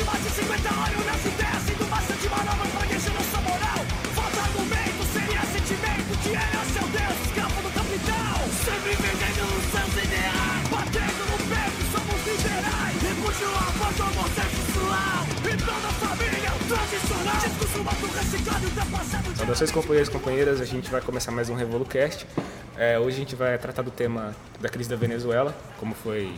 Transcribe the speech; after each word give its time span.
de 0.00 0.06
mais 0.06 0.22
de 0.22 0.30
50 0.30 0.68
anos 0.68 1.04
bastante 1.90 2.28
moral 3.44 3.80
Falta 4.16 4.40
argumento, 4.40 5.00
seria 5.12 5.42
sentimento 5.52 6.12
Que 6.22 6.32
era 6.32 6.64
seu 6.72 6.86
Deus, 6.88 7.18
do 7.60 7.70
capital 7.76 8.40
Sempre 8.64 8.92
vendendo 8.96 9.44
os 9.44 9.64
seus 9.68 9.92
ideais 10.04 10.64
Batendo 10.72 11.22
no 11.30 11.38
peito, 11.52 11.80
somos 11.92 12.20
liberais 12.24 12.96
E 15.44 15.56
toda 15.56 15.88
família 16.00 16.52
tradicional 16.68 17.40
reciclado, 18.16 18.64
ultrapassado 18.66 19.36
Saudações 19.36 19.70
companheiros 19.70 20.08
e 20.08 20.12
companheiras, 20.12 20.60
a 20.60 20.64
gente 20.64 20.90
vai 20.90 21.00
começar 21.00 21.30
mais 21.32 21.48
um 21.48 21.54
RevoluCast. 21.54 22.26
É, 22.76 22.98
hoje 22.98 23.16
a 23.16 23.18
gente 23.18 23.34
vai 23.34 23.58
tratar 23.58 23.82
do 23.82 23.90
tema 23.90 24.34
da 24.60 24.68
crise 24.68 24.88
da 24.88 24.96
Venezuela, 24.96 25.54
como 25.78 25.94
foi 25.94 26.32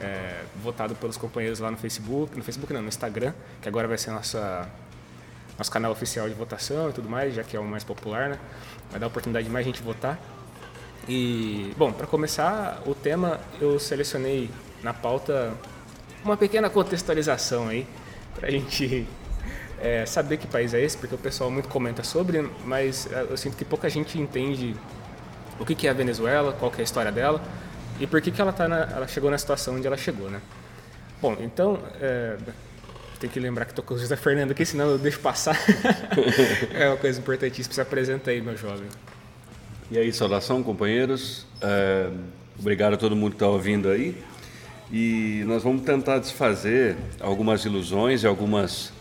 é, 0.00 0.44
votado 0.62 0.94
pelos 0.94 1.16
companheiros 1.16 1.58
lá 1.58 1.70
no 1.70 1.76
Facebook, 1.76 2.36
no 2.36 2.44
Facebook 2.44 2.72
não, 2.72 2.82
no 2.82 2.88
Instagram, 2.88 3.32
que 3.60 3.68
agora 3.68 3.88
vai 3.88 3.98
ser 3.98 4.10
nossa, 4.10 4.68
nosso 5.56 5.70
canal 5.70 5.90
oficial 5.90 6.28
de 6.28 6.34
votação 6.34 6.90
e 6.90 6.92
tudo 6.92 7.08
mais, 7.08 7.34
já 7.34 7.42
que 7.42 7.56
é 7.56 7.60
o 7.60 7.64
mais 7.64 7.84
popular, 7.84 8.30
né? 8.30 8.38
Vai 8.90 9.00
dar 9.00 9.06
a 9.06 9.08
oportunidade 9.08 9.46
de 9.46 9.52
mais 9.52 9.64
gente 9.64 9.82
votar. 9.82 10.18
E, 11.08 11.72
bom, 11.76 11.92
para 11.92 12.06
começar, 12.06 12.82
o 12.86 12.94
tema 12.94 13.40
eu 13.60 13.78
selecionei 13.78 14.50
na 14.82 14.92
pauta 14.92 15.52
uma 16.24 16.36
pequena 16.36 16.68
contextualização 16.68 17.68
aí, 17.68 17.86
para 18.34 18.48
a 18.48 18.50
gente 18.50 19.06
é, 19.80 20.04
saber 20.06 20.36
que 20.36 20.46
país 20.46 20.74
é 20.74 20.80
esse, 20.80 20.96
porque 20.96 21.14
o 21.14 21.18
pessoal 21.18 21.50
muito 21.50 21.68
comenta 21.68 22.02
sobre, 22.04 22.48
mas 22.64 23.10
é, 23.10 23.26
eu 23.30 23.36
sinto 23.36 23.56
que 23.56 23.64
pouca 23.64 23.88
gente 23.88 24.18
entende 24.18 24.76
o 25.58 25.64
que, 25.64 25.86
é 25.86 25.90
a 25.90 25.94
Venezuela, 25.94 26.52
qual 26.52 26.70
que 26.70 26.78
é 26.78 26.82
a 26.82 26.84
história 26.84 27.10
dela 27.10 27.40
e 28.00 28.06
por 28.06 28.20
que, 28.20 28.30
que 28.30 28.40
ela, 28.40 28.52
tá 28.52 28.68
na, 28.68 28.82
ela 28.82 29.08
chegou 29.08 29.30
na 29.30 29.38
situação 29.38 29.76
onde 29.76 29.86
ela 29.86 29.96
chegou, 29.96 30.30
né? 30.30 30.40
Bom, 31.20 31.36
então, 31.40 31.80
é, 32.00 32.36
tem 33.18 33.28
que 33.28 33.40
lembrar 33.40 33.64
que 33.64 33.72
estou 33.72 33.84
com 33.84 33.94
o 33.94 33.98
José 33.98 34.16
Fernando 34.16 34.52
aqui, 34.52 34.64
senão 34.64 34.90
eu 34.90 34.98
deixo 34.98 35.18
passar. 35.18 35.58
é 36.72 36.88
uma 36.88 36.96
coisa 36.96 37.18
importantíssima, 37.18 37.74
se 37.74 37.80
apresenta 37.80 38.30
aí, 38.30 38.40
meu 38.40 38.56
jovem. 38.56 38.88
E 39.90 39.98
aí, 39.98 40.12
saudação, 40.12 40.62
companheiros. 40.62 41.46
É, 41.60 42.10
obrigado 42.58 42.94
a 42.94 42.96
todo 42.96 43.16
mundo 43.16 43.30
que 43.30 43.36
está 43.36 43.48
ouvindo 43.48 43.88
aí. 43.88 44.16
E 44.92 45.42
nós 45.46 45.62
vamos 45.62 45.82
tentar 45.82 46.18
desfazer 46.18 46.96
algumas 47.20 47.64
ilusões 47.64 48.22
e 48.22 48.26
algumas 48.26 48.92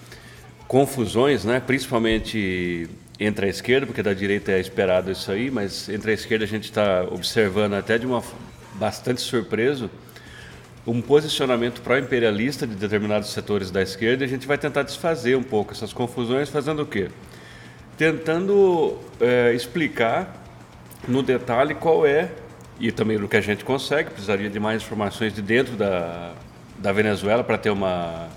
confusões, 0.67 1.45
né? 1.45 1.59
principalmente 1.59 2.89
entre 3.19 3.45
a 3.45 3.49
esquerda, 3.49 3.85
porque 3.85 4.03
da 4.03 4.13
direita 4.13 4.51
é 4.51 4.59
esperado 4.59 5.11
isso 5.11 5.31
aí, 5.31 5.49
mas 5.49 5.87
entre 5.89 6.11
a 6.11 6.13
esquerda 6.13 6.45
a 6.45 6.47
gente 6.47 6.65
está 6.65 7.03
observando 7.09 7.73
até 7.73 7.97
de 7.97 8.05
uma 8.05 8.21
bastante 8.77 9.21
surpreso 9.21 9.89
um 10.87 11.01
posicionamento 11.01 11.81
pró-imperialista 11.81 12.65
de 12.65 12.73
determinados 12.73 13.29
setores 13.29 13.69
da 13.69 13.81
esquerda 13.81 14.23
e 14.23 14.25
a 14.25 14.29
gente 14.29 14.47
vai 14.47 14.57
tentar 14.57 14.83
desfazer 14.83 15.35
um 15.35 15.43
pouco 15.43 15.73
essas 15.73 15.91
confusões 15.91 16.49
fazendo 16.49 16.83
o 16.83 16.85
quê? 16.85 17.09
Tentando 17.97 18.97
é, 19.19 19.53
explicar 19.53 20.33
no 21.05 21.21
detalhe 21.21 21.75
qual 21.75 22.05
é, 22.05 22.31
e 22.79 22.89
também 22.89 23.17
no 23.17 23.27
que 23.27 23.35
a 23.35 23.41
gente 23.41 23.65
consegue, 23.65 24.11
precisaria 24.11 24.49
de 24.49 24.59
mais 24.61 24.81
informações 24.81 25.33
de 25.33 25.41
dentro 25.41 25.75
da, 25.75 26.31
da 26.77 26.93
Venezuela 26.93 27.43
para 27.43 27.57
ter 27.57 27.69
uma, 27.69 28.29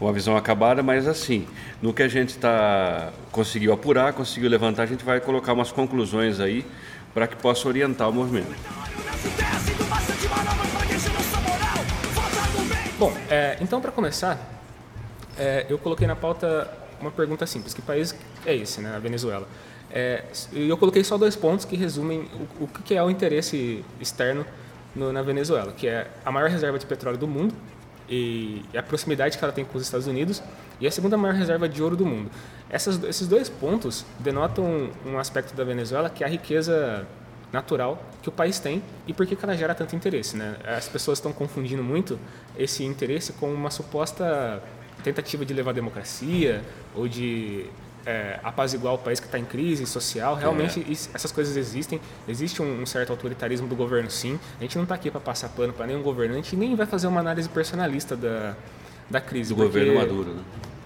uma 0.00 0.12
visão 0.12 0.36
acabada, 0.36 0.84
mas 0.84 1.08
assim, 1.08 1.48
no 1.82 1.92
que 1.92 2.02
a 2.04 2.08
gente 2.08 2.38
tá, 2.38 3.10
conseguiu 3.32 3.72
apurar, 3.72 4.12
conseguiu 4.12 4.48
levantar, 4.48 4.84
a 4.84 4.86
gente 4.86 5.04
vai 5.04 5.20
colocar 5.20 5.52
umas 5.52 5.72
conclusões 5.72 6.38
aí 6.38 6.64
para 7.12 7.26
que 7.26 7.34
possa 7.34 7.66
orientar 7.66 8.08
o 8.08 8.12
movimento. 8.12 8.54
Bom, 12.98 13.12
é, 13.30 13.56
então 13.60 13.80
para 13.80 13.92
começar, 13.92 14.38
é, 15.38 15.66
eu 15.68 15.78
coloquei 15.78 16.06
na 16.06 16.16
pauta 16.16 16.70
uma 17.00 17.10
pergunta 17.10 17.46
simples: 17.46 17.74
que 17.74 17.82
país 17.82 18.14
é 18.44 18.54
esse, 18.54 18.80
né? 18.80 18.94
A 18.94 18.98
Venezuela. 18.98 19.46
É, 19.90 20.24
eu 20.52 20.76
coloquei 20.76 21.04
só 21.04 21.16
dois 21.16 21.36
pontos 21.36 21.64
que 21.64 21.76
resumem 21.76 22.28
o, 22.60 22.64
o 22.64 22.68
que 22.68 22.94
é 22.94 23.02
o 23.02 23.08
interesse 23.10 23.84
externo 24.00 24.44
no- 24.94 25.12
na 25.12 25.22
Venezuela, 25.22 25.72
que 25.72 25.86
é 25.86 26.08
a 26.24 26.32
maior 26.32 26.50
reserva 26.50 26.78
de 26.78 26.86
petróleo 26.86 27.16
do 27.18 27.28
mundo 27.28 27.54
e, 28.08 28.64
e 28.72 28.78
a 28.78 28.82
proximidade 28.82 29.38
que 29.38 29.44
ela 29.44 29.52
tem 29.52 29.64
com 29.64 29.76
os 29.78 29.84
Estados 29.84 30.06
Unidos 30.06 30.42
e 30.80 30.86
a 30.86 30.90
segunda 30.90 31.16
maior 31.16 31.34
reserva 31.34 31.68
de 31.68 31.82
ouro 31.82 31.96
do 31.96 32.04
mundo. 32.04 32.30
Essas, 32.68 33.02
esses 33.04 33.28
dois 33.28 33.48
pontos 33.48 34.04
denotam 34.18 34.90
um 35.06 35.18
aspecto 35.18 35.54
da 35.54 35.62
Venezuela 35.64 36.10
que 36.10 36.24
é 36.24 36.26
a 36.26 36.30
riqueza 36.30 37.06
natural 37.52 38.02
que 38.22 38.28
o 38.28 38.32
país 38.32 38.58
tem 38.58 38.82
e 39.06 39.12
por 39.12 39.26
que 39.26 39.36
ela 39.42 39.56
gera 39.56 39.74
tanto 39.74 39.94
interesse. 39.96 40.36
Né? 40.36 40.56
As 40.64 40.88
pessoas 40.88 41.18
estão 41.18 41.32
confundindo 41.32 41.82
muito 41.82 42.18
esse 42.58 42.84
interesse 42.84 43.32
com 43.34 43.52
uma 43.52 43.70
suposta 43.70 44.62
tentativa 45.02 45.44
de 45.44 45.54
levar 45.54 45.72
democracia 45.72 46.62
ou 46.94 47.06
de 47.06 47.66
é, 48.04 48.38
apaziguar 48.42 48.94
o 48.94 48.98
país 48.98 49.18
que 49.20 49.26
está 49.26 49.38
em 49.38 49.44
crise 49.44 49.84
social. 49.86 50.34
Realmente 50.36 50.84
isso- 50.90 51.10
essas 51.12 51.32
coisas 51.32 51.56
existem. 51.56 52.00
Existe 52.28 52.62
um, 52.62 52.82
um 52.82 52.86
certo 52.86 53.10
autoritarismo 53.10 53.66
do 53.66 53.74
governo, 53.74 54.10
sim. 54.10 54.38
A 54.58 54.62
gente 54.62 54.76
não 54.76 54.84
está 54.84 54.94
aqui 54.94 55.10
para 55.10 55.20
passar 55.20 55.48
pano 55.50 55.72
para 55.72 55.86
nenhum 55.86 56.02
governante 56.02 56.54
nem 56.56 56.74
vai 56.76 56.86
fazer 56.86 57.06
uma 57.08 57.20
análise 57.20 57.48
personalista 57.48 58.16
da, 58.16 58.54
da 59.10 59.20
crise. 59.20 59.54
Do 59.54 59.62
governo 59.62 59.94
Maduro. 59.94 60.30
Né? 60.34 60.42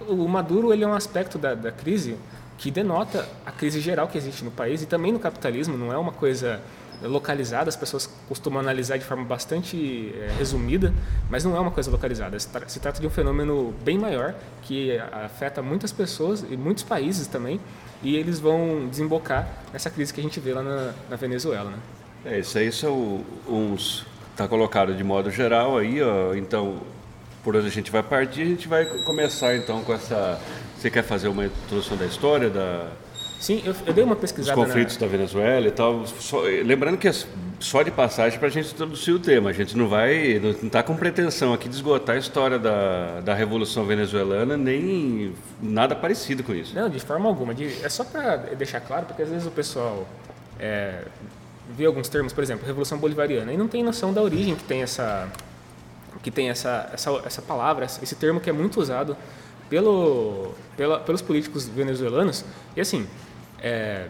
o 0.08 0.26
Maduro 0.26 0.72
ele 0.72 0.82
é 0.82 0.86
um 0.88 0.94
aspecto 0.94 1.38
da, 1.38 1.54
da 1.54 1.70
crise 1.70 2.16
que 2.60 2.70
denota 2.70 3.26
a 3.46 3.50
crise 3.50 3.80
geral 3.80 4.06
que 4.06 4.18
existe 4.18 4.44
no 4.44 4.50
país 4.50 4.82
e 4.82 4.86
também 4.86 5.10
no 5.10 5.18
capitalismo. 5.18 5.78
Não 5.78 5.90
é 5.90 5.96
uma 5.96 6.12
coisa 6.12 6.60
localizada. 7.02 7.70
As 7.70 7.74
pessoas 7.74 8.06
costumam 8.28 8.60
analisar 8.60 8.98
de 8.98 9.04
forma 9.04 9.24
bastante 9.24 10.12
eh, 10.14 10.30
resumida, 10.38 10.92
mas 11.30 11.42
não 11.42 11.56
é 11.56 11.60
uma 11.60 11.70
coisa 11.70 11.90
localizada. 11.90 12.38
Se, 12.38 12.48
tra- 12.48 12.68
se 12.68 12.78
trata 12.78 13.00
de 13.00 13.06
um 13.06 13.10
fenômeno 13.10 13.74
bem 13.82 13.98
maior 13.98 14.34
que 14.60 14.98
afeta 15.24 15.62
muitas 15.62 15.90
pessoas 15.90 16.44
e 16.50 16.54
muitos 16.54 16.82
países 16.84 17.26
também. 17.26 17.58
E 18.02 18.14
eles 18.14 18.38
vão 18.38 18.86
desembocar 18.90 19.48
nessa 19.72 19.88
crise 19.88 20.12
que 20.12 20.20
a 20.20 20.22
gente 20.22 20.38
vê 20.38 20.52
lá 20.52 20.62
na, 20.62 20.92
na 21.08 21.16
Venezuela, 21.16 21.70
né? 21.70 21.78
É, 22.26 22.38
isso 22.40 22.58
aí 22.58 22.70
são 22.70 23.24
uns. 23.48 24.04
Está 24.32 24.46
colocado 24.46 24.94
de 24.94 25.02
modo 25.02 25.30
geral 25.30 25.78
aí, 25.78 26.02
ó. 26.02 26.34
Então, 26.34 26.80
por 27.42 27.56
onde 27.56 27.68
a 27.68 27.70
gente 27.70 27.90
vai 27.90 28.02
partir, 28.02 28.42
a 28.42 28.46
gente 28.46 28.68
vai 28.68 28.84
começar 29.06 29.56
então 29.56 29.82
com 29.82 29.94
essa. 29.94 30.38
Você 30.80 30.90
quer 30.90 31.02
fazer 31.02 31.28
uma 31.28 31.44
introdução 31.44 31.94
da 31.96 32.06
história, 32.06 32.48
da, 32.48 32.88
Sim, 33.38 33.62
eu, 33.64 33.74
eu 33.86 33.92
dei 33.94 34.04
uma 34.04 34.16
pesquisada 34.16 34.54
conflitos 34.54 34.96
na, 34.96 35.00
da 35.00 35.06
Venezuela 35.06 35.66
e 35.66 35.70
tal? 35.70 36.06
Só- 36.06 36.40
lembrando 36.42 36.96
que 36.98 37.08
é 37.08 37.12
só 37.58 37.82
de 37.82 37.90
passagem 37.90 38.38
para 38.38 38.48
a 38.48 38.50
gente 38.50 38.70
introduzir 38.72 39.14
o 39.14 39.18
tema. 39.18 39.48
A 39.48 39.52
gente 39.52 39.76
não 39.76 39.88
vai. 39.88 40.38
Não 40.38 40.50
está 40.50 40.82
com 40.82 40.94
pretensão 40.96 41.54
aqui 41.54 41.66
de 41.68 41.74
esgotar 41.74 42.16
a 42.16 42.18
história 42.18 42.58
da, 42.58 43.20
da 43.20 43.34
Revolução 43.34 43.84
Venezuelana, 43.86 44.58
nem 44.58 45.34
nada 45.62 45.96
parecido 45.96 46.42
com 46.42 46.54
isso. 46.54 46.74
Não, 46.74 46.88
de 46.90 47.00
forma 47.00 47.28
alguma. 47.30 47.54
De- 47.54 47.82
é 47.82 47.88
só 47.88 48.04
para 48.04 48.36
deixar 48.36 48.80
claro, 48.80 49.06
porque 49.06 49.22
às 49.22 49.28
vezes 49.30 49.46
o 49.46 49.50
pessoal 49.50 50.06
é, 50.58 51.04
vê 51.76 51.86
alguns 51.86 52.08
termos, 52.10 52.34
por 52.34 52.44
exemplo, 52.44 52.66
Revolução 52.66 52.98
Bolivariana, 52.98 53.50
e 53.52 53.56
não 53.56 53.68
tem 53.68 53.82
noção 53.82 54.12
da 54.12 54.20
origem 54.20 54.54
que 54.54 54.64
tem 54.64 54.82
essa, 54.82 55.28
que 56.22 56.30
tem 56.30 56.50
essa, 56.50 56.90
essa, 56.92 57.10
essa 57.24 57.40
palavra, 57.40 57.86
esse 57.86 58.14
termo 58.16 58.38
que 58.38 58.50
é 58.50 58.52
muito 58.52 58.78
usado 58.80 59.16
pelo, 59.70 60.52
pela, 60.76 60.98
pelos 60.98 61.22
políticos 61.22 61.66
venezuelanos. 61.66 62.44
E 62.76 62.80
assim, 62.80 63.06
é, 63.62 64.08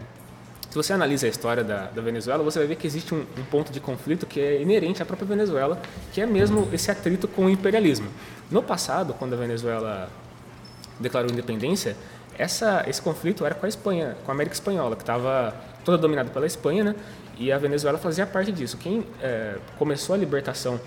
se 0.69 0.75
você 0.75 0.91
analisa 0.91 1.27
a 1.27 1.29
história 1.29 1.63
da, 1.63 1.85
da 1.85 2.01
Venezuela, 2.01 2.43
você 2.43 2.59
vai 2.59 2.67
ver 2.67 2.75
que 2.75 2.87
existe 2.87 3.13
um, 3.13 3.19
um 3.37 3.43
ponto 3.49 3.71
de 3.71 3.79
conflito 3.79 4.25
que 4.25 4.39
é 4.39 4.61
inerente 4.61 5.01
à 5.01 5.05
própria 5.05 5.27
Venezuela, 5.27 5.79
que 6.11 6.19
é 6.19 6.25
mesmo 6.25 6.67
esse 6.73 6.89
atrito 6.89 7.27
com 7.27 7.45
o 7.45 7.49
imperialismo. 7.49 8.09
No 8.49 8.63
passado, 8.63 9.13
quando 9.13 9.33
a 9.33 9.37
Venezuela 9.37 10.09
declarou 10.99 11.31
independência, 11.31 11.95
essa, 12.37 12.83
esse 12.87 13.01
conflito 13.01 13.45
era 13.45 13.53
com 13.53 13.65
a 13.65 13.69
Espanha, 13.69 14.17
com 14.25 14.31
a 14.31 14.33
América 14.33 14.55
Espanhola, 14.55 14.95
que 14.95 15.03
estava 15.03 15.53
toda 15.85 15.97
dominada 15.97 16.29
pela 16.29 16.45
Espanha, 16.45 16.83
né? 16.83 16.95
E 17.37 17.51
a 17.51 17.57
Venezuela 17.57 17.97
fazia 17.97 18.25
parte 18.25 18.51
disso. 18.51 18.77
Quem 18.77 19.05
eh, 19.21 19.57
começou 19.77 20.15
a 20.15 20.17
libertação 20.17 20.79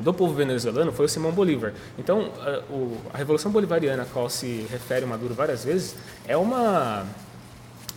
do 0.00 0.12
povo 0.12 0.34
venezuelano 0.34 0.92
foi 0.92 1.06
o 1.06 1.08
Simão 1.08 1.30
Bolívar. 1.32 1.72
Então, 1.98 2.30
eh, 2.44 2.62
o- 2.70 2.96
a 3.12 3.16
Revolução 3.16 3.50
Bolivariana, 3.52 4.02
a 4.02 4.06
qual 4.06 4.28
se 4.28 4.66
refere 4.70 5.06
Maduro 5.06 5.34
várias 5.34 5.64
vezes, 5.64 5.94
é 6.26 6.36
uma 6.36 7.04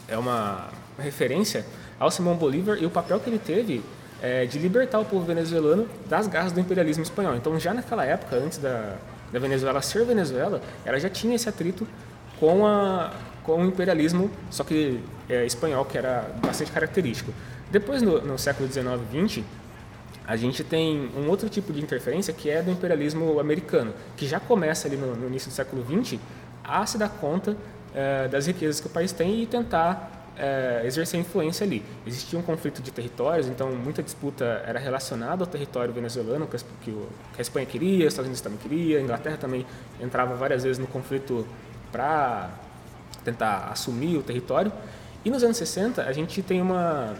é 0.08 0.18
uma 0.18 0.68
referência 1.00 1.66
ao 2.00 2.10
Simão 2.10 2.36
Bolívar 2.36 2.78
e 2.80 2.86
o 2.86 2.90
papel 2.90 3.20
que 3.20 3.30
ele 3.30 3.40
teve 3.40 3.84
eh, 4.22 4.46
de 4.46 4.58
libertar 4.58 5.00
o 5.00 5.06
povo 5.06 5.26
venezuelano 5.26 5.88
das 6.10 6.28
garras 6.28 6.52
do 6.52 6.60
imperialismo 6.60 7.04
espanhol. 7.04 7.36
Então, 7.36 7.60
já 7.60 7.74
naquela 7.74 8.04
época, 8.06 8.36
antes 8.38 8.58
da, 8.58 8.96
da 9.32 9.38
Venezuela 9.40 9.80
ser 9.82 10.06
Venezuela, 10.06 10.60
ela 10.86 11.00
já 11.00 11.10
tinha 11.10 11.36
esse 11.36 11.48
atrito 11.50 11.88
com, 12.40 12.66
a, 12.66 13.12
com 13.44 13.62
o 13.62 13.66
imperialismo, 13.66 14.32
só 14.50 14.64
que 14.64 15.00
eh, 15.30 15.46
espanhol, 15.46 15.86
que 15.86 15.98
era 15.98 16.32
bastante 16.42 16.72
característico. 16.72 17.32
Depois, 17.70 18.02
no, 18.02 18.22
no 18.22 18.38
século 18.40 18.68
XIX 18.72 18.88
e 19.14 19.28
XX, 19.28 19.44
a 20.28 20.36
gente 20.36 20.64
tem 20.64 21.10
um 21.18 21.30
outro 21.30 21.48
tipo 21.50 21.72
de 21.72 21.82
interferência 21.82 22.34
que 22.34 22.50
é 22.50 22.62
do 22.62 22.70
imperialismo 22.70 23.40
americano, 23.40 23.94
que 24.18 24.28
já 24.28 24.40
começa 24.40 24.88
ali 24.88 24.98
no, 24.98 25.16
no 25.16 25.28
início 25.28 25.50
do 25.50 25.54
século 25.54 25.84
XX 25.84 26.20
a 26.64 26.86
se 26.86 26.98
dar 26.98 27.08
conta 27.08 27.56
eh, 27.96 28.28
das 28.28 28.46
riquezas 28.46 28.82
que 28.82 28.88
o 28.88 28.90
país 28.90 29.14
tem 29.14 29.42
e 29.42 29.46
tentar 29.46 30.18
é, 30.38 30.84
exercer 30.86 31.20
influência 31.20 31.66
ali. 31.66 31.84
Existia 32.06 32.38
um 32.38 32.42
conflito 32.42 32.82
de 32.82 32.92
territórios, 32.92 33.48
então 33.48 33.72
muita 33.72 34.04
disputa 34.04 34.62
era 34.66 34.80
relacionada 34.80 35.44
ao 35.44 35.48
território 35.48 35.94
venezuelano, 35.94 36.48
que, 36.48 36.58
que, 36.58 36.92
que 36.92 37.40
a 37.40 37.42
Espanha 37.42 37.66
queria, 37.66 38.06
os 38.06 38.14
Estados 38.14 38.28
Unidos 38.28 38.42
também 38.42 38.60
queria, 38.60 39.00
a 39.00 39.02
Inglaterra 39.02 39.38
também 39.38 39.66
entrava 40.00 40.36
várias 40.36 40.64
vezes 40.64 40.78
no 40.78 40.88
conflito 40.88 41.48
para 41.92 42.52
tentar 43.24 43.70
assumir 43.72 44.18
o 44.18 44.24
território. 44.24 44.72
E 45.26 45.30
nos 45.30 45.44
anos 45.44 45.58
60 45.58 46.04
a 46.04 46.12
gente 46.12 46.42
tem 46.42 46.62
uma, 46.62 47.16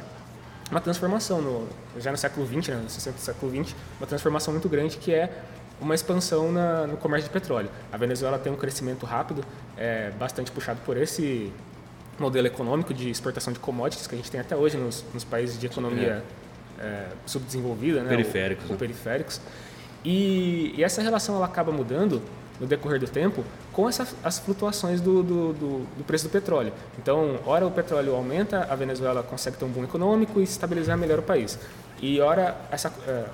uma 0.70 0.82
transformação, 0.82 1.42
no, 1.42 1.68
já 1.98 2.12
no 2.12 2.18
século 2.18 2.46
XX, 2.46 2.70
né, 2.70 2.82
no 2.84 2.90
60 2.90 3.18
século 3.20 3.52
XX, 3.52 3.76
uma 4.00 4.08
transformação 4.08 4.54
muito 4.54 4.68
grande 4.68 4.98
que 4.98 5.14
é 5.14 5.32
uma 5.80 5.96
expansão 5.96 6.52
na, 6.52 6.88
no 6.88 6.98
comércio 6.98 7.30
de 7.30 7.34
petróleo. 7.34 7.70
A 7.92 7.98
Venezuela 7.98 8.38
tem 8.38 8.52
um 8.52 8.56
crescimento 8.56 9.06
rápido, 9.06 9.44
é, 9.78 10.12
bastante 10.12 10.52
puxado 10.52 10.80
por 10.86 10.98
esse 10.98 11.52
modelo 12.20 12.48
econômico 12.48 12.94
de 12.94 13.10
exportação 13.10 13.54
de 13.54 13.60
commodities 13.60 14.08
que 14.08 14.16
a 14.16 14.18
gente 14.18 14.32
tem 14.32 14.40
até 14.40 14.56
hoje 14.56 14.76
nos, 14.76 15.06
nos 15.14 15.24
países 15.24 15.60
de 15.60 15.68
economia 15.68 16.24
é. 16.80 16.84
É, 16.84 17.08
subdesenvolvida, 17.26 18.02
né, 18.04 18.10
periféricos, 18.10 18.66
ou, 18.66 18.72
ou 18.72 18.78
periféricos. 18.78 19.40
E, 20.04 20.74
e, 20.78 20.84
essa 20.84 21.02
relação 21.02 21.36
ela 21.36 21.46
acaba 21.46 21.72
mudando 21.72 22.22
no 22.60 22.68
decorrer 22.68 23.00
do 23.00 23.08
tempo 23.08 23.44
com 23.72 23.88
essa, 23.88 24.08
as 24.24 24.40
flutuações 24.40 25.00
do, 25.00 25.22
do, 25.22 25.54
do, 25.54 25.80
do, 25.98 26.04
preço 26.04 26.28
do 26.28 26.32
petróleo. 26.32 26.74
Então, 26.98 27.40
hora 27.46 27.66
o 27.66 27.72
petróleo 27.72 28.16
aumenta, 28.16 28.68
a 28.70 28.76
Venezuela 28.76 29.22
consegue 29.24 29.58
ter 29.58 29.66
um 29.66 29.70
boom 29.70 29.84
econômico 29.84 30.40
e 30.40 30.44
estabilizar 30.44 30.98
melhor 30.98 31.20
o 31.20 31.24
país. 31.24 31.60
E 32.02 32.20
hora 32.20 32.56
essa, 32.72 32.92
é, 33.08 33.26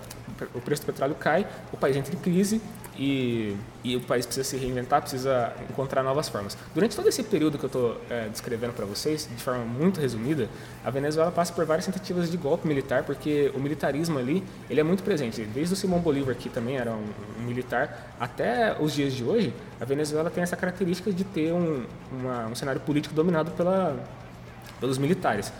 o 0.54 0.62
preço 0.62 0.84
do 0.84 0.86
petróleo 0.88 1.16
cai, 1.16 1.48
o 1.72 1.78
país 1.78 1.96
entra 1.96 2.14
em 2.14 2.18
crise 2.18 2.62
e, 2.98 3.56
e 3.84 3.96
o 3.96 4.02
país 4.02 4.26
precisa 4.26 4.48
se 4.48 4.58
reinventar, 4.58 5.02
precisa 5.02 5.54
encontrar 5.70 6.04
novas 6.04 6.30
formas. 6.30 6.58
Durante 6.74 6.96
todo 6.96 7.10
esse 7.10 7.24
período 7.24 7.58
que 7.58 7.66
eu 7.66 7.68
estou 7.68 8.02
é, 8.10 8.28
descrevendo 8.30 8.74
para 8.74 8.86
vocês, 8.86 9.28
de 9.30 9.42
forma 9.44 9.66
muito 9.66 10.00
resumida, 10.00 10.48
a 10.84 10.90
Venezuela 10.90 11.32
passa 11.32 11.52
por 11.54 11.66
várias 11.66 11.86
tentativas 11.86 12.30
de 12.30 12.38
golpe 12.38 12.68
militar, 12.68 13.04
porque 13.04 13.52
o 13.56 13.60
militarismo 13.60 14.20
ali 14.20 14.44
ele 14.70 14.80
é 14.80 14.84
muito 14.84 15.04
presente. 15.04 15.42
Desde 15.46 15.74
o 15.74 15.78
Simão 15.78 16.00
Bolívar, 16.00 16.36
que 16.36 16.50
também 16.50 16.78
era 16.78 16.92
um, 16.92 17.06
um 17.40 17.44
militar, 17.44 18.16
até 18.20 18.76
os 18.80 18.94
dias 18.94 19.14
de 19.14 19.24
hoje, 19.24 19.54
a 19.80 19.86
Venezuela 19.86 20.30
tem 20.30 20.44
essa 20.44 20.56
característica 20.56 21.12
de 21.12 21.24
ter 21.24 21.52
um, 21.52 21.86
uma, 22.12 22.48
um 22.48 22.56
cenário 22.56 22.82
político 22.82 23.16
dominado 23.16 23.52
pela, 23.52 23.98
pelos 24.80 24.98
militares 24.98 25.52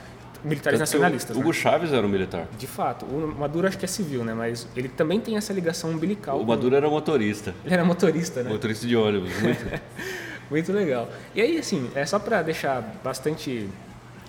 militares 0.44 0.80
nacionalistas. 0.80 1.36
O 1.36 1.40
Hugo 1.40 1.50
né? 1.50 1.56
Chaves 1.56 1.94
era 1.94 2.06
um 2.06 2.10
militar. 2.10 2.48
De 2.58 2.68
fato. 2.68 3.06
O 3.06 3.36
Maduro 3.40 3.68
acho 3.68 3.78
que 3.78 3.86
é 3.86 3.88
civil, 3.88 4.24
né? 4.24 4.34
Mas 4.34 4.68
ele 4.76 4.90
também 4.90 5.20
tem 5.20 5.38
essa 5.38 5.54
ligação 5.54 5.92
umbilical. 5.92 6.40
O 6.40 6.46
Maduro 6.46 6.72
com... 6.72 6.76
era 6.76 6.90
motorista. 6.90 7.56
Ele 7.64 7.74
era 7.74 7.86
motorista, 7.86 8.44
né? 8.44 8.50
Motorista 8.50 8.88
de 8.88 8.96
ônibus. 8.96 9.32
Muito, 9.42 9.82
muito 10.50 10.74
legal. 10.74 11.10
E 11.34 11.42
aí, 11.42 11.58
assim, 11.58 11.90
é 11.96 12.06
só 12.06 12.20
para 12.20 12.42
deixar 12.42 12.82
bastante 13.04 13.70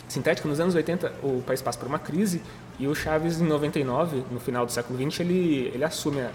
sintético, 0.08 0.46
nos 0.46 0.60
anos 0.60 0.74
80 0.74 1.12
o 1.22 1.42
país 1.42 1.60
passa 1.62 1.78
por 1.78 1.88
uma 1.88 1.98
crise 1.98 2.40
e 2.78 2.86
o 2.86 2.94
Chaves, 2.94 3.40
em 3.40 3.46
99, 3.46 4.24
no 4.30 4.40
final 4.40 4.66
do 4.66 4.72
século 4.72 4.98
20, 4.98 5.20
ele, 5.20 5.70
ele 5.72 5.84
assume 5.84 6.20
a, 6.20 6.30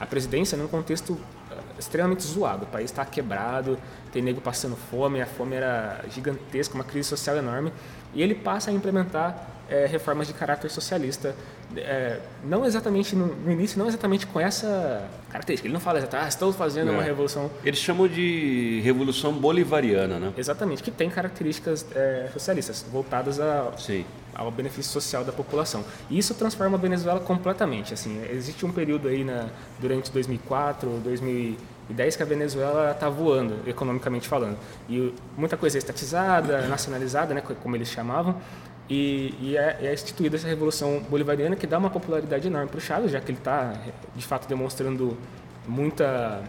a 0.00 0.06
presidência 0.06 0.58
num 0.58 0.66
contexto 0.66 1.18
ah, 1.50 1.56
extremamente 1.78 2.24
zoado. 2.24 2.64
O 2.64 2.66
país 2.66 2.90
está 2.90 3.04
quebrado, 3.04 3.78
tem 4.12 4.20
nego 4.20 4.40
passando 4.40 4.76
fome, 4.76 5.20
a 5.20 5.26
fome 5.26 5.54
era 5.54 6.04
gigantesca, 6.10 6.74
uma 6.74 6.84
crise 6.84 7.08
social 7.08 7.36
enorme. 7.36 7.72
E 8.16 8.22
ele 8.22 8.34
passa 8.34 8.70
a 8.70 8.72
implementar 8.72 9.46
é, 9.68 9.84
reformas 9.86 10.26
de 10.26 10.32
caráter 10.32 10.70
socialista, 10.70 11.34
é, 11.76 12.18
não 12.44 12.64
exatamente 12.64 13.14
no, 13.14 13.26
no, 13.26 13.52
início, 13.52 13.78
não 13.78 13.86
exatamente 13.86 14.26
com 14.26 14.40
essa 14.40 15.06
característica. 15.30 15.66
Ele 15.66 15.74
não 15.74 15.80
fala 15.80 15.98
exatamente, 15.98 16.24
ah, 16.24 16.28
estou 16.28 16.52
fazendo 16.52 16.88
é. 16.88 16.92
uma 16.92 17.02
revolução. 17.02 17.50
Eles 17.62 17.78
chamam 17.78 18.08
de 18.08 18.80
revolução 18.82 19.34
bolivariana, 19.34 20.18
né? 20.18 20.32
Exatamente, 20.36 20.82
que 20.82 20.90
tem 20.90 21.10
características 21.10 21.84
é, 21.94 22.30
socialistas 22.32 22.86
voltadas 22.90 23.38
a, 23.38 23.70
ao 24.34 24.50
benefício 24.50 24.90
social 24.90 25.24
da 25.24 25.32
população. 25.32 25.84
E 26.08 26.16
isso 26.16 26.32
transforma 26.34 26.78
a 26.78 26.80
Venezuela 26.80 27.20
completamente. 27.20 27.92
Assim, 27.92 28.22
existe 28.30 28.64
um 28.64 28.72
período 28.72 29.08
aí 29.08 29.24
na, 29.24 29.48
durante 29.78 30.10
2004, 30.10 30.88
2010 31.88 32.16
que 32.16 32.22
a 32.22 32.26
Venezuela 32.26 32.90
está 32.90 33.08
voando, 33.08 33.56
economicamente 33.66 34.26
falando. 34.26 34.56
E 34.88 35.14
muita 35.36 35.56
coisa 35.56 35.76
é 35.76 35.80
estatizada, 35.80 36.66
nacionalizada, 36.68 37.34
né, 37.34 37.40
como 37.40 37.76
eles 37.76 37.88
chamavam. 37.88 38.36
E, 38.88 39.34
e 39.40 39.56
é, 39.56 39.78
é, 39.82 39.92
instituída 39.92 40.36
essa 40.36 40.46
revolução 40.46 41.00
bolivariana 41.08 41.56
que 41.56 41.66
dá 41.66 41.76
uma 41.76 41.90
popularidade 41.90 42.46
enorme 42.46 42.68
para 42.68 42.78
o 42.78 42.80
Chávez, 42.80 43.10
já 43.10 43.20
que 43.20 43.30
ele 43.30 43.38
está, 43.38 43.74
de 44.14 44.24
fato, 44.24 44.48
demonstrando 44.48 45.16
muita, 45.66 46.42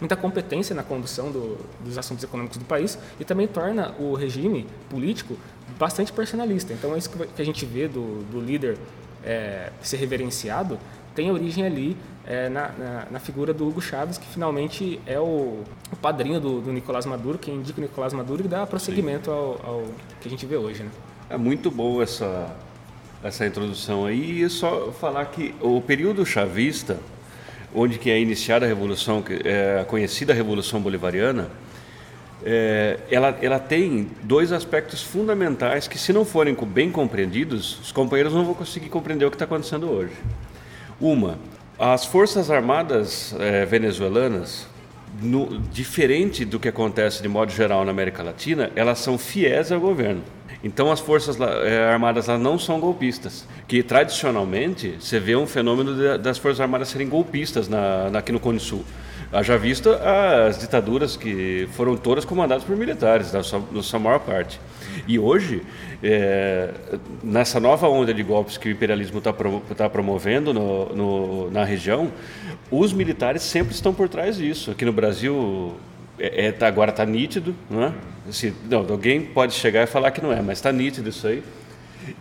muita 0.00 0.16
competência 0.16 0.74
na 0.74 0.82
condução 0.82 1.30
do, 1.30 1.56
dos 1.80 1.96
assuntos 1.96 2.24
econômicos 2.24 2.58
do 2.58 2.64
país 2.64 2.98
e 3.20 3.24
também 3.24 3.46
torna 3.46 3.94
o 4.00 4.14
regime 4.14 4.66
político 4.88 5.36
bastante 5.78 6.12
personalista. 6.12 6.72
Então, 6.72 6.94
é 6.94 6.98
isso 6.98 7.10
que 7.10 7.40
a 7.40 7.44
gente 7.44 7.64
vê 7.64 7.86
do, 7.86 8.24
do 8.24 8.40
líder 8.40 8.76
é, 9.24 9.70
ser 9.80 9.98
reverenciado 9.98 10.78
tem 11.14 11.30
origem 11.30 11.64
ali 11.64 11.96
é, 12.26 12.48
na, 12.48 12.68
na, 12.68 13.06
na, 13.10 13.18
figura 13.18 13.52
do 13.52 13.66
Hugo 13.66 13.80
Chávez, 13.80 14.18
que 14.18 14.26
finalmente 14.26 15.00
é 15.06 15.18
o, 15.18 15.64
o 15.92 15.96
padrinho 16.00 16.40
do, 16.40 16.60
do, 16.60 16.72
Nicolás 16.72 17.06
Maduro, 17.06 17.38
que 17.38 17.50
indica 17.50 17.80
o 17.80 17.82
Nicolás 17.82 18.12
Maduro 18.12 18.44
e 18.44 18.48
dá 18.48 18.66
prosseguimento 18.66 19.30
ao, 19.30 19.60
ao, 19.64 19.84
que 20.20 20.28
a 20.28 20.30
gente 20.30 20.46
vê 20.46 20.56
hoje. 20.56 20.82
Né? 20.82 20.90
É 21.28 21.36
muito 21.36 21.70
boa 21.70 22.02
essa, 22.02 22.54
essa 23.22 23.46
introdução 23.46 24.06
aí. 24.06 24.42
E 24.42 24.48
só 24.50 24.92
falar 24.92 25.26
que 25.26 25.54
o 25.60 25.80
período 25.80 26.24
chavista, 26.24 26.98
onde 27.74 27.98
que 27.98 28.10
é 28.10 28.20
iniciada 28.20 28.64
a 28.64 28.68
Revolução, 28.68 29.24
é 29.44 29.80
a 29.80 29.84
conhecida 29.84 30.32
Revolução 30.32 30.80
Bolivariana, 30.80 31.50
é, 32.42 32.98
ela, 33.10 33.36
ela 33.42 33.58
tem 33.58 34.08
dois 34.22 34.52
aspectos 34.52 35.02
fundamentais 35.02 35.86
que, 35.86 35.98
se 35.98 36.12
não 36.12 36.24
forem 36.24 36.56
bem 36.66 36.90
compreendidos, 36.90 37.78
os 37.80 37.92
companheiros 37.92 38.32
não 38.32 38.44
vão 38.44 38.54
conseguir 38.54 38.88
compreender 38.88 39.24
o 39.26 39.30
que 39.30 39.34
está 39.34 39.44
acontecendo 39.44 39.90
hoje. 39.90 40.14
Uma, 41.00 41.38
as 41.78 42.04
Forças 42.04 42.50
Armadas 42.50 43.34
é, 43.38 43.64
venezuelanas, 43.64 44.66
no, 45.22 45.58
diferente 45.58 46.44
do 46.44 46.60
que 46.60 46.68
acontece 46.68 47.22
de 47.22 47.28
modo 47.28 47.50
geral 47.50 47.84
na 47.84 47.90
América 47.90 48.22
Latina, 48.22 48.70
elas 48.76 48.98
são 48.98 49.16
fiéis 49.16 49.72
ao 49.72 49.80
governo. 49.80 50.22
Então 50.62 50.92
as 50.92 51.00
forças 51.00 51.40
é, 51.40 51.88
armadas 51.88 52.26
lá 52.26 52.36
não 52.36 52.58
são 52.58 52.78
golpistas, 52.78 53.46
que 53.66 53.82
tradicionalmente 53.82 54.96
você 55.00 55.18
vê 55.18 55.34
um 55.34 55.46
fenômeno 55.46 55.94
de, 55.94 56.18
das 56.18 56.36
forças 56.36 56.60
armadas 56.60 56.88
serem 56.88 57.08
golpistas 57.08 57.66
na, 57.66 58.10
na, 58.10 58.18
aqui 58.18 58.30
no 58.30 58.38
Cone 58.38 58.60
Sul. 58.60 58.84
Haja 59.32 59.56
visto 59.56 59.90
as 59.90 60.58
ditaduras 60.58 61.16
que 61.16 61.66
foram 61.72 61.96
todas 61.96 62.26
comandadas 62.26 62.62
por 62.62 62.76
militares, 62.76 63.32
na 63.32 63.42
sua, 63.42 63.62
na 63.72 63.82
sua 63.82 63.98
maior 63.98 64.18
parte. 64.18 64.60
E 65.06 65.18
hoje, 65.18 65.62
é, 66.02 66.70
nessa 67.22 67.58
nova 67.58 67.88
onda 67.88 68.12
de 68.12 68.22
golpes 68.22 68.56
que 68.56 68.68
o 68.68 68.72
imperialismo 68.72 69.18
está 69.18 69.32
pro, 69.32 69.60
tá 69.76 69.88
promovendo 69.88 70.52
no, 70.52 70.86
no, 70.94 71.50
na 71.50 71.64
região, 71.64 72.10
os 72.70 72.92
militares 72.92 73.42
sempre 73.42 73.74
estão 73.74 73.92
por 73.92 74.08
trás 74.08 74.36
disso. 74.36 74.70
Aqui 74.70 74.84
no 74.84 74.92
Brasil, 74.92 75.74
é, 76.18 76.46
é, 76.46 76.52
tá, 76.52 76.68
agora 76.68 76.90
está 76.90 77.04
nítido, 77.04 77.54
não 77.68 77.84
é? 77.84 77.92
Assim, 78.28 78.54
não, 78.68 78.80
alguém 78.80 79.20
pode 79.20 79.54
chegar 79.54 79.82
e 79.82 79.86
falar 79.86 80.10
que 80.10 80.20
não 80.20 80.32
é, 80.32 80.40
mas 80.40 80.58
está 80.58 80.70
nítido 80.70 81.08
isso 81.08 81.26
aí. 81.26 81.42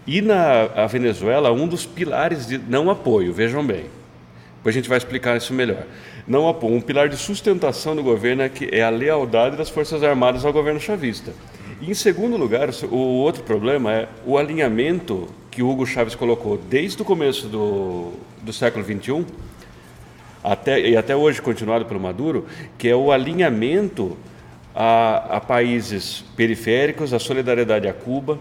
E 0.05 0.21
na 0.21 0.65
Venezuela, 0.87 1.51
um 1.51 1.67
dos 1.67 1.85
pilares 1.85 2.47
de 2.47 2.57
não 2.57 2.89
apoio, 2.89 3.33
vejam 3.33 3.65
bem, 3.65 3.85
depois 4.57 4.75
a 4.75 4.79
gente 4.79 4.89
vai 4.89 4.97
explicar 4.97 5.37
isso 5.37 5.53
melhor. 5.53 5.83
Não 6.27 6.47
apoio, 6.47 6.75
um 6.75 6.81
pilar 6.81 7.09
de 7.09 7.17
sustentação 7.17 7.95
do 7.95 8.03
governo 8.03 8.43
é, 8.43 8.49
que 8.49 8.69
é 8.71 8.83
a 8.83 8.89
lealdade 8.89 9.55
das 9.55 9.69
Forças 9.69 10.03
Armadas 10.03 10.45
ao 10.45 10.53
governo 10.53 10.79
chavista. 10.79 11.31
Em 11.81 11.93
segundo 11.93 12.35
lugar, 12.35 12.69
o 12.91 12.97
outro 12.97 13.41
problema 13.41 13.93
é 13.93 14.09
o 14.25 14.37
alinhamento 14.37 15.29
que 15.49 15.63
Hugo 15.63 15.85
Chávez 15.85 16.13
colocou 16.13 16.57
desde 16.57 17.01
o 17.01 17.05
começo 17.05 17.47
do, 17.47 18.11
do 18.41 18.51
século 18.51 18.83
XXI 18.83 19.25
até, 20.43 20.77
e 20.81 20.97
até 20.97 21.15
hoje 21.15 21.41
continuado 21.41 21.85
pelo 21.85 21.99
Maduro, 21.99 22.45
que 22.77 22.89
é 22.89 22.95
o 22.95 23.13
alinhamento 23.13 24.17
a, 24.75 25.37
a 25.37 25.39
países 25.39 26.25
periféricos, 26.35 27.13
a 27.13 27.19
solidariedade 27.19 27.87
a 27.87 27.93
Cuba, 27.93 28.37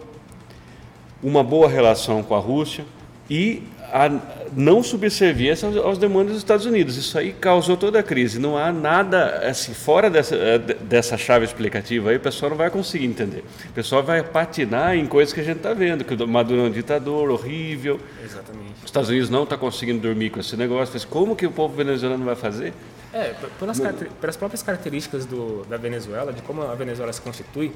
uma 1.23 1.45
boa 1.45 1.69
relação 1.69 2.25
com 2.25 2.35
a 2.35 2.41
Rússia 2.41 2.85
e 3.31 3.63
a 3.93 4.11
não 4.55 4.83
subserviência 4.83 5.67
aos, 5.67 5.77
aos 5.77 5.99
demandas 5.99 6.33
dos 6.33 6.39
Estados 6.39 6.67
Unidos. 6.67 6.97
Isso 6.97 7.19
aí 7.19 7.33
causou 7.33 7.77
toda 7.77 7.99
a 7.99 8.03
crise. 8.03 8.39
Não 8.39 8.57
há 8.57 8.73
nada 8.73 9.49
assim 9.49 9.75
fora 9.75 10.11
dessa, 10.11 10.35
eh, 10.35 10.59
dessa 10.59 11.17
chave 11.17 11.45
explicativa 11.45 12.11
aí, 12.11 12.17
o 12.17 12.21
pessoal 12.21 12.51
não 12.51 12.57
vai 12.57 12.71
conseguir 12.71 13.07
entender. 13.07 13.45
O 13.71 13.73
pessoal 13.73 14.03
vai 14.03 14.23
patinar 14.23 14.97
em 14.97 15.07
coisas 15.07 15.33
que 15.33 15.41
a 15.41 15.45
gente 15.45 15.59
está 15.59 15.73
vendo, 15.73 16.05
que 16.05 16.15
o 16.15 16.29
Maduro 16.29 16.63
é 16.63 16.65
um 16.65 16.71
ditador 16.71 17.31
horrível. 17.31 18.01
Exatamente. 18.25 18.75
Os 18.79 18.85
Estados 18.85 19.09
Unidos 19.09 19.31
não 19.31 19.45
está 19.45 19.57
conseguindo 19.57 20.01
dormir 20.01 20.31
com 20.31 20.41
esse 20.41 20.57
negócio. 20.57 20.93
Mas 20.93 21.05
como 21.05 21.35
que 21.35 21.47
o 21.47 21.51
povo 21.51 21.75
venezuelano 21.75 22.25
vai 22.25 22.37
fazer? 22.37 22.73
É, 23.13 23.35
pelas, 23.59 23.81
pelas 24.21 24.37
próprias 24.37 24.63
características 24.63 25.25
do, 25.25 25.65
da 25.65 25.79
Venezuela, 25.79 26.31
de 26.33 26.43
como 26.43 26.63
a 26.63 26.75
Venezuela 26.75 27.11
se 27.13 27.21
constitui, 27.23 27.73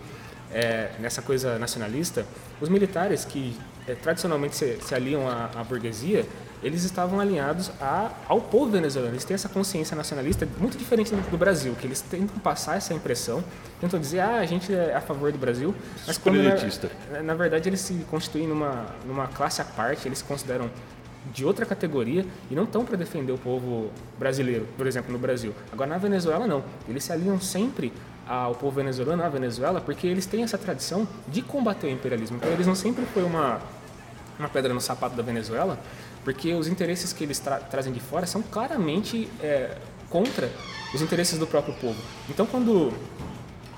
é, 0.53 0.91
nessa 0.99 1.23
coisa 1.23 1.59
nacionalista, 1.59 2.25
os 2.61 2.69
militares 2.69 3.25
que 3.25 3.57
é, 3.87 3.95
tradicionalmente 3.95 4.57
se, 4.57 4.79
se 4.81 4.95
aliam 4.95 5.29
à, 5.29 5.51
à, 5.57 5.65
burguesia, 5.65 6.27
eles 6.63 6.85
estavam 6.85 7.19
alinhados 7.19 7.71
a, 7.81 8.13
ao 8.29 8.41
povo 8.41 8.71
venezuelano. 8.71 9.15
Eles 9.15 9.25
têm 9.25 9.35
essa 9.35 9.49
consciência 9.49 9.97
nacionalista 9.97 10.47
muito 10.59 10.79
diferente 10.79 11.11
do, 11.11 11.31
do 11.31 11.37
Brasil, 11.37 11.75
que 11.75 11.87
eles 11.87 12.01
tentam 12.01 12.39
passar 12.39 12.77
essa 12.77 12.95
impressão, 12.95 13.43
tentam 13.81 13.99
dizer, 13.99 14.21
ah, 14.21 14.37
a 14.37 14.47
gente 14.47 14.73
é 14.73 14.95
a 14.95 15.01
favor 15.01 15.33
do 15.33 15.39
Brasil, 15.39 15.75
mas 16.07 16.17
quando 16.19 16.41
na, 16.43 17.23
na 17.23 17.35
verdade 17.35 17.69
eles 17.69 17.81
se 17.81 17.95
constituem 18.09 18.47
numa, 18.47 18.87
numa 19.05 19.27
classe 19.27 19.61
à 19.61 19.65
parte, 19.65 20.07
eles 20.07 20.19
se 20.19 20.25
consideram 20.25 20.71
de 21.33 21.45
outra 21.45 21.65
categoria 21.65 22.25
e 22.51 22.55
não 22.55 22.65
estão 22.65 22.85
para 22.85 22.97
defender 22.97 23.33
o 23.33 23.39
povo 23.39 23.91
brasileiro, 24.19 24.67
por 24.77 24.87
exemplo, 24.87 25.13
no 25.13 25.19
Brasil. 25.19 25.55
Agora, 25.73 25.91
na 25.91 25.99
Venezuela, 25.99 26.47
não. 26.47 26.65
Eles 26.89 27.05
se 27.05 27.13
alinham 27.13 27.41
sempre 27.41 27.93
ao 28.33 28.55
povo 28.55 28.77
venezuelano, 28.77 29.23
à 29.23 29.29
Venezuela, 29.29 29.79
porque 29.79 30.07
eles 30.07 30.25
têm 30.25 30.43
essa 30.43 30.57
tradição 30.57 31.07
de 31.29 31.43
combater 31.43 31.89
o 31.89 31.91
imperialismo. 31.91 32.39
Então, 32.39 32.51
eles 32.51 32.67
não 32.67 32.75
sempre 32.75 33.05
foi 33.05 33.23
uma, 33.23 33.61
uma 34.39 34.49
pedra 34.49 34.73
no 34.73 34.81
sapato 34.81 35.15
da 35.15 35.23
Venezuela, 35.23 35.79
porque 36.25 36.55
os 36.55 36.67
interesses 36.67 37.13
que 37.13 37.25
eles 37.25 37.39
tra 37.39 37.59
trazem 37.59 37.93
de 37.93 38.01
fora 38.01 38.27
são 38.27 38.41
claramente 38.41 39.29
é, 39.43 39.77
contra 40.09 40.51
os 40.95 41.03
interesses 41.03 41.39
do 41.39 41.47
próprio 41.47 41.75
povo. 41.75 42.01
Então, 42.31 42.47
quando 42.47 42.95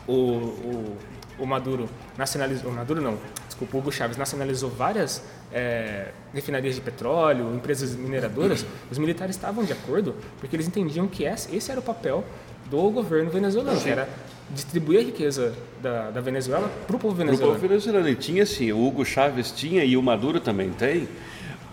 o, 0.07 0.13
o, 0.13 0.97
o 1.41 1.47
Maduro 1.47 1.89
nacionalizou, 2.17 2.71
Maduro 2.71 3.03
não, 3.03 3.19
desculpa, 3.49 3.77
o 3.77 3.81
Hugo 3.81 3.91
Chávez 3.91 4.17
nacionalizou 4.17 4.71
várias 4.71 5.21
é, 5.53 6.13
refinarias 6.33 6.77
de 6.77 6.81
petróleo, 6.81 7.53
empresas 7.57 7.97
mineradoras, 7.97 8.65
os 8.89 8.99
militares 8.99 9.35
estavam 9.35 9.65
de 9.65 9.73
acordo, 9.73 10.15
porque 10.39 10.55
eles 10.55 10.69
entendiam 10.69 11.09
que 11.09 11.25
esse 11.25 11.73
era 11.73 11.81
o 11.81 11.83
papel 11.83 12.25
do 12.75 12.91
governo 12.91 13.31
venezuelano, 13.31 13.81
que 13.81 13.89
era 13.89 14.09
distribuir 14.51 15.01
a 15.01 15.03
riqueza 15.03 15.55
da, 15.83 16.11
da 16.11 16.21
Venezuela 16.21 16.71
para 16.87 16.97
o 16.97 16.99
povo 16.99 17.15
venezuelano. 17.15 17.53
Para 17.53 17.59
o 17.59 17.61
povo 17.61 17.69
venezuelano. 17.69 18.09
E 18.09 18.15
tinha 18.15 18.45
sim, 18.45 18.73
o 18.73 18.85
Hugo 18.85 19.05
Chávez 19.05 19.51
tinha 19.51 19.85
e 19.85 19.97
o 19.97 20.03
Maduro 20.03 20.41
também 20.41 20.71
tem, 20.71 21.09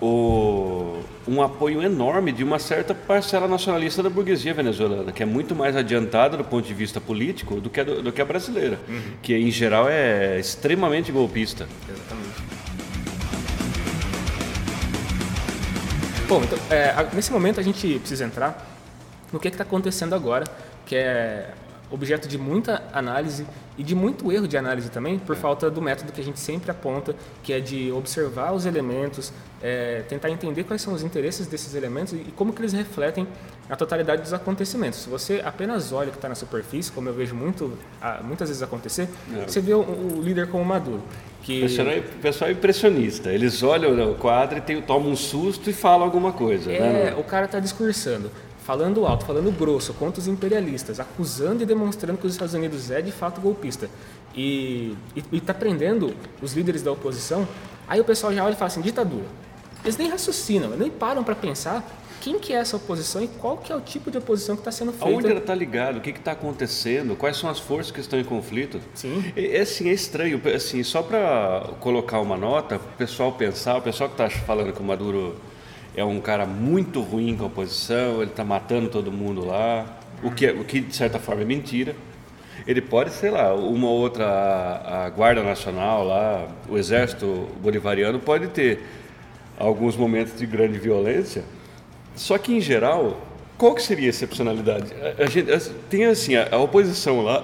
o, 0.01 0.99
um 1.27 1.41
apoio 1.41 1.81
enorme 1.81 2.31
de 2.31 2.43
uma 2.43 2.57
certa 2.57 2.93
parcela 2.93 3.47
nacionalista 3.47 4.01
da 4.01 4.09
burguesia 4.09 4.53
venezuelana, 4.53 5.11
que 5.11 5.21
é 5.21 5.25
muito 5.25 5.55
mais 5.55 5.75
adiantada 5.75 6.37
do 6.37 6.43
ponto 6.43 6.67
de 6.67 6.73
vista 6.73 6.99
político 6.99 7.59
do 7.59 7.69
que 7.69 7.79
a, 7.79 7.83
do, 7.83 8.01
do 8.01 8.11
que 8.11 8.21
a 8.21 8.25
brasileira, 8.25 8.79
uhum. 8.87 9.01
que 9.21 9.35
em 9.35 9.51
geral 9.51 9.87
é 9.89 10.39
extremamente 10.39 11.11
golpista. 11.11 11.67
Exatamente. 11.87 12.41
Bom, 16.27 16.41
então, 16.43 16.57
é, 16.69 16.95
nesse 17.13 17.31
momento 17.31 17.59
a 17.59 17.63
gente 17.63 17.99
precisa 17.99 18.23
entrar 18.23 18.65
no 19.31 19.39
que 19.39 19.49
está 19.49 19.63
acontecendo 19.63 20.15
agora, 20.15 20.45
que 20.85 20.95
é 20.95 21.53
objeto 21.91 22.27
de 22.27 22.37
muita 22.37 22.81
análise 22.93 23.45
e 23.77 23.83
de 23.83 23.93
muito 23.93 24.31
erro 24.31 24.47
de 24.47 24.57
análise 24.57 24.89
também, 24.89 25.19
por 25.19 25.35
falta 25.35 25.69
do 25.69 25.81
método 25.81 26.11
que 26.11 26.21
a 26.21 26.23
gente 26.23 26.39
sempre 26.39 26.71
aponta, 26.71 27.15
que 27.43 27.51
é 27.51 27.59
de 27.59 27.91
observar 27.91 28.53
os 28.53 28.65
elementos, 28.65 29.33
é, 29.61 30.03
tentar 30.07 30.29
entender 30.29 30.63
quais 30.63 30.81
são 30.81 30.93
os 30.93 31.03
interesses 31.03 31.47
desses 31.47 31.75
elementos 31.75 32.13
e 32.13 32.31
como 32.35 32.53
que 32.53 32.61
eles 32.61 32.73
refletem 32.73 33.27
a 33.69 33.75
totalidade 33.75 34.21
dos 34.21 34.33
acontecimentos. 34.33 34.99
Se 34.99 35.09
você 35.09 35.41
apenas 35.43 35.91
olha 35.91 36.09
o 36.09 36.11
que 36.11 36.17
está 36.17 36.29
na 36.29 36.35
superfície, 36.35 36.91
como 36.91 37.09
eu 37.09 37.13
vejo 37.13 37.35
muito, 37.35 37.77
muitas 38.23 38.49
vezes 38.49 38.63
acontecer, 38.63 39.07
é. 39.33 39.47
você 39.47 39.59
vê 39.59 39.73
o, 39.73 39.81
o, 39.81 40.21
líder 40.21 40.47
como 40.47 40.63
maduro. 40.63 41.01
Que... 41.41 41.63
O 41.63 42.21
pessoal 42.21 42.49
é 42.49 42.53
impressionista. 42.53 43.31
Eles 43.31 43.63
olham 43.63 44.11
o 44.11 44.15
quadro 44.15 44.59
e 44.59 44.61
tem, 44.61 44.79
tomam 44.81 45.11
um 45.11 45.15
susto 45.15 45.69
e 45.69 45.73
falam 45.73 46.05
alguma 46.05 46.31
coisa. 46.31 46.69
Né, 46.69 46.77
é, 46.77 46.81
né? 46.81 47.15
o 47.17 47.23
cara 47.23 47.45
está 47.45 47.59
discursando 47.59 48.29
falando 48.71 49.05
alto, 49.05 49.25
falando 49.25 49.51
grosso 49.51 49.93
contra 49.93 50.21
os 50.21 50.27
imperialistas, 50.29 50.97
acusando 50.97 51.61
e 51.61 51.65
demonstrando 51.65 52.17
que 52.17 52.25
os 52.25 52.31
Estados 52.31 52.53
Unidos 52.53 52.89
é 52.89 53.01
de 53.01 53.11
fato 53.11 53.41
golpista 53.41 53.89
e 54.33 54.95
está 55.33 55.53
prendendo 55.53 56.15
os 56.41 56.53
líderes 56.53 56.81
da 56.81 56.89
oposição, 56.89 57.45
aí 57.85 57.99
o 57.99 58.05
pessoal 58.05 58.33
já 58.33 58.45
olha 58.45 58.53
e 58.53 58.55
fala 58.55 58.67
assim, 58.67 58.79
ditadura. 58.79 59.25
Eles 59.83 59.97
nem 59.97 60.09
raciocinam, 60.09 60.69
nem 60.69 60.89
param 60.89 61.21
para 61.21 61.35
pensar 61.35 61.85
quem 62.21 62.39
que 62.39 62.53
é 62.53 62.57
essa 62.57 62.77
oposição 62.77 63.21
e 63.21 63.27
qual 63.27 63.57
que 63.57 63.73
é 63.73 63.75
o 63.75 63.81
tipo 63.81 64.09
de 64.09 64.19
oposição 64.19 64.55
que 64.55 64.61
está 64.61 64.71
sendo 64.71 64.93
feita. 64.93 65.05
Aonde 65.05 65.27
ela 65.27 65.39
está 65.39 65.53
ligado? 65.53 65.97
O 65.97 66.01
que 66.01 66.11
está 66.11 66.31
acontecendo? 66.31 67.17
Quais 67.17 67.35
são 67.35 67.49
as 67.49 67.59
forças 67.59 67.91
que 67.91 67.99
estão 67.99 68.17
em 68.17 68.23
conflito? 68.23 68.79
Sim. 68.93 69.33
É, 69.35 69.57
é 69.57 69.61
assim, 69.61 69.89
é 69.89 69.91
estranho. 69.91 70.39
Assim, 70.55 70.81
só 70.81 71.03
para 71.03 71.71
colocar 71.81 72.21
uma 72.21 72.37
nota, 72.37 72.77
o 72.77 72.97
pessoal 72.97 73.33
pensar, 73.33 73.75
o 73.75 73.81
pessoal 73.81 74.09
que 74.09 74.21
está 74.21 74.29
falando 74.45 74.71
que 74.71 74.79
o 74.79 74.83
Maduro 74.85 75.35
é 75.95 76.03
um 76.03 76.19
cara 76.21 76.45
muito 76.45 77.01
ruim 77.01 77.35
com 77.35 77.43
a 77.43 77.47
oposição, 77.47 78.21
ele 78.21 78.31
está 78.31 78.43
matando 78.43 78.89
todo 78.89 79.11
mundo 79.11 79.45
lá, 79.45 79.85
o 80.23 80.31
que, 80.31 80.49
o 80.49 80.63
que 80.63 80.79
de 80.79 80.95
certa 80.95 81.19
forma 81.19 81.41
é 81.41 81.45
mentira. 81.45 81.95
Ele 82.67 82.81
pode, 82.81 83.11
sei 83.11 83.31
lá, 83.31 83.53
uma 83.55 83.87
ou 83.87 83.99
outra, 83.99 84.25
a, 84.25 85.09
Guarda 85.09 85.43
Nacional 85.43 86.05
lá, 86.05 86.47
o 86.69 86.77
Exército 86.77 87.47
Bolivariano 87.59 88.19
pode 88.19 88.47
ter 88.49 88.83
alguns 89.57 89.95
momentos 89.95 90.37
de 90.37 90.45
grande 90.45 90.77
violência, 90.77 91.43
só 92.15 92.37
que 92.37 92.53
em 92.53 92.61
geral, 92.61 93.19
qual 93.57 93.73
que 93.73 93.81
seria 93.81 94.07
a 94.07 94.09
excepcionalidade? 94.09 94.93
A, 95.17 95.25
gente, 95.27 95.51
tem 95.89 96.05
assim, 96.05 96.35
a 96.35 96.57
oposição 96.57 97.21
lá 97.21 97.43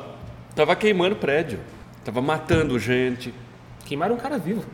estava 0.49 0.75
queimando 0.75 1.15
prédio, 1.15 1.59
estava 1.99 2.21
matando 2.21 2.77
gente. 2.79 3.33
Queimaram 3.85 4.15
um 4.15 4.17
cara 4.17 4.37
vivo. 4.37 4.65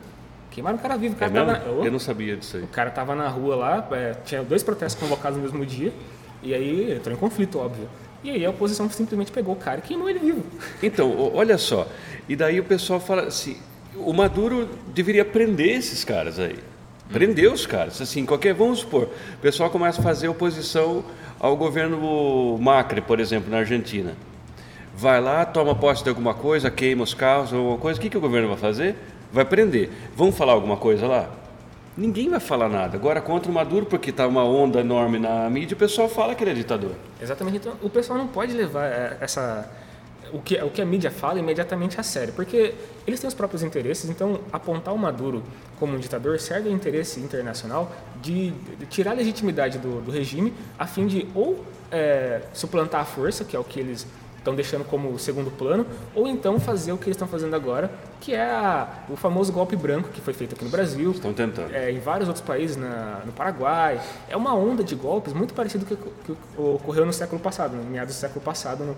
Queimaram 0.54 0.78
o 0.78 0.80
cara 0.80 0.96
vivo. 0.96 1.16
O 1.16 1.18
cara 1.18 1.32
é 1.32 1.36
tava, 1.36 1.84
eu 1.84 1.92
não 1.92 1.98
sabia 1.98 2.38
disso 2.38 2.58
aí. 2.58 2.64
O 2.64 2.68
cara 2.68 2.92
tava 2.92 3.16
na 3.16 3.28
rua 3.28 3.56
lá, 3.56 3.88
é, 3.92 4.14
tinha 4.24 4.44
dois 4.44 4.62
protestos 4.62 5.02
convocados 5.02 5.38
no 5.38 5.44
mesmo 5.44 5.66
dia, 5.66 5.92
e 6.44 6.54
aí 6.54 6.94
entrou 6.94 7.16
em 7.16 7.18
conflito, 7.18 7.58
óbvio. 7.58 7.90
E 8.24 8.30
aí 8.30 8.46
a 8.46 8.52
oposição 8.52 8.88
simplesmente 8.90 9.32
pegou 9.32 9.56
o 9.56 9.58
cara 9.58 9.80
e 9.80 9.82
queimou 9.82 10.08
ele 10.08 10.20
vivo. 10.20 10.44
Então, 10.82 11.32
olha 11.34 11.58
só. 11.58 11.88
E 12.30 12.36
daí 12.36 12.60
o 12.60 12.64
pessoal 12.64 13.00
fala 13.00 13.24
assim: 13.24 13.58
o 13.96 14.14
Maduro 14.14 14.70
deveria 14.94 15.26
prender 15.26 15.76
esses 15.76 16.04
caras 16.04 16.40
aí. 16.40 16.60
Prender 17.12 17.52
os 17.52 17.66
caras. 17.66 18.00
Assim, 18.00 18.24
qualquer. 18.24 18.54
Vamos 18.54 18.80
supor, 18.80 19.10
o 19.34 19.42
pessoal 19.42 19.72
começa 19.72 20.02
a 20.02 20.04
fazer 20.04 20.28
oposição 20.28 21.04
ao 21.40 21.58
governo 21.58 22.60
Macri, 22.60 23.02
por 23.02 23.20
exemplo, 23.20 23.50
na 23.50 23.58
Argentina. 23.58 24.16
Vai 24.96 25.20
lá, 25.20 25.44
toma 25.44 25.74
posse 25.74 26.04
de 26.04 26.10
alguma 26.10 26.36
coisa, 26.36 26.70
queima 26.70 27.04
os 27.04 27.16
carros, 27.16 27.52
alguma 27.52 27.80
coisa. 27.80 28.00
O 28.00 28.02
que, 28.02 28.12
que 28.12 28.18
o 28.18 28.22
governo 28.22 28.50
vai 28.50 28.58
fazer? 28.58 28.96
Vai 29.34 29.44
prender. 29.44 29.90
Vão 30.16 30.32
falar 30.32 30.54
alguma 30.54 30.78
coisa 30.78 31.08
lá? 31.08 31.30
Ninguém 31.98 32.30
vai 32.30 32.40
falar 32.40 32.70
nada. 32.70 32.96
Agora, 32.96 33.20
contra 33.20 33.52
o 33.52 33.54
Maduro, 33.54 33.86
porque 33.86 34.12
está 34.12 34.28
uma 34.28 34.44
onda 34.44 34.80
enorme 34.80 35.20
na 35.20 35.50
mídia, 35.50 35.76
o 35.76 35.78
pessoal 35.78 36.08
fala 36.08 36.34
que 36.34 36.44
ele 36.44 36.52
é 36.52 36.54
ditador. 36.54 36.92
Exatamente. 37.22 37.58
Então, 37.58 37.74
o 37.82 37.90
pessoal 37.90 38.18
não 38.18 38.28
pode 38.28 38.54
levar 38.54 38.86
é, 38.86 39.18
essa 39.20 39.70
o 40.34 40.42
que, 40.42 40.56
o 40.64 40.70
que 40.72 40.82
a 40.82 40.86
mídia 40.86 41.12
fala 41.12 41.40
imediatamente 41.40 42.00
a 42.00 42.04
sério, 42.04 42.34
porque 42.34 42.74
eles 43.06 43.20
têm 43.20 43.28
os 43.28 43.36
próprios 43.36 43.62
interesses, 43.62 44.10
então 44.10 44.40
apontar 44.52 44.92
o 44.92 44.98
Maduro 44.98 45.44
como 45.80 45.96
um 45.96 46.00
ditador 46.00 46.40
serve 46.40 46.70
ao 46.70 46.76
interesse 46.76 47.20
internacional 47.20 47.92
de, 48.20 48.50
de 48.52 48.86
tirar 48.88 49.12
a 49.12 49.14
legitimidade 49.14 49.78
do, 49.78 50.02
do, 50.02 50.12
regime 50.12 50.52
a 50.78 50.88
fim 50.88 51.06
de 51.06 51.28
ou 51.36 51.64
é, 51.92 52.42
suplantar 52.52 53.02
a 53.02 53.06
força, 53.06 53.46
que 53.46 53.56
é 53.56 53.60
o 53.60 53.64
que 53.64 53.80
eles 53.80 54.08
estão 54.44 54.54
deixando 54.54 54.84
como 54.84 55.18
segundo 55.18 55.50
plano, 55.50 55.86
ou 56.14 56.28
então 56.28 56.60
fazer 56.60 56.92
o 56.92 56.98
que 56.98 57.06
eles 57.06 57.16
estão 57.16 57.28
fazendo 57.28 57.56
agora, 57.56 57.90
que 58.20 58.34
é 58.34 58.44
a, 58.44 58.88
o 59.10 59.16
famoso 59.16 59.52
golpe 59.54 59.76
branco 59.76 60.10
que 60.10 60.20
foi 60.20 60.34
feito 60.34 60.54
aqui 60.54 60.66
no 60.66 60.70
Brasil. 60.70 61.12
Estão 61.12 61.34
tentando. 61.34 61.74
É, 61.74 61.92
em 61.92 62.00
vários 62.00 62.28
outros 62.28 62.46
países, 62.46 62.76
na, 62.76 63.22
no 63.26 63.32
Paraguai. 63.32 64.02
É 64.28 64.36
uma 64.36 64.54
onda 64.54 64.84
de 64.84 64.96
golpes 64.96 65.34
muito 65.34 65.54
parecido 65.54 65.86
com 65.86 65.94
o 65.94 65.98
que, 65.98 66.36
que 66.36 66.62
ocorreu 66.62 67.06
no 67.06 67.14
século 67.14 67.42
passado, 67.42 67.76
no 67.76 67.84
meados 67.84 68.16
do 68.16 68.20
século 68.20 68.42
passado, 68.42 68.84
no, 68.84 68.96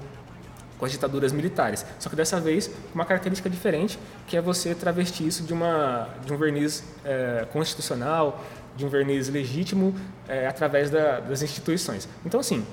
com 0.78 0.86
as 0.86 0.92
ditaduras 0.92 1.32
militares. 1.32 1.86
Só 2.00 2.10
que 2.10 2.16
dessa 2.16 2.40
vez 2.40 2.70
uma 2.94 3.06
característica 3.06 3.50
diferente, 3.50 4.00
que 4.28 4.36
é 4.36 4.42
você 4.42 4.74
travestir 4.74 5.28
isso 5.28 5.44
de, 5.44 5.54
uma, 5.54 6.10
de 6.26 6.34
um 6.34 6.38
verniz 6.38 6.84
é, 7.04 7.46
constitucional, 7.54 8.44
de 8.76 8.86
um 8.86 8.90
verniz 8.90 9.30
legítimo 9.30 9.96
é, 10.28 10.48
através 10.48 10.90
da, 10.90 11.20
das 11.20 11.42
instituições. 11.42 12.10
Então, 12.26 12.40
assim, 12.40 12.66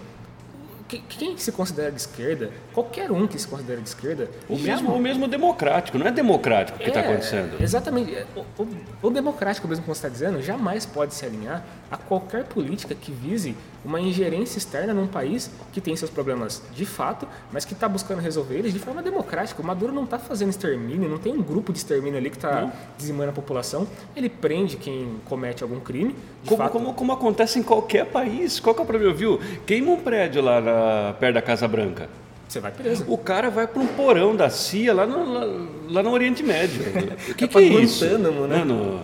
quem 0.99 1.37
se 1.37 1.53
considera 1.53 1.91
de 1.91 2.01
esquerda, 2.01 2.51
qualquer 2.73 3.11
um 3.11 3.27
que 3.27 3.39
se 3.39 3.47
considera 3.47 3.81
de 3.81 3.89
esquerda, 3.89 4.29
o 4.49 4.59
mesmo, 4.59 4.93
o 4.93 5.01
mesmo 5.01 5.29
democrático, 5.29 5.99
não 5.99 6.07
é 6.07 6.11
democrático 6.11 6.79
o 6.79 6.81
que 6.81 6.89
está 6.89 7.01
é, 7.01 7.05
acontecendo. 7.05 7.63
Exatamente. 7.63 8.17
O, 8.37 8.63
o, 8.63 8.69
o, 9.03 9.11
democrático, 9.11 9.67
mesmo 9.69 9.85
como 9.85 9.95
você 9.95 10.07
está 10.07 10.09
dizendo, 10.09 10.43
jamais 10.43 10.87
pode 10.87 11.15
se 11.15 11.25
alinhar 11.25 11.65
a 11.91 11.97
qualquer 11.97 12.45
política 12.45 12.95
que 12.95 13.13
vise 13.13 13.57
uma 13.85 14.01
ingerência 14.01 14.59
externa 14.59 14.95
num 14.95 15.07
país 15.07 15.51
que 15.73 15.81
tem 15.81 15.95
seus 15.97 16.11
problemas 16.11 16.63
de 16.75 16.85
fato, 16.85 17.27
mas 17.53 17.65
que 17.65 17.73
está 17.73 17.89
buscando 17.89 18.21
resolver 18.21 18.57
eles 18.57 18.73
de 18.73 18.79
forma 18.79 19.03
democrática. 19.03 19.61
O 19.61 19.65
Maduro 19.65 19.93
não 19.93 20.05
está 20.05 20.19
fazendo 20.19 20.51
extermínio, 20.51 21.09
não 21.09 21.19
tem 21.19 21.33
um 21.33 21.43
grupo 21.43 21.73
de 21.73 21.79
extermínio 21.79 22.19
ali 22.19 22.31
que 22.31 22.37
está 22.37 22.73
dizimando 22.97 23.31
a 23.31 23.33
população. 23.33 23.87
Ele 24.15 24.29
prende 24.29 24.77
quem 24.77 25.17
comete 25.25 25.63
algum 25.63 25.81
crime. 25.81 26.15
Como, 26.47 26.59
fato, 26.59 26.73
como, 26.73 26.95
como, 26.95 27.13
acontece 27.13 27.59
em 27.59 27.63
qualquer 27.63 28.07
país. 28.07 28.61
Qual 28.61 28.75
que 28.75 28.81
é 28.81 28.85
o 28.85 28.87
problema? 28.87 29.13
Viu? 29.13 29.41
Queima 29.67 29.93
um 29.93 30.01
prédio 30.01 30.43
lá 30.43 30.61
na, 30.61 31.15
perto 31.15 31.35
da 31.35 31.43
Casa 31.43 31.67
Branca. 31.67 32.09
Você 32.49 32.61
vai 32.61 32.71
preso. 32.71 33.05
O 33.09 33.17
cara 33.17 33.49
vai 33.49 33.67
para 33.67 33.81
um 33.81 33.87
porão 33.87 34.37
da 34.37 34.51
CIA 34.51 34.93
lá 34.93 35.07
no, 35.07 35.33
lá, 35.33 35.67
lá 35.89 36.03
no 36.03 36.11
Oriente 36.11 36.43
Médio. 36.43 36.83
O 37.31 37.35
que, 37.35 37.45
é 37.45 37.49
que 37.49 37.59
é 37.59 37.63
isso? 37.63 38.05
Né? 38.05 38.19
Não, 38.19 38.65
no... 38.65 39.03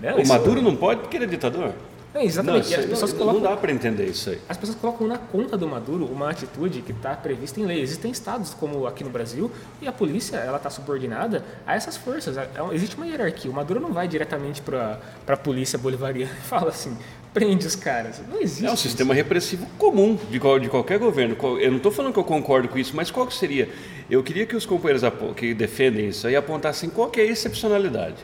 Não, 0.00 0.16
o 0.16 0.28
Maduro 0.28 0.62
não 0.62 0.76
pode 0.76 1.00
porque 1.00 1.16
ele 1.16 1.24
é 1.24 1.28
ditador. 1.28 1.72
É, 2.14 2.24
exatamente. 2.24 2.70
Não, 2.70 2.78
as 2.80 2.86
pessoas 2.86 3.12
não, 3.12 3.18
colocam 3.18 3.40
não 3.42 3.50
dá 3.50 3.56
para 3.56 3.70
entender 3.70 4.06
isso 4.06 4.30
aí. 4.30 4.38
as 4.48 4.56
pessoas 4.56 4.78
colocam 4.78 5.06
na 5.06 5.18
conta 5.18 5.58
do 5.58 5.68
Maduro 5.68 6.06
uma 6.06 6.30
atitude 6.30 6.80
que 6.80 6.92
está 6.92 7.14
prevista 7.14 7.60
em 7.60 7.66
lei. 7.66 7.80
Existem 7.82 8.10
estados 8.10 8.54
como 8.54 8.86
aqui 8.86 9.04
no 9.04 9.10
Brasil 9.10 9.50
e 9.82 9.86
a 9.86 9.92
polícia 9.92 10.36
ela 10.36 10.56
está 10.56 10.70
subordinada 10.70 11.44
a 11.66 11.74
essas 11.74 11.96
forças. 11.98 12.36
É- 12.38 12.48
é- 12.54 12.74
existe 12.74 12.96
uma 12.96 13.06
hierarquia. 13.06 13.50
O 13.50 13.54
Maduro 13.54 13.78
não 13.78 13.92
vai 13.92 14.08
diretamente 14.08 14.62
para 14.62 14.98
a 15.26 15.36
polícia 15.36 15.78
bolivariana 15.78 16.32
e 16.32 16.40
fala 16.48 16.70
assim, 16.70 16.96
prende 17.34 17.66
os 17.66 17.76
caras. 17.76 18.20
Não 18.26 18.40
existe. 18.40 18.64
É 18.64 18.70
um 18.70 18.74
isso. 18.74 18.82
sistema 18.84 19.12
repressivo 19.12 19.66
comum 19.76 20.18
de, 20.30 20.40
qual- 20.40 20.58
de 20.58 20.68
qualquer 20.70 20.98
governo. 20.98 21.36
Eu 21.60 21.70
não 21.70 21.76
estou 21.76 21.92
falando 21.92 22.14
que 22.14 22.18
eu 22.18 22.24
concordo 22.24 22.68
com 22.68 22.78
isso, 22.78 22.96
mas 22.96 23.10
qual 23.10 23.26
que 23.26 23.34
seria? 23.34 23.68
Eu 24.10 24.22
queria 24.22 24.46
que 24.46 24.56
os 24.56 24.64
companheiros 24.64 25.02
que 25.36 25.52
defendem 25.52 26.08
isso 26.08 26.26
aí 26.26 26.34
apontassem 26.34 26.88
qual 26.88 27.10
que 27.10 27.20
é 27.20 27.24
a 27.24 27.26
excepcionalidade. 27.26 28.16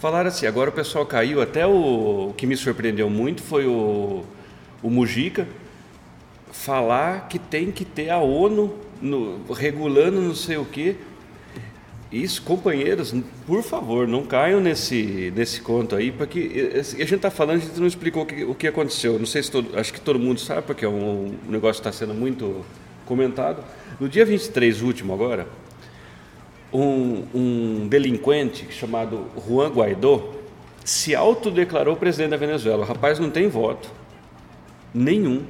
Falaram 0.00 0.28
assim, 0.28 0.46
agora 0.46 0.70
o 0.70 0.72
pessoal 0.72 1.04
caiu, 1.04 1.42
até 1.42 1.66
o, 1.66 2.30
o 2.30 2.34
que 2.34 2.46
me 2.46 2.56
surpreendeu 2.56 3.10
muito 3.10 3.42
foi 3.42 3.66
o, 3.66 4.24
o 4.82 4.88
Mujica 4.90 5.46
falar 6.50 7.28
que 7.28 7.38
tem 7.38 7.70
que 7.70 7.84
ter 7.84 8.08
a 8.08 8.18
ONU 8.18 8.74
no- 9.00 9.40
regulando 9.52 10.20
não 10.20 10.34
sei 10.34 10.56
o 10.56 10.64
quê. 10.64 10.96
Isso, 12.10 12.42
companheiros, 12.42 13.14
por 13.46 13.62
favor, 13.62 14.08
não 14.08 14.24
caiam 14.24 14.58
nesse, 14.58 15.32
nesse 15.36 15.60
conto 15.60 15.94
aí, 15.94 16.10
porque 16.10 16.72
a 16.74 16.82
gente 16.82 17.14
está 17.14 17.30
falando, 17.30 17.58
a 17.58 17.60
gente 17.60 17.78
não 17.78 17.86
explicou 17.86 18.22
o 18.24 18.26
que, 18.26 18.42
o 18.44 18.54
que 18.54 18.66
aconteceu. 18.66 19.18
Não 19.18 19.26
sei 19.26 19.42
se 19.42 19.50
todo, 19.50 19.78
acho 19.78 19.92
que 19.92 20.00
todo 20.00 20.18
mundo 20.18 20.40
sabe, 20.40 20.62
porque 20.62 20.84
é 20.84 20.88
um, 20.88 21.26
um 21.46 21.50
negócio 21.50 21.80
que 21.80 21.88
está 21.88 21.92
sendo 21.96 22.12
muito 22.12 22.64
comentado. 23.06 23.62
No 24.00 24.08
dia 24.08 24.24
23, 24.24 24.82
último 24.82 25.12
agora, 25.12 25.46
um, 26.72 27.24
um 27.34 27.88
delinquente 27.88 28.66
chamado 28.70 29.26
Juan 29.46 29.68
Guaidó 29.70 30.34
se 30.84 31.14
autodeclarou 31.14 31.96
presidente 31.96 32.30
da 32.30 32.36
Venezuela. 32.36 32.84
O 32.84 32.86
rapaz 32.86 33.18
não 33.18 33.30
tem 33.30 33.48
voto, 33.48 33.90
nenhum. 34.94 35.42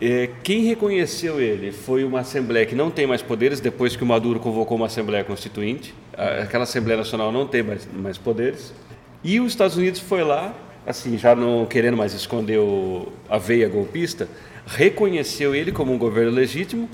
É, 0.00 0.30
quem 0.42 0.64
reconheceu 0.64 1.40
ele 1.40 1.72
foi 1.72 2.04
uma 2.04 2.20
Assembleia 2.20 2.64
que 2.64 2.74
não 2.74 2.90
tem 2.90 3.06
mais 3.06 3.20
poderes, 3.20 3.60
depois 3.60 3.96
que 3.96 4.02
o 4.02 4.06
Maduro 4.06 4.40
convocou 4.40 4.76
uma 4.76 4.86
Assembleia 4.86 5.22
Constituinte. 5.22 5.94
Aquela 6.14 6.64
Assembleia 6.64 6.96
Nacional 6.96 7.30
não 7.30 7.46
tem 7.46 7.62
mais, 7.62 7.86
mais 7.92 8.16
poderes. 8.16 8.72
E 9.22 9.38
os 9.40 9.52
Estados 9.52 9.76
Unidos 9.76 10.00
foi 10.00 10.24
lá, 10.24 10.54
assim, 10.86 11.18
já 11.18 11.34
não 11.34 11.66
querendo 11.66 11.98
mais 11.98 12.14
esconder 12.14 12.58
o, 12.58 13.12
a 13.28 13.36
veia 13.36 13.68
golpista, 13.68 14.26
reconheceu 14.66 15.54
ele 15.54 15.70
como 15.70 15.92
um 15.92 15.98
governo 15.98 16.32
legítimo. 16.32 16.88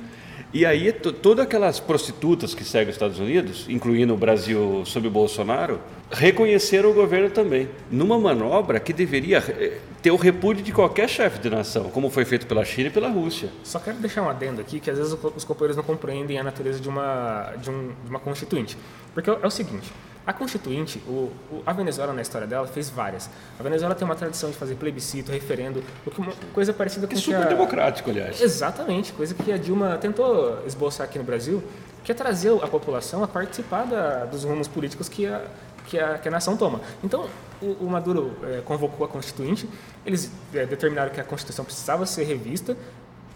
E 0.53 0.65
aí, 0.65 0.93
to- 0.93 1.12
todas 1.12 1.45
aquelas 1.45 1.79
prostitutas 1.81 2.55
que 2.55 2.65
seguem 2.65 2.88
os 2.88 2.95
Estados 2.95 3.19
Unidos, 3.19 3.67
incluindo 3.69 4.15
o 4.15 4.17
Brasil 4.17 4.83
sob 4.87 5.09
Bolsonaro, 5.09 5.81
reconheceram 6.11 6.91
o 6.91 6.95
governo 6.95 7.29
também, 7.31 7.69
numa 7.91 8.19
manobra 8.19 8.79
que 8.81 8.93
deveria 8.93 9.38
eh, 9.49 9.79
ter 10.00 10.12
o 10.12 10.17
repúdio 10.17 10.62
de 10.65 10.73
qualquer 10.73 11.09
chefe 11.11 11.41
de 11.41 11.50
nação, 11.50 11.91
como 11.91 12.09
foi 12.09 12.25
feito 12.25 12.47
pela 12.47 12.65
China 12.65 12.88
e 12.88 12.91
pela 12.91 13.09
Rússia. 13.09 13.50
Só 13.65 13.79
quero 13.81 13.99
deixar 13.99 14.23
um 14.23 14.31
adendo 14.31 14.61
aqui, 14.61 14.79
que 14.81 14.88
às 14.88 14.97
vezes 14.97 15.12
os 15.37 15.45
companheiros 15.45 15.76
não 15.76 15.85
compreendem 15.85 16.38
a 16.38 16.45
natureza 16.45 16.81
de 16.81 16.88
uma, 16.88 17.53
de 17.61 17.69
um- 17.69 17.88
de 18.05 18.09
uma 18.09 18.21
constituinte. 18.21 18.79
Porque 19.12 19.29
é 19.29 19.47
o 19.47 19.50
seguinte, 19.50 19.93
a 20.26 20.33
constituinte, 20.33 21.00
o, 21.06 21.30
o- 21.50 21.62
a 21.64 21.73
Venezuela 21.73 22.12
na 22.12 22.21
história 22.23 22.47
dela 22.47 22.66
fez 22.66 22.90
várias. 22.90 23.30
A 23.59 23.62
Venezuela 23.62 23.95
tem 23.95 24.04
uma 24.04 24.16
tradição 24.16 24.50
de 24.50 24.56
fazer 24.56 24.75
plebiscito, 24.75 25.30
referendo, 25.30 25.83
que 26.04 26.11
coisa 26.52 26.73
parecida 26.73 27.06
com 27.06 27.12
É 27.12 27.16
que 27.16 27.23
super 27.23 27.42
a, 27.42 27.45
democrático, 27.45 28.11
aliás. 28.11 28.40
Exatamente, 28.40 29.12
coisa 29.12 29.35
que 29.35 29.52
a 29.52 29.56
Dilma 29.56 29.97
tentou 29.99 30.59
esboçar 30.66 31.06
aqui 31.06 31.18
no 31.18 31.25
Brasil, 31.25 31.62
que 32.02 32.11
é 32.11 32.14
trazer 32.14 32.50
a 32.62 32.66
população 32.66 33.23
a 33.23 33.28
participar 33.28 33.85
da- 33.87 34.25
dos 34.25 34.42
rumos 34.45 34.66
políticos 34.66 35.09
que 35.09 35.26
a, 35.26 35.42
que 35.87 35.99
a, 35.99 36.18
que 36.18 36.26
a 36.28 36.30
nação 36.30 36.56
toma. 36.56 36.80
Então, 37.04 37.28
o, 37.62 37.85
o 37.85 37.88
Maduro 37.90 38.33
eh, 38.42 38.61
convocou 38.64 39.06
a 39.06 39.09
Constituinte, 39.09 39.68
eles 40.04 40.30
eh, 40.52 40.66
determinaram 40.66 41.11
que 41.12 41.21
a 41.21 41.25
Constituição 41.25 41.64
precisava 41.64 42.04
ser 42.04 42.25
revista, 42.25 42.76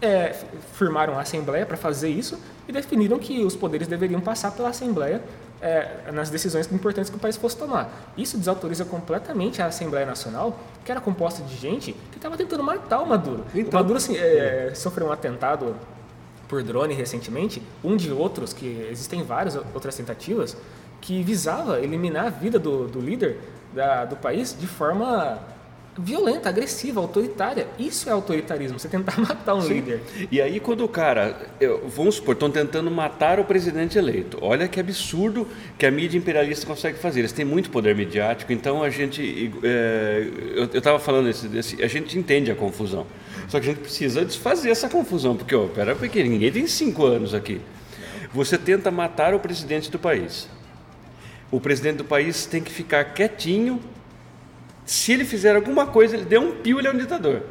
f- 0.03 0.47
firmaram 0.75 1.17
a 1.19 1.23
Assembleia 1.23 1.65
para 1.65 1.77
fazer 1.77 2.09
isso 2.09 2.39
e 2.67 2.73
definiram 2.73 3.19
que 3.19 3.45
os 3.45 3.55
poderes 3.55 3.87
deveriam 3.87 4.21
passar 4.21 4.51
pela 4.51 4.71
Assembleia 4.71 5.23
eh, 5.63 6.11
nas 6.13 6.31
decisões 6.31 6.71
importantes 6.73 7.11
que 7.11 7.17
o 7.17 7.19
país 7.21 7.37
fosse 7.37 7.57
tomar. 7.57 7.91
Isso 8.17 8.39
desautoriza 8.39 8.85
completamente 8.85 9.61
a 9.61 9.67
Assembleia 9.67 10.07
Nacional, 10.07 10.59
que 10.85 10.91
era 10.91 11.01
composta 11.01 11.43
de 11.43 11.57
gente 11.57 11.93
que 12.11 12.17
estava 12.19 12.37
tentando 12.37 12.63
matar 12.63 13.01
o 13.01 13.07
Maduro. 13.07 13.45
o 13.55 13.59
Então- 13.59 13.79
Maduro 13.81 13.97
assim, 13.99 14.17
eh, 14.17 14.73
sofreu 14.75 15.09
um 15.09 15.13
atentado 15.13 15.77
por 16.49 16.63
drone 16.63 16.95
recentemente, 16.95 17.63
um 17.85 17.97
de 17.97 18.11
outros, 18.11 18.53
que 18.53 18.87
existem 18.91 19.23
várias 19.23 19.55
outras 19.75 19.95
tentativas, 19.95 20.57
que 21.01 21.23
visava 21.23 21.79
eliminar 21.81 22.27
a 22.27 22.31
vida 22.31 22.59
do, 22.59 22.89
do 22.89 22.99
líder 23.01 23.39
da- 23.73 24.05
do 24.05 24.17
país 24.17 24.57
de 24.59 24.67
forma 24.67 25.39
violenta, 26.03 26.49
agressiva, 26.49 27.01
autoritária. 27.01 27.67
Isso 27.79 28.09
é 28.09 28.13
autoritarismo, 28.13 28.79
você 28.79 28.89
tentar 28.89 29.19
matar 29.21 29.55
um 29.55 29.67
líder. 29.67 30.01
E 30.31 30.41
aí, 30.41 30.59
quando 30.61 30.85
o 30.85 30.89
cara, 30.89 31.37
eu- 31.61 31.87
vamos 31.89 32.17
supor, 32.17 32.35
estão 32.35 32.51
tentando 32.51 32.91
matar 32.91 33.39
o 33.39 33.45
presidente 33.45 33.99
eleito. 33.99 34.39
Olha 34.41 34.67
que 34.69 34.81
absurdo 34.81 35.47
que 35.79 35.87
a 35.87 35.91
mídia 35.91 36.19
imperialista 36.19 36.67
consegue 36.67 36.99
fazer. 36.99 37.21
Eles 37.21 37.33
têm 37.33 37.45
muito 37.45 37.71
poder 37.71 37.95
midiático, 37.95 38.53
então 38.53 38.83
a 38.83 38.91
gente. 38.91 39.53
é, 39.63 40.27
eu 40.55 40.65
estava 40.65 40.99
falando 40.99 41.27
desse. 41.49 41.83
A 41.83 41.87
gente 41.87 42.19
entende 42.19 42.51
a 42.51 42.55
confusão. 42.55 43.07
Só 43.49 43.59
que 43.59 43.67
a 43.69 43.73
gente 43.73 43.81
precisa 43.83 44.25
desfazer 44.25 44.71
essa 44.71 44.89
confusão, 44.89 45.37
porque, 45.37 45.55
ó, 45.55 45.67
pera, 45.67 45.95
porque 45.97 46.23
ninguém 46.23 46.53
tem 46.53 46.67
cinco 46.67 47.05
anos 47.05 47.35
aqui. 47.35 47.61
Você 48.33 48.57
tenta 48.57 48.91
matar 48.93 49.35
o 49.35 49.41
presidente 49.41 49.91
do 49.91 49.99
país. 49.99 50.49
O 51.51 51.61
presidente 51.61 51.97
do 51.97 52.05
país 52.05 52.47
tem 52.47 52.63
que 52.63 52.71
ficar 52.71 53.05
quietinho. 53.07 53.81
Se 54.85 55.13
ele 55.13 55.25
fizer 55.25 55.55
alguma 55.55 55.87
coisa, 55.87 56.17
ele 56.17 56.25
der 56.25 56.41
um 56.41 56.53
pio, 56.53 56.79
ele 56.79 56.89
é 56.89 56.91
um 56.91 56.99
ditador. 56.99 57.43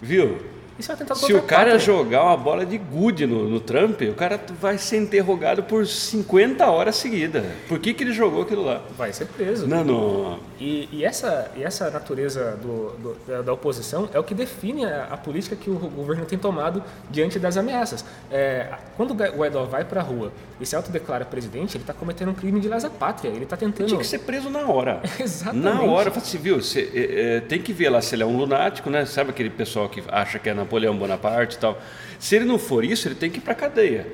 Viu? 0.00 0.38
Isso 0.78 0.90
é 0.90 0.94
um 0.94 0.96
atentado 0.96 1.18
Se 1.18 1.32
o 1.32 1.42
cara 1.42 1.62
pátria. 1.72 1.78
jogar 1.78 2.24
uma 2.24 2.36
bola 2.36 2.66
de 2.66 2.76
gude 2.76 3.26
no, 3.26 3.48
no 3.48 3.60
Trump, 3.60 4.02
o 4.02 4.14
cara 4.14 4.38
vai 4.60 4.76
ser 4.78 4.98
interrogado 4.98 5.62
por 5.62 5.86
50 5.86 6.66
horas 6.70 6.96
seguidas. 6.96 7.44
Por 7.68 7.78
que, 7.78 7.94
que 7.94 8.04
ele 8.04 8.12
jogou 8.12 8.42
aquilo 8.42 8.64
lá? 8.64 8.82
Vai 8.96 9.12
ser 9.12 9.26
preso. 9.26 9.66
Não, 9.66 9.82
não. 9.84 10.38
E, 10.60 10.88
e 10.92 11.04
essa, 11.04 11.50
e 11.56 11.62
essa 11.62 11.90
natureza 11.90 12.58
do, 12.62 12.90
do- 12.98 13.16
da, 13.26 13.42
da 13.42 13.52
oposição 13.52 14.08
é 14.12 14.18
o 14.18 14.24
que 14.24 14.34
define 14.34 14.84
a, 14.84 15.08
a 15.12 15.16
política 15.16 15.56
que 15.56 15.70
o 15.70 15.74
governo 15.74 16.24
tem 16.26 16.38
tomado 16.38 16.82
diante 17.10 17.38
das 17.38 17.56
ameaças. 17.56 18.04
É, 18.30 18.68
quando 18.96 19.10
o 19.12 19.14
Gua- 19.14 19.28
Guaidó 19.30 19.64
vai 19.64 19.84
para 19.84 20.00
a 20.00 20.04
rua 20.04 20.32
e 20.60 20.66
se 20.66 20.74
autodeclara 20.76 21.24
presidente, 21.24 21.76
ele 21.76 21.82
está 21.84 21.92
cometendo 21.92 22.30
um 22.30 22.34
crime 22.34 22.60
de 22.60 22.68
lesa 22.68 22.88
pátria. 22.90 23.28
Ele 23.30 23.44
está 23.44 23.56
tentando. 23.56 23.86
Tinha 23.88 24.00
que 24.00 24.06
ser 24.06 24.20
preso 24.20 24.48
na 24.50 24.60
hora. 24.68 25.00
Exatamente. 25.20 25.64
Na 25.64 25.82
hora, 25.82 26.10
fala 26.10 26.22
assim, 26.24 26.38
viu? 26.38 26.56
Você, 26.60 26.90
é, 26.94 27.36
é, 27.36 27.40
tem 27.40 27.60
que 27.60 27.72
ver 27.72 27.88
lá 27.90 28.00
se 28.00 28.14
ele 28.14 28.22
é 28.22 28.26
um 28.26 28.36
lunático, 28.36 28.88
né? 28.90 29.04
Sabe 29.04 29.30
aquele 29.30 29.50
pessoal 29.50 29.88
que 29.88 30.02
acha 30.08 30.38
que 30.38 30.48
é 30.48 30.54
Napoleão 30.66 30.96
Bonaparte 30.96 31.56
e 31.56 31.58
tal. 31.58 31.78
Se 32.18 32.34
ele 32.36 32.44
não 32.44 32.58
for 32.58 32.84
isso, 32.84 33.06
ele 33.08 33.14
tem 33.14 33.30
que 33.30 33.38
ir 33.38 33.40
para 33.40 33.54
cadeia. 33.54 34.06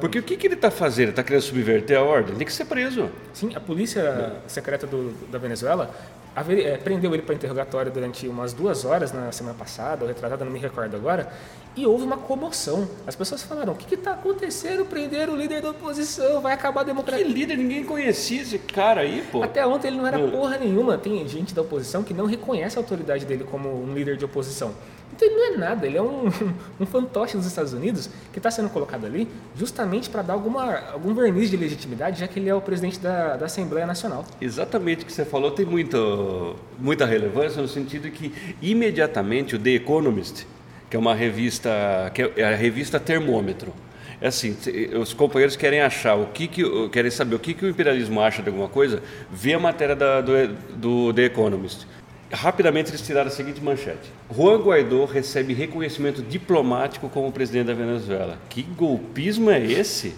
Porque 0.00 0.18
o 0.18 0.22
que, 0.22 0.36
que 0.36 0.46
ele 0.46 0.54
está 0.54 0.70
fazendo? 0.70 1.06
Ele 1.06 1.10
está 1.10 1.22
querendo 1.24 1.42
subverter 1.42 1.98
a 1.98 2.02
ordem? 2.02 2.36
Tem 2.36 2.46
que 2.46 2.52
ser 2.52 2.66
preso. 2.66 3.08
Sim, 3.32 3.50
a 3.56 3.60
polícia 3.60 4.34
secreta 4.46 4.86
do- 4.86 5.10
da 5.28 5.38
Venezuela 5.38 5.90
eh, 6.36 6.76
prendeu 6.84 7.12
ele 7.12 7.22
para 7.24 7.34
interrogatório 7.34 7.90
durante 7.90 8.28
umas 8.28 8.52
duas 8.52 8.84
horas 8.84 9.12
na 9.12 9.32
semana 9.32 9.56
passada, 9.58 10.02
ou 10.02 10.08
retratada, 10.08 10.44
não 10.44 10.52
me 10.52 10.58
recordo 10.60 10.94
agora, 10.96 11.28
e 11.76 11.84
houve 11.84 12.04
uma 12.04 12.16
comoção. 12.16 12.88
As 13.08 13.16
pessoas 13.16 13.42
falaram: 13.42 13.72
o 13.72 13.76
que 13.76 13.92
está 13.96 14.12
acontecendo? 14.12 14.84
Prenderam 14.84 15.32
o 15.32 15.36
líder 15.36 15.60
da 15.60 15.70
oposição, 15.70 16.40
vai 16.40 16.52
acabar 16.54 16.82
a 16.82 16.84
Que 16.84 16.90
democracia. 16.92 17.26
líder, 17.26 17.56
ninguém 17.58 17.82
conhecia 17.84 18.40
esse 18.42 18.58
cara 18.58 19.00
aí, 19.00 19.24
pô. 19.32 19.42
Até 19.42 19.66
ontem 19.66 19.88
ele 19.88 19.96
não 19.96 20.06
era 20.06 20.18
porra 20.28 20.58
nenhuma. 20.58 20.96
Tem 20.96 21.26
gente 21.26 21.52
da 21.52 21.60
oposição 21.62 22.04
que 22.04 22.14
não 22.14 22.26
reconhece 22.26 22.78
a 22.78 22.80
autoridade 22.80 23.26
dele 23.26 23.42
como 23.50 23.68
um 23.82 23.92
líder 23.92 24.16
de 24.16 24.24
oposição. 24.24 24.72
Então 25.14 25.28
ele 25.28 25.36
não 25.36 25.54
é 25.54 25.56
nada, 25.58 25.86
ele 25.86 25.96
é 25.98 26.02
um, 26.02 26.26
um 26.80 26.86
fantoche 26.86 27.36
dos 27.36 27.46
Estados 27.46 27.72
Unidos 27.72 28.08
que 28.32 28.38
está 28.38 28.50
sendo 28.50 28.68
colocado 28.70 29.04
ali 29.04 29.28
justamente 29.56 30.08
para 30.08 30.22
dar 30.22 30.32
alguma, 30.32 30.78
algum 30.92 31.14
verniz 31.14 31.50
de 31.50 31.56
legitimidade, 31.56 32.20
já 32.20 32.26
que 32.26 32.38
ele 32.40 32.48
é 32.48 32.54
o 32.54 32.60
presidente 32.60 32.98
da, 32.98 33.36
da 33.36 33.46
Assembleia 33.46 33.86
Nacional. 33.86 34.24
Exatamente 34.40 35.02
o 35.02 35.06
que 35.06 35.12
você 35.12 35.24
falou 35.24 35.50
tem 35.50 35.66
muito, 35.66 36.56
muita 36.78 37.04
relevância 37.06 37.60
no 37.60 37.68
sentido 37.68 38.10
que 38.10 38.32
imediatamente 38.60 39.54
o 39.54 39.58
The 39.58 39.70
Economist, 39.70 40.46
que 40.90 40.96
é 40.96 40.98
uma 40.98 41.14
revista, 41.14 41.70
que 42.14 42.22
é 42.36 42.44
a 42.44 42.56
revista 42.56 42.98
Termômetro, 42.98 43.72
é 44.20 44.28
assim, 44.28 44.56
os 45.00 45.12
companheiros 45.12 45.56
querem 45.56 45.80
achar 45.80 46.14
o 46.14 46.26
que, 46.26 46.46
que 46.46 46.88
querem 46.90 47.10
saber 47.10 47.34
o 47.34 47.38
que, 47.40 47.54
que 47.54 47.64
o 47.64 47.68
imperialismo 47.68 48.20
acha 48.20 48.40
de 48.42 48.48
alguma 48.48 48.68
coisa, 48.68 49.02
vê 49.32 49.52
a 49.54 49.58
matéria 49.58 49.96
da- 49.96 50.20
do, 50.20 50.32
do 50.76 51.12
The 51.12 51.24
Economist. 51.24 51.86
Rapidamente 52.32 52.90
eles 52.90 53.02
tiraram 53.02 53.28
a 53.28 53.30
seguinte 53.30 53.60
manchete: 53.62 54.10
Juan 54.34 54.58
Guaidó 54.62 55.04
recebe 55.04 55.52
reconhecimento 55.52 56.22
diplomático 56.22 57.08
como 57.08 57.30
presidente 57.30 57.66
da 57.66 57.74
Venezuela. 57.74 58.38
Que 58.48 58.62
golpismo 58.62 59.50
é 59.50 59.62
esse? 59.62 60.14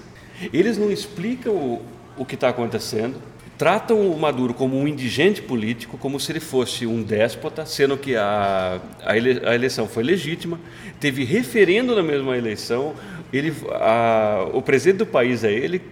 Eles 0.53 0.79
não 0.79 0.91
explicam 0.91 1.53
o, 1.55 1.83
o 2.17 2.25
que 2.25 2.35
está 2.37 2.49
acontecendo, 2.49 3.17
tratam 3.59 4.01
o 4.11 4.19
Maduro 4.19 4.55
como 4.55 4.79
um 4.79 4.87
indigente 4.87 5.43
político, 5.43 5.97
como 5.99 6.19
se 6.21 6.31
ele 6.33 6.41
fosse 6.41 6.87
um 6.87 7.03
déspota, 7.03 7.67
sendo 7.67 7.97
que 7.97 8.15
a, 8.17 8.81
a, 9.05 9.17
ele- 9.17 9.41
a 9.45 9.55
eleição 9.55 9.89
foi 9.89 10.03
legítima, 10.05 10.59
teve 11.01 11.25
referendo 11.25 11.95
na 11.97 12.03
mesma 12.03 12.37
eleição, 12.37 12.95
ele, 13.33 13.53
a- 13.73 14.49
o 14.53 14.63
presidente 14.63 14.99
do 14.99 15.07
país 15.07 15.43
é 15.45 15.53
ele. 15.53 15.83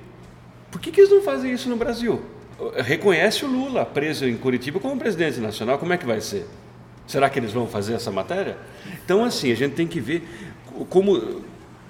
Por 0.71 0.81
que, 0.81 0.91
que 0.93 1.01
eles 1.01 1.11
não 1.11 1.23
fazem 1.23 1.53
isso 1.53 1.69
no 1.69 1.77
Brasil? 1.77 2.23
Reconhece 2.77 3.45
o 3.45 3.49
Lula 3.49 3.85
preso 3.85 4.27
em 4.27 4.37
Curitiba 4.37 4.79
como 4.79 4.97
presidente 4.99 5.41
nacional, 5.41 5.79
como 5.79 5.93
é 5.93 5.97
que 5.97 6.07
vai 6.07 6.21
ser? 6.21 6.47
Será 7.07 7.29
que 7.29 7.39
eles 7.39 7.53
vão 7.53 7.67
fazer 7.67 7.95
essa 7.95 8.11
matéria? 8.11 8.57
Então, 9.05 9.25
assim, 9.25 9.51
a 9.51 9.57
gente 9.57 9.75
tem 9.75 9.87
que 9.87 10.01
ver 10.01 10.27
como. 10.89 11.43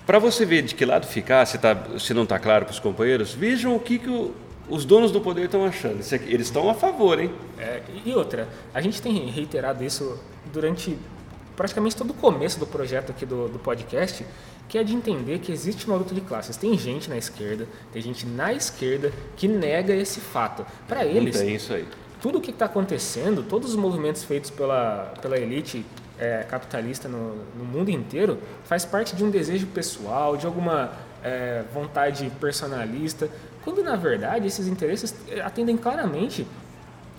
Para 0.06 0.18
você 0.18 0.44
ver 0.44 0.62
de 0.62 0.74
que 0.74 0.84
lado 0.84 1.06
ficar, 1.06 1.46
se, 1.46 1.58
tá, 1.58 1.76
se 1.98 2.12
não 2.12 2.24
está 2.24 2.38
claro 2.38 2.64
para 2.64 2.72
os 2.72 2.80
companheiros, 2.80 3.32
vejam 3.32 3.76
o 3.76 3.78
que, 3.78 3.98
que 3.98 4.10
o, 4.10 4.34
os 4.68 4.84
donos 4.84 5.12
do 5.12 5.20
poder 5.20 5.44
estão 5.44 5.64
achando. 5.64 6.00
Eles 6.26 6.46
estão 6.46 6.68
a 6.68 6.74
favor, 6.74 7.20
hein? 7.20 7.30
É, 7.58 7.82
e 8.04 8.12
outra, 8.12 8.48
a 8.74 8.80
gente 8.80 9.00
tem 9.00 9.30
reiterado 9.30 9.84
isso 9.84 10.18
durante 10.52 10.98
praticamente 11.54 11.94
todo 11.94 12.10
o 12.10 12.14
começo 12.14 12.58
do 12.58 12.66
projeto 12.66 13.10
aqui 13.10 13.24
do, 13.24 13.48
do 13.48 13.58
podcast, 13.58 14.24
que 14.72 14.78
é 14.78 14.82
de 14.82 14.96
entender 14.96 15.38
que 15.40 15.52
existe 15.52 15.86
uma 15.86 15.98
luta 15.98 16.14
de 16.14 16.22
classes. 16.22 16.56
Tem 16.56 16.78
gente 16.78 17.10
na 17.10 17.18
esquerda, 17.18 17.68
tem 17.92 18.00
gente 18.00 18.24
na 18.24 18.54
esquerda 18.54 19.12
que 19.36 19.46
nega 19.46 19.94
esse 19.94 20.18
fato. 20.18 20.64
Para 20.88 21.04
eles, 21.04 21.38
tem 21.38 21.56
isso 21.56 21.74
aí. 21.74 21.86
tudo 22.22 22.38
o 22.38 22.40
que 22.40 22.50
está 22.50 22.64
acontecendo, 22.64 23.42
todos 23.42 23.72
os 23.72 23.76
movimentos 23.76 24.24
feitos 24.24 24.48
pela, 24.48 25.12
pela 25.20 25.38
elite 25.38 25.84
é, 26.18 26.46
capitalista 26.48 27.06
no, 27.06 27.34
no 27.54 27.66
mundo 27.66 27.90
inteiro, 27.90 28.38
faz 28.64 28.82
parte 28.82 29.14
de 29.14 29.22
um 29.22 29.28
desejo 29.28 29.66
pessoal, 29.66 30.38
de 30.38 30.46
alguma 30.46 30.92
é, 31.22 31.64
vontade 31.74 32.32
personalista, 32.40 33.28
quando 33.62 33.84
na 33.84 33.94
verdade 33.94 34.46
esses 34.46 34.66
interesses 34.66 35.14
atendem 35.44 35.76
claramente 35.76 36.46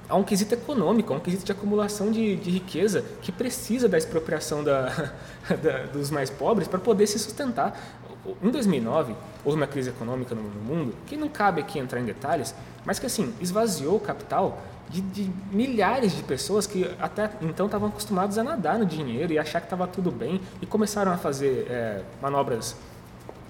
a 0.07 0.15
um 0.15 0.23
quesito 0.23 0.53
econômico, 0.53 1.13
a 1.13 1.17
um 1.17 1.19
quesito 1.19 1.45
de 1.45 1.51
acumulação 1.51 2.11
de, 2.11 2.35
de 2.35 2.49
riqueza 2.49 3.03
que 3.21 3.31
precisa 3.31 3.87
da 3.87 3.97
expropriação 3.97 4.63
da, 4.63 5.11
da, 5.61 5.83
dos 5.91 6.11
mais 6.11 6.29
pobres 6.29 6.67
para 6.67 6.79
poder 6.79 7.07
se 7.07 7.17
sustentar. 7.17 7.99
Em 8.41 8.49
2009, 8.49 9.15
houve 9.43 9.57
uma 9.57 9.67
crise 9.67 9.89
econômica 9.89 10.33
no, 10.33 10.43
no, 10.43 10.61
mundo, 10.61 10.95
que 11.05 11.17
não 11.17 11.27
cabe 11.27 11.61
aqui 11.61 11.77
entrar 11.77 11.99
em 11.99 12.05
detalhes, 12.05 12.55
mas 12.85 12.99
que 12.99 13.05
assim, 13.05 13.33
esvaziou 13.41 13.97
o 13.97 13.99
capital 13.99 14.61
de, 14.89 15.01
de 15.01 15.31
milhares 15.51 16.15
de 16.15 16.23
pessoas 16.23 16.67
que 16.67 16.89
até 16.99 17.29
então 17.41 17.65
estavam 17.65 17.89
acostumados 17.89 18.37
a 18.37 18.43
nadar 18.43 18.77
no 18.77 18.85
dinheiro 18.85 19.33
e 19.33 19.39
achar 19.39 19.59
que 19.59 19.65
estava 19.65 19.87
tudo 19.87 20.11
bem 20.11 20.39
e 20.61 20.65
começaram 20.65 21.11
a 21.11 21.17
fazer 21.17 21.67
é, 21.69 22.01
manobras 22.21 22.75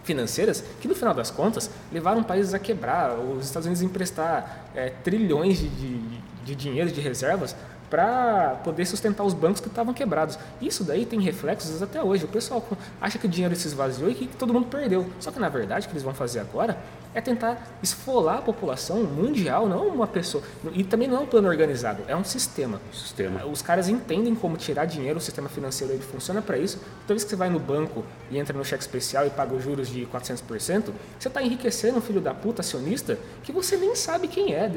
financeiras 0.03 0.63
que 0.81 0.87
no 0.87 0.95
final 0.95 1.13
das 1.13 1.31
contas 1.31 1.69
levaram 1.91 2.23
países 2.23 2.53
a 2.53 2.59
quebrar, 2.59 3.17
os 3.17 3.45
Estados 3.45 3.65
Unidos 3.65 3.81
a 3.81 3.85
emprestar 3.85 4.65
é, 4.75 4.89
trilhões 4.89 5.59
de, 5.59 5.69
de, 5.69 5.99
de 6.43 6.55
dinheiro, 6.55 6.91
de 6.91 7.01
reservas 7.01 7.55
para 7.93 8.59
poder 8.63 8.87
sustentar 8.87 9.23
os 9.23 9.35
bancos 9.35 9.61
que 9.61 9.67
estavam 9.67 9.93
quebrados. 9.93 10.39
Isso 10.59 10.83
daí 10.83 11.05
tem 11.05 11.21
reflexos 11.21 11.79
até 11.79 12.01
hoje. 12.01 12.25
O 12.25 12.27
pessoal 12.27 12.67
acha 12.99 13.19
que 13.19 13.27
o 13.27 13.29
dinheiro 13.29 13.55
se 13.55 13.67
esvaziou 13.67 14.09
e 14.09 14.15
que 14.15 14.25
todo 14.25 14.51
mundo 14.51 14.65
perdeu. 14.65 15.05
Só 15.19 15.29
que 15.29 15.39
na 15.39 15.47
verdade 15.47 15.85
o 15.85 15.89
que 15.89 15.93
eles 15.93 16.01
vão 16.01 16.11
fazer 16.11 16.39
agora 16.39 16.75
é 17.13 17.21
tentar 17.21 17.77
esfolar 17.83 18.39
a 18.39 18.41
população 18.41 19.03
mundial, 19.03 19.67
não 19.67 19.89
uma 19.89 20.07
pessoa. 20.07 20.43
E 20.73 20.83
também 20.83 21.07
não 21.07 21.17
é 21.17 21.19
um 21.19 21.27
plano 21.27 21.47
organizado, 21.47 22.01
é 22.07 22.15
um 22.15 22.23
sistema. 22.23 22.81
Sistema. 22.91 23.45
Os 23.45 23.61
caras 23.61 23.87
entendem 23.87 24.33
como 24.33 24.57
tirar 24.57 24.85
dinheiro, 24.85 25.19
o 25.19 25.21
sistema 25.21 25.47
financeiro 25.47 25.93
ele 25.93 26.01
funciona 26.01 26.41
para 26.41 26.57
isso. 26.57 26.79
Toda 27.01 27.13
vez 27.13 27.23
que 27.23 27.29
você 27.29 27.35
vai 27.35 27.51
no 27.51 27.59
banco 27.59 28.03
e 28.31 28.39
entra 28.39 28.57
no 28.57 28.65
cheque 28.65 28.81
especial 28.81 29.27
e 29.27 29.29
paga 29.29 29.53
os 29.53 29.63
juros 29.63 29.87
de 29.87 30.07
400%, 30.07 30.85
você 31.19 31.27
está 31.27 31.43
enriquecendo 31.43 31.99
um 31.99 32.01
filho 32.01 32.19
da 32.19 32.33
puta 32.33 32.63
acionista 32.63 33.19
que 33.43 33.51
você 33.51 33.77
nem 33.77 33.95
sabe 33.95 34.27
quem 34.27 34.55
é. 34.55 34.67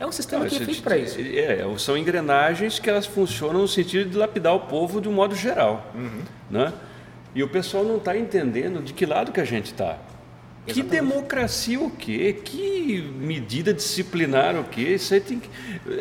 É 0.00 0.06
um 0.06 0.12
sistema 0.12 0.44
Não, 0.44 0.48
que 0.48 0.62
é 0.62 0.64
feito 0.64 0.82
para 0.82 0.96
isso. 0.96 1.18
É, 1.20 1.58
são 1.76 1.96
engrenagens 1.96 2.37
que 2.80 2.88
elas 2.90 3.06
funcionam 3.06 3.60
no 3.62 3.68
sentido 3.68 4.10
de 4.10 4.16
lapidar 4.16 4.54
o 4.54 4.60
povo 4.60 5.00
de 5.00 5.08
um 5.08 5.12
modo 5.12 5.34
geral. 5.34 5.90
Uhum. 5.94 6.22
Né? 6.50 6.72
E 7.34 7.42
o 7.42 7.48
pessoal 7.48 7.84
não 7.84 7.96
está 7.96 8.16
entendendo 8.16 8.82
de 8.82 8.92
que 8.92 9.04
lado 9.06 9.32
que 9.32 9.40
a 9.40 9.44
gente 9.44 9.66
está. 9.66 9.98
Que 10.66 10.82
democracia 10.82 11.80
o 11.80 11.90
quê? 11.90 12.36
Que 12.44 13.00
medida 13.18 13.72
disciplinar 13.72 14.54
o 14.54 14.64
quê? 14.64 14.94
Isso 14.94 15.14
aí 15.14 15.20
tem 15.20 15.38
que... 15.40 15.48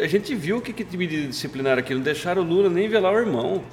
A 0.01 0.07
gente 0.07 0.35
viu 0.35 0.57
o 0.57 0.61
que, 0.61 0.73
que 0.73 0.97
medida 0.97 1.25
disciplinar 1.27 1.77
aqui. 1.77 1.93
Não 1.93 2.01
deixaram 2.01 2.41
o 2.41 2.45
Lula 2.45 2.69
nem 2.69 2.89
velar 2.89 3.13
o 3.13 3.17
irmão. 3.17 3.63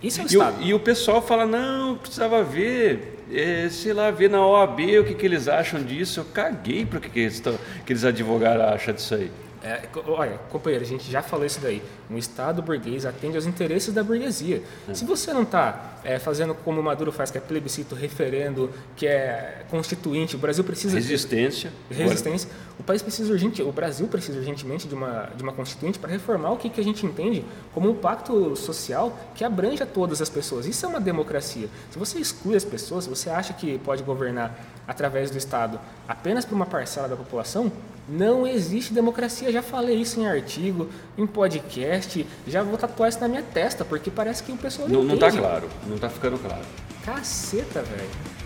Isso 0.00 0.20
é 0.20 0.24
o 0.24 0.26
E 0.26 0.36
o, 0.36 0.40
Estado. 0.40 0.62
e 0.62 0.74
o 0.74 0.78
pessoal 0.78 1.20
fala, 1.20 1.44
não, 1.46 1.96
precisava 1.96 2.44
ver, 2.44 3.24
é, 3.32 3.68
sei 3.68 3.92
lá, 3.92 4.10
ver 4.12 4.30
na 4.30 4.46
OAB 4.46 4.78
o 5.00 5.04
que, 5.04 5.14
que 5.14 5.26
eles 5.26 5.48
acham 5.48 5.82
disso. 5.82 6.20
Eu 6.20 6.24
caguei 6.26 6.86
para 6.86 6.98
o 6.98 7.00
que, 7.00 7.08
que, 7.10 7.18
eles 7.20 7.40
tão- 7.40 7.58
que 7.84 7.92
eles 7.92 8.04
advogaram 8.04 8.68
acham 8.68 8.94
disso 8.94 9.16
aí. 9.16 9.32
É, 9.62 9.88
olha, 10.06 10.38
companheiro, 10.50 10.84
a 10.84 10.88
gente 10.88 11.10
já 11.10 11.22
falou 11.22 11.44
isso 11.44 11.60
daí. 11.60 11.82
Um 12.10 12.16
Estado 12.16 12.62
burguês 12.62 13.04
atende 13.04 13.36
aos 13.36 13.44
interesses 13.44 13.92
da 13.92 14.02
burguesia. 14.02 14.62
Se 14.94 15.04
você 15.04 15.32
não 15.32 15.42
está 15.42 15.98
fazendo 16.20 16.54
como 16.54 16.80
o 16.80 16.82
Maduro 16.82 17.12
faz, 17.12 17.30
que 17.30 17.36
é 17.36 17.40
plebiscito, 17.40 17.94
referendo, 17.94 18.70
que 18.96 19.06
é 19.06 19.64
constituinte, 19.70 20.34
o 20.34 20.38
Brasil 20.38 20.64
precisa 20.64 20.98
de- 20.98 21.02
Resistência. 21.02 21.70
resistência. 21.90 22.48
O 22.78 22.82
país 22.82 23.02
precisa 23.02 23.30
urgente, 23.32 23.60
o 23.62 23.72
Brasil 23.72 24.06
precisa 24.06 24.38
urgentemente 24.38 24.86
de 24.88 24.94
uma 24.94 25.28
de 25.36 25.42
uma 25.42 25.52
constituinte 25.52 25.98
para 25.98 26.10
reformar 26.10 26.52
o 26.52 26.56
que, 26.56 26.70
que 26.70 26.80
a 26.80 26.84
gente 26.84 27.04
entende 27.04 27.44
como 27.74 27.90
um 27.90 27.94
pacto 27.94 28.54
social 28.56 29.18
que 29.34 29.44
abrange 29.44 29.82
a 29.82 29.86
todas 29.86 30.22
as 30.22 30.30
pessoas. 30.30 30.64
Isso 30.64 30.86
é 30.86 30.88
uma 30.88 31.00
democracia. 31.00 31.68
Se 31.90 31.98
você 31.98 32.18
exclui 32.18 32.56
as 32.56 32.64
pessoas, 32.64 33.04
se 33.04 33.10
você 33.10 33.28
acha 33.28 33.52
que 33.52 33.78
pode 33.78 34.02
governar 34.02 34.58
através 34.86 35.30
do 35.30 35.36
Estado 35.36 35.78
apenas 36.06 36.44
para 36.46 36.54
uma 36.54 36.64
parcela 36.66 37.08
da 37.08 37.16
população, 37.16 37.70
não 38.08 38.46
existe 38.46 38.94
democracia. 38.94 39.52
Já 39.52 39.60
falei 39.60 39.96
isso 39.96 40.18
em 40.20 40.26
artigo, 40.26 40.88
em 41.18 41.26
podcast, 41.26 41.97
já 42.46 42.62
vou 42.62 42.76
tatuar 42.76 43.08
isso 43.08 43.20
na 43.20 43.28
minha 43.28 43.42
testa, 43.42 43.84
porque 43.84 44.10
parece 44.10 44.42
que 44.42 44.52
o 44.52 44.56
pessoal 44.56 44.88
não, 44.88 45.02
Não, 45.02 45.10
não 45.10 45.18
tá 45.18 45.30
claro, 45.30 45.68
não 45.86 45.98
tá 45.98 46.08
ficando 46.08 46.38
claro. 46.38 46.64
Caceta, 47.04 47.82
velho. 47.82 48.37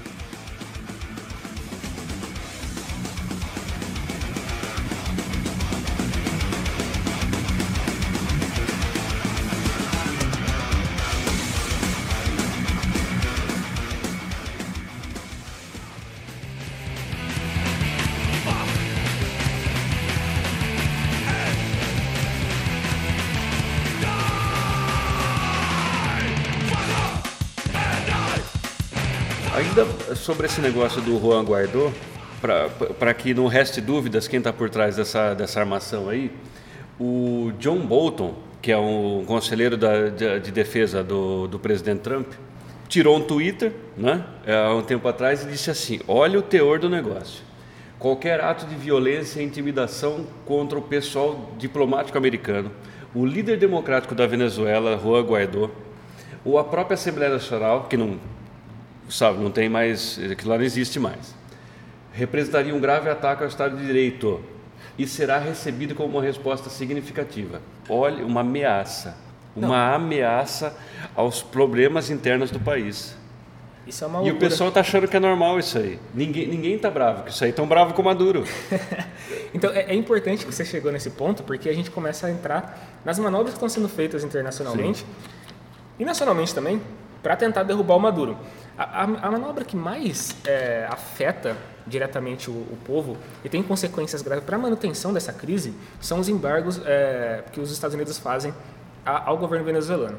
Sobre 30.42 30.54
esse 30.54 30.60
negócio 30.60 31.00
do 31.00 31.20
Juan 31.20 31.44
Guaidó, 31.44 31.92
para 32.98 33.14
que 33.14 33.32
não 33.32 33.46
reste 33.46 33.80
dúvidas 33.80 34.26
quem 34.26 34.38
está 34.38 34.52
por 34.52 34.68
trás 34.68 34.96
dessa, 34.96 35.34
dessa 35.34 35.60
armação 35.60 36.08
aí, 36.08 36.32
o 36.98 37.52
John 37.60 37.78
Bolton, 37.78 38.34
que 38.60 38.72
é 38.72 38.76
um 38.76 39.22
conselheiro 39.24 39.76
da, 39.76 40.08
de, 40.08 40.40
de 40.40 40.50
defesa 40.50 41.04
do, 41.04 41.46
do 41.46 41.60
presidente 41.60 42.00
Trump, 42.00 42.26
tirou 42.88 43.18
um 43.18 43.20
Twitter 43.20 43.72
né, 43.96 44.24
há 44.44 44.74
um 44.74 44.82
tempo 44.82 45.06
atrás 45.06 45.44
e 45.44 45.46
disse 45.46 45.70
assim: 45.70 46.00
olha 46.08 46.40
o 46.40 46.42
teor 46.42 46.80
do 46.80 46.90
negócio. 46.90 47.44
Qualquer 47.96 48.40
ato 48.40 48.66
de 48.66 48.74
violência 48.74 49.40
e 49.40 49.44
intimidação 49.44 50.26
contra 50.44 50.76
o 50.76 50.82
pessoal 50.82 51.52
diplomático 51.56 52.18
americano, 52.18 52.72
o 53.14 53.24
líder 53.24 53.58
democrático 53.58 54.12
da 54.12 54.26
Venezuela, 54.26 54.98
Juan 55.00 55.22
Guaidó, 55.22 55.70
ou 56.44 56.58
a 56.58 56.64
própria 56.64 56.94
Assembleia 56.94 57.30
Nacional, 57.30 57.84
que 57.84 57.96
não 57.96 58.18
sabe, 59.12 59.38
não 59.42 59.50
tem 59.50 59.68
mais, 59.68 60.18
aquilo 60.30 60.50
lá 60.50 60.58
não 60.58 60.64
existe 60.64 60.98
mais. 60.98 61.34
Representaria 62.12 62.74
um 62.74 62.80
grave 62.80 63.08
ataque 63.08 63.42
ao 63.42 63.48
Estado 63.48 63.76
de 63.76 63.86
Direito 63.86 64.40
e 64.98 65.06
será 65.06 65.38
recebido 65.38 65.94
como 65.94 66.18
uma 66.18 66.22
resposta 66.22 66.68
significativa. 66.68 67.60
Olha, 67.88 68.24
uma 68.24 68.40
ameaça, 68.40 69.16
uma 69.56 69.94
ameaça 69.94 70.76
aos 71.14 71.42
problemas 71.42 72.10
internos 72.10 72.50
do 72.50 72.60
país. 72.60 73.16
Isso 73.86 74.04
é 74.04 74.06
uma 74.06 74.18
E 74.18 74.22
o 74.22 74.24
loucura. 74.26 74.48
pessoal 74.48 74.68
está 74.68 74.80
achando 74.80 75.08
que 75.08 75.16
é 75.16 75.20
normal 75.20 75.58
isso 75.58 75.76
aí. 75.76 75.98
Ninguém 76.14 76.46
ninguém 76.46 76.74
está 76.74 76.88
bravo 76.88 77.22
com 77.22 77.28
isso 77.28 77.42
aí, 77.44 77.52
tão 77.52 77.66
bravo 77.66 77.94
com 77.94 78.02
o 78.02 78.04
Maduro. 78.04 78.44
Então 79.54 79.70
é, 79.70 79.92
é 79.92 79.94
importante 79.94 80.46
que 80.46 80.52
você 80.54 80.64
chegou 80.64 80.90
nesse 80.90 81.10
ponto, 81.10 81.42
porque 81.42 81.68
a 81.68 81.74
gente 81.74 81.90
começa 81.90 82.26
a 82.26 82.30
entrar 82.30 82.98
nas 83.04 83.18
manobras 83.18 83.50
que 83.50 83.56
estão 83.56 83.68
sendo 83.68 83.86
feitas 83.86 84.24
internacionalmente 84.24 85.04
e 85.98 86.04
nacionalmente 86.06 86.54
também, 86.54 86.80
para 87.22 87.36
tentar 87.36 87.62
derrubar 87.62 87.96
o 87.96 88.00
Maduro. 88.00 88.36
A, 88.84 89.26
a- 89.26 89.30
manobra 89.30 89.64
que 89.64 89.76
mais 89.76 90.34
é, 90.44 90.86
afeta 90.90 91.56
diretamente 91.86 92.50
o, 92.50 92.52
o 92.54 92.78
povo 92.84 93.16
e 93.44 93.48
tem 93.48 93.62
consequências 93.62 94.22
graves 94.22 94.44
para 94.44 94.56
a 94.56 94.58
manutenção 94.58 95.12
dessa 95.12 95.32
crise 95.32 95.74
são 96.00 96.18
os 96.20 96.28
embargos 96.28 96.80
é, 96.84 97.44
que 97.52 97.60
os 97.60 97.70
Estados 97.72 97.94
Unidos 97.94 98.18
fazem 98.18 98.54
a- 99.04 99.28
ao 99.28 99.36
governo 99.38 99.64
venezuelano. 99.64 100.18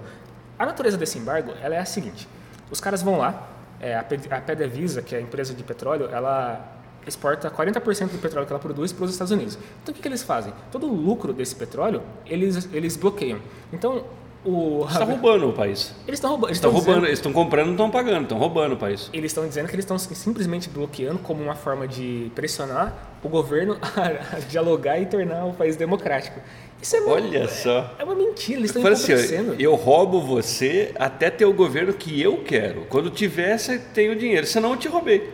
A 0.60 0.66
natureza 0.66 0.98
desse 0.98 1.18
embargo 1.18 1.54
ela 1.62 1.76
é 1.76 1.80
a 1.80 1.86
seguinte: 1.86 2.28
os 2.70 2.80
caras 2.80 3.02
vão 3.02 3.18
lá, 3.18 3.48
é, 3.80 3.96
a 3.98 4.04
PDVSA, 4.04 5.02
que 5.02 5.16
é 5.16 5.18
a 5.18 5.22
empresa 5.22 5.54
de 5.54 5.64
petróleo, 5.64 6.10
ela 6.12 6.70
exporta 7.06 7.50
40% 7.52 8.12
do 8.12 8.18
petróleo 8.22 8.46
que 8.48 8.54
ela 8.54 8.60
produz 8.62 8.94
para 8.94 9.04
os 9.06 9.12
Estados 9.12 9.32
Unidos. 9.32 9.58
Então 9.82 9.92
o 9.92 9.96
que, 9.96 10.02
que 10.02 10.08
eles 10.08 10.24
fazem? 10.24 10.54
Todo 10.72 10.88
o 10.88 10.94
lucro 10.96 11.34
desse 11.34 11.56
petróleo 11.56 12.02
eles, 12.26 12.70
eles 12.72 12.96
bloqueiam. 12.96 13.40
Então 13.74 14.06
o 14.46 14.86
Está 14.90 15.04
roubando 15.06 15.50
o 15.50 15.54
país. 15.54 15.94
eles 16.08 16.18
estão 16.18 16.32
roubando. 16.32 16.50
eles 16.50 16.58
Estão 16.58 16.72
roubando, 16.72 16.88
dizendo- 16.90 17.08
eles 17.08 17.20
estão 17.20 17.34
comprando, 17.34 17.66
não 17.68 17.74
estão 17.74 17.90
pagando, 17.92 18.24
estão 18.24 18.38
roubando 18.38 18.74
o 18.74 18.78
país. 18.78 19.10
eles 19.14 19.32
estão 19.32 19.48
dizendo 19.48 19.68
que 19.68 19.76
eles 19.76 19.84
estão 19.86 19.98
simplesmente 19.98 20.70
bloqueando 20.70 21.20
como 21.20 21.42
uma 21.42 21.56
forma 21.56 21.88
de 21.88 22.32
pressionar 22.36 22.94
o 23.24 23.30
governo 23.30 23.78
a 23.96 24.40
dialogar 24.50 25.00
e 25.00 25.06
tornar 25.06 25.46
o 25.46 25.54
país 25.54 25.76
democrático. 25.76 26.40
Isso 26.82 26.98
é 26.98 27.00
uma, 27.00 27.14
Olha 27.14 27.48
só. 27.48 27.96
É 27.98 28.04
uma 28.04 28.14
mentira, 28.14 28.60
eles 28.60 28.76
estão 28.76 28.86
assim, 28.92 29.14
ó, 29.14 29.16
empobrecendo. 29.16 29.56
eu 29.58 29.74
roubo 29.76 30.20
você 30.22 30.92
até 31.00 31.30
ter 31.30 31.46
o 31.46 31.54
governo 31.54 31.94
que 31.94 32.22
eu 32.22 32.40
quero. 32.44 32.82
Quando 32.90 33.10
tiver, 33.10 33.58
você 33.58 33.80
tem 33.80 34.10
o 34.10 34.16
dinheiro, 34.18 34.46
senão 34.46 34.72
eu 34.72 34.78
te 34.78 34.90
roubei. 34.90 35.30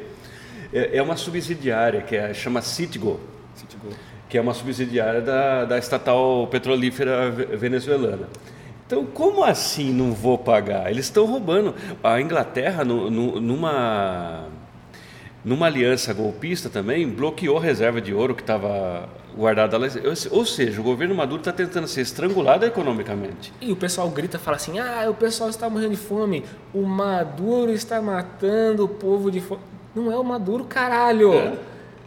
É, 0.72 0.98
é 0.98 1.02
uma 1.02 1.17
subsidiária 1.17 2.02
que 2.04 2.15
é, 2.15 2.32
chama 2.36 2.62
Citigo, 2.62 3.19
que 4.30 4.38
é 4.38 4.41
uma 4.41 4.54
subsidiária 4.54 5.22
da, 5.22 5.65
da 5.65 5.80
estatal 5.80 6.48
petrolífera 6.52 7.32
ve- 7.32 7.45
venezuelana. 7.58 8.30
Então, 8.89 9.06
como 9.06 9.43
assim 9.43 9.91
não 9.93 10.13
vou 10.13 10.36
pagar? 10.36 10.89
Eles 10.89 11.06
estão 11.06 11.23
roubando. 11.28 11.75
A 12.04 12.19
Inglaterra, 12.19 12.84
nu- 12.84 13.08
nu- 13.12 13.39
numa, 13.39 14.45
numa 15.45 15.67
aliança 15.67 16.12
golpista 16.12 16.71
também, 16.71 17.08
bloqueou 17.08 17.60
a 17.60 17.62
reserva 17.62 18.02
de 18.02 18.15
ouro 18.15 18.34
que 18.34 18.41
estava 18.41 19.08
guardada 19.38 19.78
lá. 19.78 19.86
Ou 20.32 20.43
seja, 20.43 20.82
o 20.82 20.84
governo 20.84 21.13
Maduro 21.13 21.39
está 21.39 21.52
tentando 21.52 21.88
ser 21.88 22.02
estrangulado 22.02 22.65
economicamente. 22.65 23.54
E 23.62 23.71
o 23.71 23.75
pessoal 23.75 24.10
grita, 24.10 24.39
fala 24.39 24.58
assim: 24.58 24.80
ah, 24.80 25.06
o 25.08 25.13
pessoal 25.13 25.52
está 25.52 25.69
morrendo 25.69 25.91
de 25.91 25.97
fome, 25.97 26.43
o 26.73 26.82
Maduro 26.82 27.71
está 27.71 28.02
matando 28.02 28.86
o 28.86 28.88
povo 28.89 29.30
de 29.30 29.39
fome. 29.39 29.62
Não 29.93 30.12
é 30.12 30.17
o 30.17 30.23
Maduro, 30.23 30.63
caralho! 30.63 31.32
É. 31.36 31.54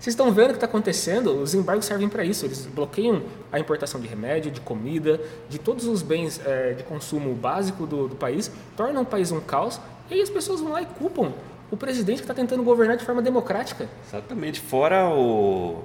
Vocês 0.03 0.15
estão 0.15 0.33
vendo 0.33 0.47
o 0.47 0.49
que 0.49 0.55
está 0.55 0.67
acontecendo? 0.67 1.41
Os 1.41 1.55
embargos 1.55 1.87
servem 1.87 2.09
para 2.09 2.25
isso. 2.25 2.45
Eles 2.45 2.67
bloqueiam 2.67 3.23
a 3.53 3.61
importação 3.61 4.01
de 4.01 4.09
remédio, 4.09 4.51
de 4.51 4.61
comida, 4.61 5.21
de 5.49 5.61
todos 5.61 5.87
os 5.87 6.03
bens 6.03 6.41
eh, 6.45 6.75
de 6.77 6.83
consumo 6.83 7.33
básico 7.35 7.87
do, 7.87 8.09
do 8.09 8.17
país, 8.17 8.51
tornam 8.77 9.03
o 9.03 9.07
país 9.07 9.31
um 9.31 9.39
caos, 9.41 9.81
e 10.11 10.15
aí 10.15 10.21
as 10.21 10.29
pessoas 10.29 10.61
vão 10.61 10.73
lá 10.73 10.83
e 10.83 10.87
culpam 10.87 11.33
o 11.71 11.77
presidente 11.77 12.17
que 12.17 12.23
está 12.25 12.35
tentando 12.35 12.65
governar 12.65 12.97
de 12.97 13.05
forma 13.05 13.23
democrática. 13.23 13.89
Exatamente. 14.09 14.61
Fora 14.61 15.09
o 15.09 15.85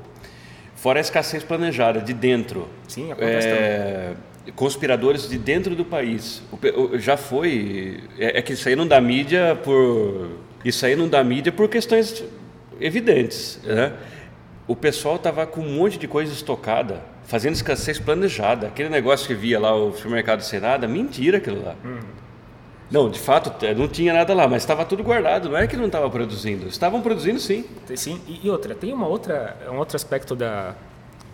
fora 0.75 0.99
a 0.99 1.01
escassez 1.01 1.43
planejada 1.43 2.01
de 2.01 2.11
dentro. 2.11 2.67
Sim, 2.87 3.11
acontece 3.11 3.47
é, 3.49 4.13
conspiradores 4.55 5.29
de 5.29 5.37
dentro 5.37 5.75
do 5.75 5.85
país. 5.85 6.41
O- 6.51 6.97
já 6.97 7.17
foi 7.17 8.03
é, 8.17 8.39
é 8.39 8.41
que 8.41 8.53
isso 8.53 8.67
aí 8.67 8.75
não 8.75 8.87
dá 8.87 8.99
mídia 8.99 9.55
por 9.63 10.31
isso 10.65 10.83
aí 10.87 10.95
não 10.95 11.07
dá 11.07 11.23
mídia 11.23 11.51
por 11.51 11.69
questões 11.69 12.23
evidentes, 12.79 13.59
né? 13.63 13.93
O 14.67 14.75
pessoal 14.75 15.15
estava 15.15 15.45
com 15.45 15.61
um 15.61 15.75
monte 15.77 15.97
de 15.97 16.07
coisa 16.07 16.31
estocada, 16.33 17.01
fazendo 17.23 17.55
escassez 17.55 17.99
planejada. 17.99 18.67
Aquele 18.67 18.89
negócio 18.89 19.25
que 19.27 19.33
via 19.33 19.59
lá 19.59 19.73
o 19.73 19.93
supermercado 19.93 20.41
sem 20.41 20.59
nada, 20.59 20.87
mentira 20.87 21.37
aquilo 21.37 21.63
lá. 21.63 21.75
Não, 22.89 23.09
de 23.09 23.19
fato, 23.19 23.65
é, 23.65 23.73
não 23.73 23.87
tinha 23.87 24.13
nada 24.13 24.33
lá, 24.33 24.47
mas 24.47 24.63
estava 24.63 24.85
tudo 24.85 25.03
guardado. 25.03 25.49
Não 25.49 25.57
é 25.57 25.67
que 25.67 25.77
não 25.77 25.85
estava 25.85 26.09
produzindo. 26.09 26.67
Estavam 26.67 27.01
produzindo 27.01 27.39
sim. 27.39 27.65
Sim, 27.95 28.21
e, 28.27 28.45
e 28.45 28.49
outra, 28.49 28.75
tem 28.75 28.93
uma 28.93 29.07
outra, 29.07 29.57
um 29.69 29.77
outro 29.77 29.95
aspecto 29.95 30.35
da, 30.35 30.75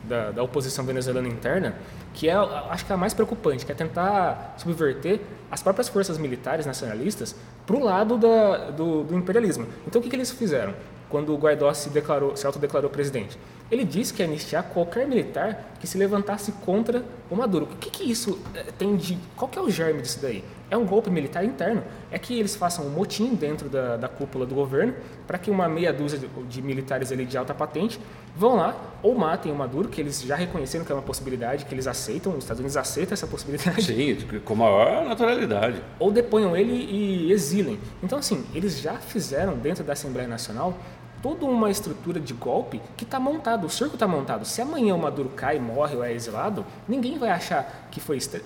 da, 0.03 0.31
da 0.31 0.43
oposição 0.43 0.83
venezuelana 0.85 1.27
interna 1.27 1.75
que 2.13 2.29
é, 2.29 2.33
acho 2.33 2.85
que 2.85 2.91
é 2.91 2.95
a 2.95 2.97
mais 2.97 3.13
preocupante, 3.13 3.65
que 3.65 3.71
é 3.71 3.75
tentar 3.75 4.55
subverter 4.57 5.19
as 5.49 5.63
próprias 5.63 5.89
forças 5.89 6.17
militares 6.17 6.65
nacionalistas 6.65 7.35
para 7.65 7.75
o 7.75 7.83
lado 7.83 8.17
da, 8.17 8.69
do, 8.69 9.03
do 9.03 9.15
imperialismo. 9.15 9.65
Então, 9.87 9.99
o 9.99 10.03
que, 10.03 10.09
que 10.09 10.15
eles 10.15 10.31
fizeram 10.31 10.73
quando 11.13 11.31
o 11.31 11.37
Guaidó 11.37 11.71
se, 11.75 11.91
declarou, 11.91 12.35
se 12.35 12.43
autodeclarou 12.47 12.89
presidente? 12.89 13.37
Ele 13.69 13.85
disse 13.85 14.11
que 14.11 14.23
ia 14.23 14.27
anistiar 14.27 14.63
qualquer 14.63 15.07
militar 15.07 15.75
que 15.79 15.85
se 15.85 15.95
levantasse 15.95 16.51
contra 16.65 17.05
o 17.29 17.35
Maduro. 17.35 17.65
O 17.65 17.75
que, 17.77 17.91
que 17.91 18.03
isso 18.03 18.39
eh, 18.55 18.65
tem 18.79 18.95
de... 18.95 19.15
Qual 19.35 19.47
que 19.47 19.59
é 19.59 19.61
o 19.61 19.69
germe 19.69 20.01
disso 20.01 20.19
daí? 20.19 20.43
É 20.71 20.77
um 20.77 20.85
golpe 20.85 21.11
militar 21.11 21.45
interno. 21.45 21.83
É 22.11 22.17
que 22.17 22.39
eles 22.39 22.55
façam 22.55 22.87
um 22.87 22.89
motim 22.89 23.35
dentro 23.35 23.69
da, 23.69 23.95
da 23.95 24.07
cúpula 24.07 24.43
do 24.43 24.55
governo 24.55 24.95
para 25.27 25.37
que 25.37 25.51
uma 25.51 25.69
meia 25.69 25.93
dúzia 25.93 26.17
de, 26.17 26.27
de 26.27 26.61
militares 26.63 27.11
ali 27.11 27.27
de 27.27 27.37
alta 27.37 27.53
patente 27.53 27.99
vão 28.35 28.55
lá 28.55 28.75
ou 29.03 29.13
matem 29.13 29.51
o 29.51 29.55
Maduro, 29.55 29.89
que 29.89 30.01
eles 30.01 30.19
já 30.23 30.35
reconheceram 30.35 30.83
que 30.83 30.91
é 30.91 30.95
uma 30.95 31.03
possibilidade, 31.03 31.65
que 31.65 31.75
eles 31.75 31.85
aceitam, 31.85 32.31
os 32.31 32.39
Estados 32.39 32.59
Unidos 32.59 32.75
aceitam 32.75 33.13
essa 33.13 33.27
possibilidade 33.27 33.83
Sim, 33.83 34.17
com 34.43 34.55
maior 34.55 35.05
naturalidade. 35.05 35.79
ou 35.99 36.11
deponham 36.11 36.57
ele 36.57 36.73
e 36.73 37.31
exilem. 37.31 37.79
Então, 38.01 38.17
assim, 38.17 38.43
eles 38.55 38.79
já 38.79 38.95
fizeram 38.95 39.55
dentro 39.55 39.83
da 39.83 39.93
Assembleia 39.93 40.27
Nacional 40.27 40.75
toda 41.23 41.45
uma 41.45 41.71
estrutura 41.71 42.19
de 42.19 42.33
golpe 42.33 42.79
que 42.95 43.03
está 43.03 43.19
montado, 43.19 43.65
o 43.65 43.69
circo 43.69 43.95
está 43.95 44.07
montado. 44.07 44.45
Se 44.45 44.61
amanhã 44.61 44.93
o 44.93 44.99
Maduro 44.99 45.29
cai, 45.29 45.57
morre 45.57 45.95
ou 45.95 46.03
é 46.03 46.13
exilado, 46.13 46.63
ninguém 46.87 47.17
vai 47.17 47.31
achar 47.31 47.87
que 47.89 47.99
foi. 47.99 48.17
estra- 48.17 48.41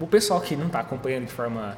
O 0.00 0.06
pessoal 0.06 0.40
que 0.40 0.56
não 0.56 0.68
está 0.68 0.80
acompanhando 0.80 1.26
de 1.26 1.32
forma 1.32 1.76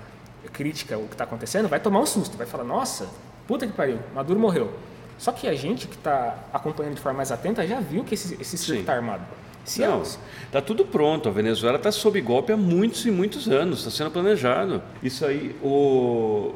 crítica 0.53 0.99
o 0.99 1.07
que 1.09 1.15
está 1.15 1.25
acontecendo 1.25 1.69
vai 1.69 1.81
tomar 1.81 1.99
um 2.01 2.07
susto, 2.07 2.37
vai 2.37 2.47
falar: 2.47 2.65
nossa, 2.65 3.09
puta 3.49 3.67
que 3.67 3.73
pariu, 3.73 3.99
Maduro 4.15 4.39
morreu. 4.39 4.71
Só 5.19 5.33
que 5.33 5.47
a 5.49 5.55
gente 5.55 5.87
que 5.89 5.95
está 5.95 6.37
acompanhando 6.53 6.97
de 6.97 7.01
forma 7.01 7.17
mais 7.19 7.31
atenta 7.33 7.67
já 7.67 7.81
viu 7.81 8.05
que 8.05 8.15
esse, 8.15 8.37
esse 8.41 8.59
circo 8.59 8.81
está 8.81 8.93
armado. 8.95 9.23
Se 9.65 9.81
Não, 9.83 10.03
está 10.03 10.61
tudo 10.61 10.85
pronto. 10.85 11.29
A 11.29 11.33
Venezuela 11.33 11.77
está 11.77 11.93
sob 11.93 12.21
golpe 12.21 12.53
há 12.53 12.57
muitos 12.57 13.07
e 13.07 13.11
muitos 13.13 13.47
anos. 13.49 13.79
Está 13.79 13.91
sendo 13.93 14.11
planejado. 14.11 14.83
Isso 15.01 15.25
aí, 15.25 15.55
o... 15.63 16.53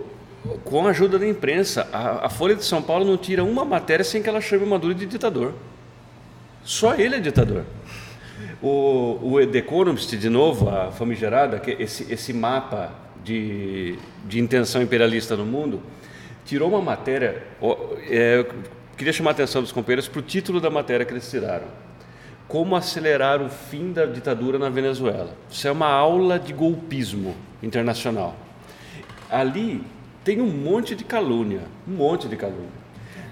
com 0.65 0.87
a 0.87 0.91
ajuda 0.91 1.19
da 1.19 1.27
imprensa, 1.27 1.89
a, 1.93 2.27
a 2.27 2.29
Folha 2.29 2.55
de 2.55 2.65
São 2.65 2.83
Paulo 2.83 3.05
não 3.05 3.17
tira 3.17 3.45
uma 3.45 3.65
matéria 3.65 4.05
sem 4.05 4.23
que 4.23 4.29
ela 4.29 4.41
chame 4.41 4.65
o 4.65 4.67
Maduro 4.67 4.95
de 4.95 5.07
ditador. 5.07 5.55
Só 6.65 6.95
ele 6.95 7.17
é 7.17 7.21
ditador. 7.21 7.65
O, 8.61 9.19
o 9.23 9.47
The 9.47 9.63
de 10.17 10.29
novo, 10.29 10.69
a 10.69 10.91
famigerada, 10.91 11.59
que 11.59 11.71
é 11.71 11.83
esse, 11.83 12.13
esse 12.13 12.33
mapa 12.33 12.93
de, 13.25 13.99
de 14.25 14.41
intenção 14.41 14.83
imperialista 14.83 15.37
no 15.37 15.45
mundo, 15.45 15.81
tirou 16.45 16.69
uma 16.69 16.81
matéria. 16.81 17.43
é, 18.09 18.45
queria 18.97 19.13
chamar 19.13 19.31
a 19.31 19.33
atenção 19.33 19.63
dos 19.63 19.73
companheiros 19.73 20.09
para 20.09 20.19
o 20.19 20.23
título 20.23 20.61
da 20.61 20.71
matéria 20.71 21.05
que 21.05 21.13
eles 21.13 21.31
tiraram. 21.31 21.67
Como 22.49 22.77
acelerar 22.77 23.43
o 23.43 23.49
fim 23.49 23.93
da 23.93 24.07
ditadura 24.07 24.59
na 24.59 24.69
Venezuela. 24.69 25.31
Isso 25.51 25.67
é 25.67 25.73
uma 25.73 25.89
aula 25.89 26.39
de 26.39 26.53
golpismo 26.53 27.35
internacional. 27.63 28.37
Ali 29.29 29.85
tem 30.27 30.41
um 30.41 30.49
monte 30.49 30.97
de 30.97 31.05
calúnia, 31.05 31.61
um 31.87 31.93
monte 31.93 32.27
de 32.27 32.35
calúnia. 32.37 32.69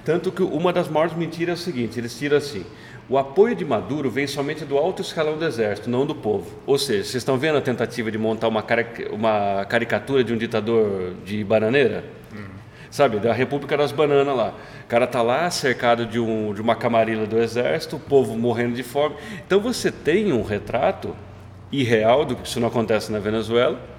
Tanto 0.05 0.31
que 0.31 0.45
uma 0.45 0.73
das 0.73 0.89
maiores 0.89 1.17
mentiras 1.17 1.59
é 1.59 1.61
o 1.61 1.65
seguinte: 1.65 1.99
eles 1.99 2.17
tiram 2.17 2.37
assim. 2.37 2.65
O 3.09 3.19
apoio 3.19 3.55
de 3.55 3.65
Maduro 3.65 4.09
vem 4.09 4.29
somente 4.29 4.65
do 4.65 4.79
alto 4.79 5.03
escalão 5.03 5.37
do 5.37 5.45
exército, 5.45 5.91
não 5.91 6.07
do 6.07 6.15
povo. 6.15 6.47
Ou 6.65 6.79
seja, 6.79 7.03
vocês 7.03 7.17
estão 7.17 7.37
vendo 7.37 7.59
a 7.59 7.61
tentativa 7.61 8.11
de 8.11 8.17
montar 8.17 8.47
uma, 8.49 8.65
uma 9.11 9.65
caricatura 9.67 10.23
de 10.23 10.33
um 10.33 10.39
ditador 10.39 11.15
de 11.25 11.43
bananeira? 11.43 12.05
Sabe, 12.91 13.19
da 13.19 13.33
República 13.33 13.77
das 13.77 13.91
Bananas 13.91 14.37
lá. 14.37 14.55
O 14.85 14.87
cara 14.87 15.05
tá 15.07 15.21
lá 15.21 15.51
cercado 15.51 16.07
de, 16.07 16.21
um, 16.21 16.55
de 16.55 16.63
uma 16.63 16.77
camarila 16.77 17.27
do 17.27 17.39
exército, 17.39 17.97
o 17.97 18.01
povo 18.01 18.37
morrendo 18.39 18.75
de 18.75 18.85
fome. 18.85 19.17
Então 19.45 19.59
você 19.59 19.91
tem 19.91 20.33
um 20.33 20.43
retrato 20.43 21.15
irreal 21.73 22.25
do 22.25 22.37
que 22.37 22.47
isso 22.47 22.61
não 22.61 22.69
acontece 22.69 23.11
na 23.11 23.19
Venezuela. 23.19 23.94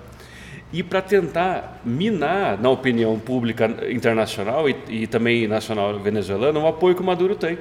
E 0.73 0.83
para 0.83 1.01
tentar 1.01 1.81
minar 1.85 2.59
na 2.59 2.69
opinião 2.69 3.17
pública 3.19 3.69
internacional 3.89 4.69
e, 4.69 4.75
e 4.89 5.07
também 5.07 5.47
nacional 5.47 5.97
venezuelana 5.99 6.59
o 6.59 6.67
apoio 6.67 6.95
que 6.95 7.01
o 7.01 7.05
Maduro 7.05 7.35
tem. 7.35 7.57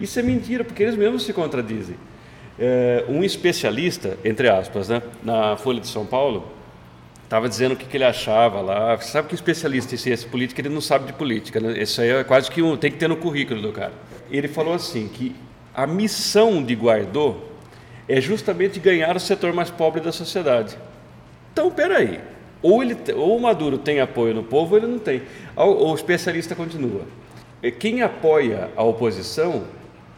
Isso 0.00 0.18
é 0.18 0.22
mentira, 0.22 0.64
porque 0.64 0.82
eles 0.82 0.96
mesmos 0.96 1.24
se 1.24 1.32
contradizem. 1.32 1.96
É, 2.58 3.04
um 3.08 3.24
especialista, 3.24 4.16
entre 4.24 4.48
aspas, 4.48 4.88
né, 4.88 5.02
na 5.22 5.56
Folha 5.56 5.80
de 5.80 5.88
São 5.88 6.06
Paulo, 6.06 6.48
estava 7.24 7.48
dizendo 7.48 7.72
o 7.72 7.76
que, 7.76 7.84
que 7.84 7.96
ele 7.96 8.04
achava 8.04 8.60
lá. 8.60 8.96
Você 8.96 9.10
sabe 9.10 9.28
que 9.28 9.34
especialista 9.34 9.94
em 9.94 9.98
ciência 9.98 10.28
política 10.28 10.60
ele 10.60 10.68
não 10.68 10.80
sabe 10.80 11.06
de 11.06 11.12
política, 11.12 11.58
né? 11.58 11.82
Isso 11.82 12.00
aí 12.00 12.10
é 12.10 12.24
quase 12.24 12.50
que 12.50 12.62
um, 12.62 12.76
tem 12.76 12.90
que 12.90 12.96
ter 12.96 13.08
no 13.08 13.16
currículo 13.16 13.60
do 13.60 13.72
cara. 13.72 13.92
Ele 14.30 14.46
falou 14.46 14.72
assim 14.72 15.08
que 15.08 15.34
a 15.74 15.86
missão 15.86 16.62
de 16.62 16.74
Guaidó 16.74 17.36
é 18.08 18.20
justamente 18.20 18.78
ganhar 18.78 19.16
o 19.16 19.20
setor 19.20 19.52
mais 19.52 19.70
pobre 19.70 20.00
da 20.00 20.12
sociedade. 20.12 20.78
Então, 21.52 21.70
peraí. 21.70 22.20
Ou, 22.64 22.82
ele, 22.82 22.96
ou 23.14 23.36
o 23.36 23.40
Maduro 23.42 23.76
tem 23.76 24.00
apoio 24.00 24.32
no 24.32 24.42
povo 24.42 24.74
ou 24.74 24.78
ele 24.78 24.86
não 24.86 24.98
tem. 24.98 25.20
O, 25.54 25.90
o 25.90 25.94
especialista 25.94 26.54
continua. 26.54 27.02
Quem 27.78 28.00
apoia 28.00 28.70
a 28.74 28.82
oposição 28.82 29.64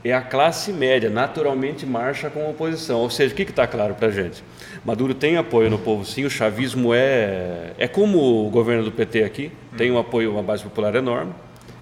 é 0.04 0.12
a 0.12 0.22
classe 0.22 0.72
média, 0.72 1.10
naturalmente 1.10 1.84
marcha 1.84 2.30
com 2.30 2.46
a 2.46 2.50
oposição. 2.50 3.00
Ou 3.00 3.10
seja, 3.10 3.34
o 3.34 3.36
que 3.36 3.42
está 3.42 3.66
claro 3.66 3.96
para 3.96 4.06
a 4.06 4.10
gente? 4.12 4.44
Maduro 4.84 5.12
tem 5.12 5.36
apoio 5.36 5.68
no 5.68 5.76
povo, 5.76 6.04
sim. 6.04 6.24
O 6.24 6.30
chavismo 6.30 6.94
é, 6.94 7.72
é 7.78 7.88
como 7.88 8.46
o 8.46 8.48
governo 8.48 8.84
do 8.84 8.92
PT 8.92 9.24
aqui, 9.24 9.50
tem 9.76 9.90
um 9.90 9.98
apoio, 9.98 10.30
uma 10.30 10.42
base 10.42 10.62
popular 10.62 10.94
enorme. 10.94 11.34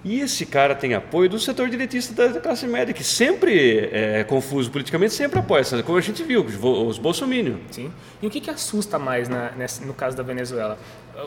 E 0.05 0.19
esse 0.21 0.45
cara 0.45 0.75
tem 0.75 0.93
apoio 0.93 1.27
do 1.27 1.39
setor 1.39 1.67
direitista 1.67 2.29
da 2.29 2.39
classe 2.39 2.67
média, 2.67 2.93
que 2.93 3.03
sempre 3.03 3.89
é 3.91 4.23
confuso 4.23 4.69
politicamente, 4.69 5.15
sempre 5.15 5.39
apoia, 5.39 5.63
como 5.83 5.97
a 5.97 6.01
gente 6.01 6.23
viu, 6.23 6.45
os, 6.45 6.99
bolsominions. 6.99 7.57
Sim. 7.71 7.91
E 8.21 8.27
o 8.27 8.29
que, 8.29 8.39
que 8.39 8.51
assusta 8.51 8.99
mais 8.99 9.27
na- 9.27 9.49
nessa- 9.57 9.83
no 9.83 9.95
caso 9.95 10.15
da 10.15 10.21
Venezuela? 10.21 10.77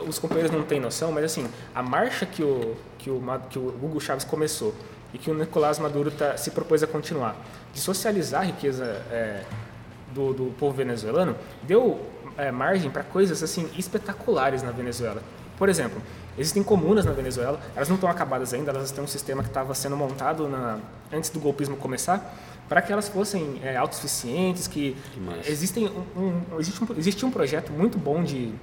Os 0.07 0.17
companheiros 0.17 0.49
não 0.49 0.63
têm 0.63 0.79
noção, 0.79 1.11
mas 1.11 1.25
assim, 1.25 1.45
a 1.75 1.83
marcha 1.83 2.25
que 2.25 2.41
o, 2.41 2.77
que 2.97 3.09
o, 3.09 3.21
que 3.49 3.59
o 3.59 3.67
Hugo 3.67 3.99
Chávez 3.99 4.23
começou 4.23 4.73
e 5.13 5.17
que 5.17 5.29
o 5.29 5.33
Nicolás 5.33 5.77
Maduro 5.77 6.09
tá, 6.09 6.37
se 6.37 6.49
propôs 6.51 6.81
a 6.81 6.87
continuar, 6.87 7.35
de 7.73 7.81
socializar 7.81 8.43
a 8.43 8.45
riqueza 8.45 8.85
é, 9.11 9.41
do, 10.13 10.31
do 10.33 10.45
povo 10.57 10.77
venezuelano, 10.77 11.35
deu 11.63 11.99
é, 12.37 12.49
margem 12.49 12.89
para 12.89 13.03
coisas 13.03 13.43
assim 13.43 13.69
espetaculares 13.77 14.63
na 14.63 14.71
Venezuela. 14.71 15.21
Por 15.57 15.67
exemplo, 15.67 16.01
Existem 16.39 16.63
comunas 16.63 17.03
na 17.03 17.11
Venezuela, 17.11 17.59
elas 17.75 17.89
não 17.89 17.95
estão 17.95 18.09
acabadas 18.09 18.53
ainda, 18.53 18.71
elas 18.71 18.91
têm 18.91 19.03
um 19.03 19.07
sistema 19.07 19.43
que 19.43 19.49
estava 19.49 19.75
sendo 19.75 19.97
montado 19.97 20.47
na, 20.47 20.79
antes 21.11 21.29
do 21.29 21.37
golpismo 21.37 21.75
começar, 21.75 22.33
para 22.69 22.81
que 22.81 22.93
elas 22.93 23.09
fossem 23.09 23.59
é, 23.61 23.75
autossuficientes, 23.75 24.65
que, 24.65 24.95
que 25.11 25.51
existem 25.51 25.89
um, 25.89 26.21
um, 26.21 26.59
existe, 26.59 26.81
um, 26.81 26.87
existe 26.97 27.25
um 27.25 27.31
projeto 27.31 27.73
muito 27.73 27.97
bom 27.97 28.23
de, 28.23 28.53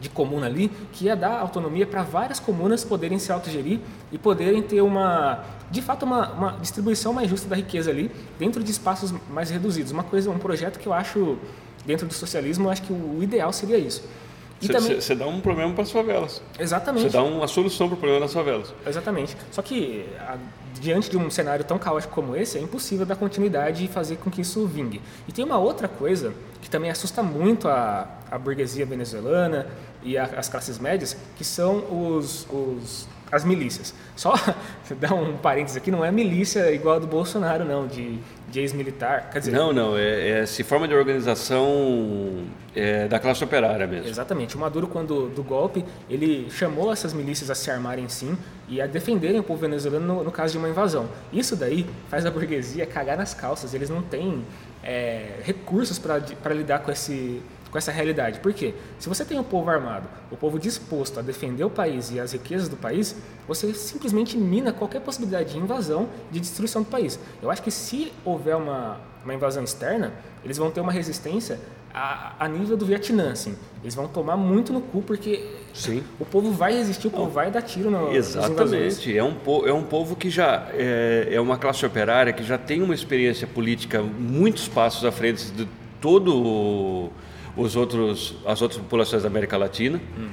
de 0.00 0.08
comuna 0.08 0.46
ali, 0.46 0.68
que 0.92 1.04
ia 1.04 1.14
dar 1.14 1.38
autonomia 1.38 1.86
para 1.86 2.02
várias 2.02 2.40
comunas 2.40 2.82
poderem 2.82 3.20
se 3.20 3.30
autogerir 3.30 3.78
e 4.10 4.18
poderem 4.18 4.60
ter 4.60 4.80
uma, 4.80 5.44
de 5.70 5.80
fato, 5.80 6.02
uma, 6.02 6.32
uma, 6.32 6.50
distribuição 6.60 7.12
mais 7.12 7.30
justa 7.30 7.48
da 7.48 7.54
riqueza 7.54 7.92
ali, 7.92 8.10
dentro 8.40 8.60
de 8.64 8.72
espaços 8.72 9.14
mais 9.30 9.50
reduzidos. 9.50 9.92
Uma 9.92 10.02
coisa, 10.02 10.30
um 10.30 10.38
projeto 10.38 10.80
que 10.80 10.88
eu 10.88 10.92
acho, 10.92 11.38
dentro 11.86 12.08
do 12.08 12.14
socialismo, 12.14 12.66
eu 12.66 12.70
acho 12.72 12.82
que 12.82 12.92
o 12.92 13.22
ideal 13.22 13.52
seria 13.52 13.78
isso. 13.78 14.02
Você 14.66 15.14
também... 15.14 15.18
dá 15.18 15.26
um 15.26 15.40
problema 15.40 15.72
para 15.72 15.82
as 15.82 15.90
favelas. 15.90 16.42
Exatamente. 16.58 17.04
Você 17.04 17.10
dá 17.10 17.22
uma 17.22 17.46
solução 17.46 17.88
para 17.88 17.94
o 17.94 17.98
problema 17.98 18.20
das 18.20 18.32
favelas. 18.32 18.72
Exatamente. 18.86 19.36
Só 19.50 19.62
que, 19.62 20.06
a, 20.20 20.36
diante 20.80 21.10
de 21.10 21.16
um 21.16 21.30
cenário 21.30 21.64
tão 21.64 21.78
caótico 21.78 22.14
como 22.14 22.36
esse, 22.36 22.58
é 22.58 22.60
impossível 22.60 23.06
dar 23.06 23.16
continuidade 23.16 23.84
e 23.84 23.88
fazer 23.88 24.16
com 24.16 24.30
que 24.30 24.40
isso 24.40 24.66
vingue. 24.66 25.00
E 25.28 25.32
tem 25.32 25.44
uma 25.44 25.58
outra 25.58 25.88
coisa 25.88 26.34
que 26.60 26.70
também 26.70 26.90
assusta 26.90 27.22
muito 27.22 27.68
a, 27.68 28.08
a 28.30 28.38
burguesia 28.38 28.86
venezuelana 28.86 29.66
e 30.02 30.18
a, 30.18 30.24
as 30.24 30.48
classes 30.48 30.78
médias, 30.78 31.16
que 31.36 31.44
são 31.44 32.16
os, 32.16 32.46
os 32.50 33.08
as 33.30 33.44
milícias. 33.44 33.94
Só 34.16 34.34
dar 35.00 35.14
um 35.14 35.36
parênteses 35.36 35.76
aqui, 35.76 35.90
não 35.90 36.04
é 36.04 36.10
milícia 36.10 36.70
igual 36.72 36.96
a 36.96 36.98
do 36.98 37.06
Bolsonaro, 37.06 37.64
não, 37.64 37.86
de, 37.86 38.18
de 38.50 38.60
ex-militar. 38.60 39.30
Quer 39.30 39.38
dizer, 39.40 39.52
não, 39.52 39.72
não, 39.72 39.96
é, 39.96 40.40
é, 40.40 40.46
se 40.46 40.62
forma 40.62 40.86
de 40.86 40.94
organização 40.94 42.44
é, 42.74 43.08
da 43.08 43.18
classe 43.18 43.42
operária 43.42 43.86
mesmo. 43.86 44.08
Exatamente. 44.08 44.56
O 44.56 44.58
Maduro, 44.58 44.86
quando 44.86 45.28
do 45.28 45.42
golpe, 45.42 45.84
ele 46.08 46.48
chamou 46.50 46.92
essas 46.92 47.12
milícias 47.12 47.50
a 47.50 47.54
se 47.54 47.70
armarem 47.70 48.08
sim 48.08 48.36
e 48.68 48.80
a 48.80 48.86
defenderem 48.86 49.40
o 49.40 49.42
povo 49.42 49.60
venezuelano 49.60 50.06
no, 50.06 50.24
no 50.24 50.30
caso 50.30 50.52
de 50.52 50.58
uma 50.58 50.68
invasão. 50.68 51.08
Isso 51.32 51.56
daí 51.56 51.86
faz 52.08 52.24
a 52.24 52.30
burguesia 52.30 52.86
cagar 52.86 53.16
nas 53.16 53.34
calças. 53.34 53.74
Eles 53.74 53.90
não 53.90 54.02
têm 54.02 54.42
é, 54.82 55.40
recursos 55.42 55.98
para 55.98 56.54
lidar 56.54 56.80
com 56.80 56.90
esse 56.90 57.42
com 57.74 57.78
essa 57.78 57.90
realidade. 57.90 58.38
Por 58.38 58.54
quê? 58.54 58.72
Se 59.00 59.08
você 59.08 59.24
tem 59.24 59.36
o 59.36 59.40
um 59.40 59.44
povo 59.44 59.68
armado, 59.68 60.08
o 60.30 60.36
povo 60.36 60.60
disposto 60.60 61.18
a 61.18 61.22
defender 61.22 61.64
o 61.64 61.70
país 61.70 62.08
e 62.12 62.20
as 62.20 62.32
riquezas 62.32 62.68
do 62.68 62.76
país, 62.76 63.16
você 63.48 63.74
simplesmente 63.74 64.38
mina 64.38 64.72
qualquer 64.72 65.00
possibilidade 65.00 65.54
de 65.54 65.58
invasão, 65.58 66.08
de 66.30 66.38
destruição 66.38 66.82
do 66.82 66.88
país. 66.88 67.18
Eu 67.42 67.50
acho 67.50 67.60
que 67.60 67.72
se 67.72 68.12
houver 68.24 68.54
uma, 68.54 69.00
uma 69.24 69.34
invasão 69.34 69.64
externa, 69.64 70.12
eles 70.44 70.56
vão 70.56 70.70
ter 70.70 70.80
uma 70.80 70.92
resistência 70.92 71.58
a, 71.92 72.36
a, 72.38 72.46
nível 72.46 72.76
do 72.76 72.86
Vietnã, 72.86 73.32
assim. 73.32 73.56
Eles 73.82 73.96
vão 73.96 74.06
tomar 74.06 74.36
muito 74.36 74.72
no 74.72 74.80
cu 74.80 75.02
porque 75.02 75.44
Sim. 75.72 76.04
o 76.20 76.24
povo 76.24 76.52
vai 76.52 76.74
resistir, 76.74 77.08
o 77.08 77.10
povo 77.10 77.32
vai 77.32 77.50
dar 77.50 77.62
tiro 77.62 77.90
no 77.90 78.12
Exatamente. 78.12 79.18
É 79.18 79.24
um, 79.24 79.34
é 79.66 79.72
um 79.72 79.82
povo 79.82 80.14
que 80.14 80.30
já 80.30 80.68
é, 80.74 81.30
é 81.32 81.40
uma 81.40 81.58
classe 81.58 81.84
operária 81.84 82.32
que 82.32 82.44
já 82.44 82.56
tem 82.56 82.82
uma 82.82 82.94
experiência 82.94 83.48
política 83.48 84.00
muitos 84.00 84.68
passos 84.68 85.04
à 85.04 85.10
frente 85.10 85.50
de 85.50 85.66
todo 86.00 87.10
os 87.56 87.76
outros, 87.76 88.34
as 88.46 88.60
outras 88.62 88.80
populações 88.80 89.22
da 89.22 89.28
América 89.28 89.56
Latina. 89.56 90.00
Uhum. 90.16 90.28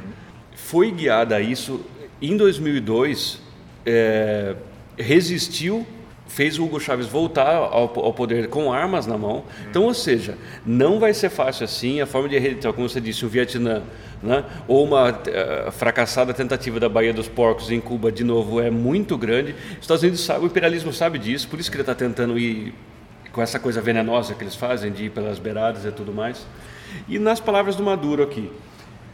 Foi 0.55 0.91
guiada 0.91 1.35
a 1.35 1.41
isso. 1.41 1.81
Em 2.21 2.37
2002, 2.37 3.41
é, 3.85 4.55
resistiu, 4.97 5.85
fez 6.27 6.57
o 6.57 6.63
Hugo 6.63 6.79
Chávez 6.79 7.07
voltar 7.07 7.55
ao, 7.55 7.99
ao, 7.99 8.13
poder 8.13 8.47
com 8.47 8.71
armas 8.71 9.05
na 9.05 9.17
mão. 9.17 9.37
Uhum. 9.37 9.43
Então, 9.69 9.83
ou 9.83 9.93
seja, 9.93 10.37
não 10.65 10.99
vai 10.99 11.13
ser 11.13 11.29
fácil 11.29 11.65
assim. 11.65 12.01
A 12.01 12.05
forma 12.05 12.29
de 12.29 12.37
então, 12.37 12.71
como 12.73 12.87
você 12.87 13.01
disse, 13.01 13.25
o 13.25 13.29
Vietnã, 13.29 13.83
né? 14.21 14.45
ou 14.67 14.85
uma 14.85 15.09
uh, 15.09 15.71
fracassada 15.71 16.33
tentativa 16.33 16.79
da 16.79 16.87
Baía 16.87 17.13
dos 17.13 17.27
Porcos 17.27 17.69
em 17.71 17.81
Cuba, 17.81 18.11
de 18.11 18.23
novo, 18.23 18.61
é 18.61 18.69
muito 18.69 19.17
grande. 19.17 19.55
Os 19.73 19.81
Estados 19.81 20.03
Unidos 20.03 20.21
sabe, 20.21 20.45
o 20.45 20.47
imperialismo 20.47 20.93
sabe 20.93 21.19
disso, 21.19 21.47
por 21.47 21.59
isso 21.59 21.69
que 21.69 21.75
ele 21.75 21.83
está 21.83 21.95
tentando 21.95 22.37
ir 22.37 22.73
com 23.31 23.41
essa 23.41 23.59
coisa 23.59 23.81
venenosa 23.81 24.33
que 24.33 24.43
eles 24.43 24.55
fazem, 24.55 24.91
de 24.91 25.05
ir 25.05 25.09
pelas 25.09 25.39
beiradas 25.39 25.85
e 25.85 25.91
tudo 25.91 26.13
mais. 26.13 26.45
E 27.07 27.19
nas 27.19 27.39
palavras 27.39 27.75
do 27.75 27.83
Maduro 27.83 28.23
aqui, 28.23 28.49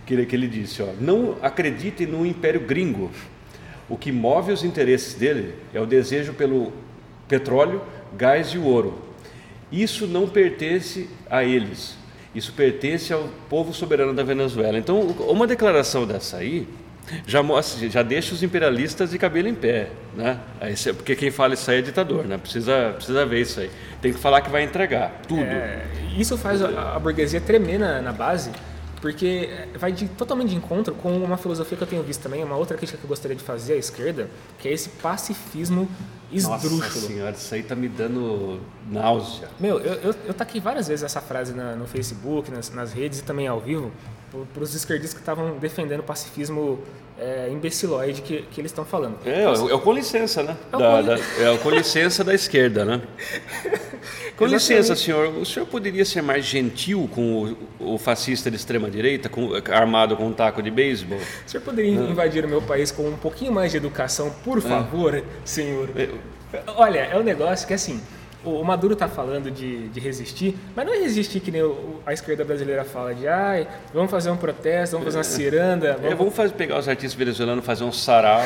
que 0.05 0.13
ele, 0.13 0.25
que 0.25 0.35
ele 0.35 0.47
disse, 0.47 0.81
ó, 0.81 0.87
não 0.99 1.37
acredite 1.41 2.05
no 2.05 2.25
império 2.25 2.61
gringo. 2.61 3.11
O 3.89 3.97
que 3.97 4.11
move 4.11 4.51
os 4.51 4.63
interesses 4.63 5.13
dele 5.13 5.55
é 5.73 5.79
o 5.79 5.85
desejo 5.85 6.33
pelo 6.33 6.73
petróleo, 7.27 7.81
gás 8.17 8.49
e 8.49 8.57
ouro. 8.57 8.99
Isso 9.71 10.07
não 10.07 10.27
pertence 10.27 11.09
a 11.29 11.43
eles. 11.43 11.97
Isso 12.33 12.53
pertence 12.53 13.11
ao 13.11 13.29
povo 13.49 13.73
soberano 13.73 14.13
da 14.13 14.23
Venezuela. 14.23 14.77
Então, 14.77 14.99
uma 15.01 15.47
declaração 15.47 16.05
dessa 16.05 16.37
aí 16.37 16.67
já 17.25 17.41
mostra, 17.41 17.89
já 17.89 18.03
deixa 18.03 18.33
os 18.33 18.43
imperialistas 18.43 19.11
de 19.11 19.17
cabelo 19.17 19.47
em 19.47 19.55
pé, 19.55 19.89
né? 20.15 20.39
Porque 20.95 21.15
quem 21.15 21.31
fala 21.31 21.53
isso 21.53 21.69
aí 21.69 21.79
é 21.79 21.81
ditador, 21.81 22.25
né? 22.25 22.37
Precisa, 22.37 22.93
precisa 22.95 23.25
ver 23.25 23.41
isso 23.41 23.59
aí. 23.59 23.69
Tem 24.01 24.13
que 24.13 24.19
falar 24.19 24.41
que 24.41 24.49
vai 24.49 24.63
entregar 24.63 25.21
tudo. 25.27 25.41
É, 25.41 25.85
isso 26.17 26.37
faz 26.37 26.61
a, 26.61 26.95
a, 26.95 26.99
burguesia 26.99 27.39
tremer 27.39 27.79
na, 27.79 28.01
na 28.01 28.11
base, 28.11 28.51
porque 29.01 29.49
vai 29.75 29.91
de, 29.91 30.07
totalmente 30.09 30.49
de 30.49 30.55
encontro 30.55 30.93
com 30.95 31.15
uma 31.17 31.37
filosofia 31.37 31.77
que 31.77 31.83
eu 31.83 31.87
tenho 31.87 32.03
visto 32.03 32.21
também, 32.21 32.43
uma 32.43 32.55
outra 32.55 32.75
crítica 32.75 32.97
que 32.97 33.03
eu 33.03 33.09
gostaria 33.09 33.35
de 33.35 33.43
fazer 33.43 33.73
à 33.73 33.77
esquerda, 33.77 34.29
que 34.59 34.67
é 34.67 34.73
esse 34.73 34.89
pacifismo 34.89 35.89
esdrúxulo. 36.31 36.77
Nossa 36.77 36.99
senhora, 36.99 37.31
isso 37.31 37.53
aí 37.53 37.63
tá 37.63 37.75
me 37.75 37.87
dando 37.87 38.59
náusea. 38.89 39.49
Meu, 39.59 39.79
eu, 39.79 39.93
eu, 39.95 40.15
eu 40.27 40.33
taquei 40.33 40.59
várias 40.59 40.87
vezes 40.87 41.03
essa 41.03 41.21
frase 41.21 41.53
na, 41.53 41.75
no 41.75 41.87
Facebook, 41.87 42.51
nas, 42.51 42.69
nas 42.71 42.93
redes 42.93 43.19
e 43.19 43.23
também 43.23 43.47
ao 43.47 43.59
vivo, 43.59 43.91
para 44.53 44.63
os 44.63 44.75
esquerdistas 44.75 45.13
que 45.13 45.21
estavam 45.21 45.57
defendendo 45.57 46.01
o 46.01 46.03
pacifismo 46.03 46.79
é, 47.19 47.49
imbecilóide 47.49 48.21
que, 48.21 48.43
que 48.43 48.61
eles 48.61 48.71
estão 48.71 48.85
falando. 48.85 49.17
É, 49.25 49.43
é 49.43 49.49
o 49.49 49.79
com 49.79 49.91
licença, 49.91 50.43
né? 50.43 50.55
É 50.71 50.75
o, 50.75 50.79
da, 50.79 51.01
da, 51.01 51.17
é 51.39 51.49
o 51.49 51.57
com 51.59 51.69
licença 51.69 52.23
da 52.23 52.33
esquerda, 52.33 52.85
né? 52.85 53.01
Com 54.37 54.45
licença, 54.45 54.95
senhor, 54.95 55.29
o 55.29 55.43
senhor 55.43 55.65
poderia 55.65 56.05
ser 56.05 56.21
mais 56.21 56.45
gentil 56.45 57.09
com 57.13 57.57
o, 57.79 57.95
o 57.95 57.97
fascista 57.97 58.51
de 58.51 58.55
extrema 58.55 58.89
direita, 58.89 59.27
com, 59.27 59.49
armado 59.71 60.15
com 60.15 60.27
um 60.27 60.31
taco 60.31 60.61
de 60.61 60.69
beisebol? 60.69 61.17
O 61.17 61.49
senhor 61.49 61.63
poderia 61.63 61.99
ah. 61.99 62.03
invadir 62.03 62.45
o 62.45 62.47
meu 62.47 62.61
país 62.61 62.91
com 62.91 63.09
um 63.09 63.17
pouquinho 63.17 63.51
mais 63.51 63.71
de 63.71 63.77
educação, 63.77 64.29
por 64.45 64.61
favor, 64.61 65.15
ah. 65.15 65.23
senhor? 65.43 65.89
É. 66.53 66.61
Olha, 66.75 66.99
é 66.99 67.17
um 67.17 67.23
negócio 67.23 67.67
que 67.67 67.73
assim, 67.73 68.01
o 68.43 68.63
Maduro 68.63 68.93
está 68.93 69.07
falando 69.07 69.51
de, 69.51 69.89
de, 69.89 69.99
resistir, 69.99 70.55
mas 70.75 70.85
não 70.85 70.93
é 70.93 70.97
resistir 70.97 71.39
que 71.39 71.51
nem 71.51 71.61
o, 71.61 71.99
a 72.05 72.13
esquerda 72.13 72.45
brasileira 72.45 72.85
fala 72.85 73.13
de 73.13 73.27
ai, 73.27 73.67
vamos 73.93 74.09
fazer 74.09 74.29
um 74.31 74.37
protesto, 74.37 74.93
vamos 74.93 75.05
fazer 75.05 75.17
uma 75.17 75.23
ciranda. 75.23 75.93
Vamos, 75.93 76.11
é, 76.11 76.15
vamos 76.15 76.35
fazer, 76.35 76.53
pegar 76.53 76.79
os 76.79 76.87
artistas 76.87 77.13
venezuelanos 77.13 77.65
fazer 77.65 77.83
um 77.83 77.91
sarau. 77.91 78.41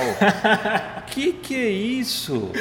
que 1.07 1.33
que 1.33 1.55
é 1.55 1.69
isso? 1.69 2.51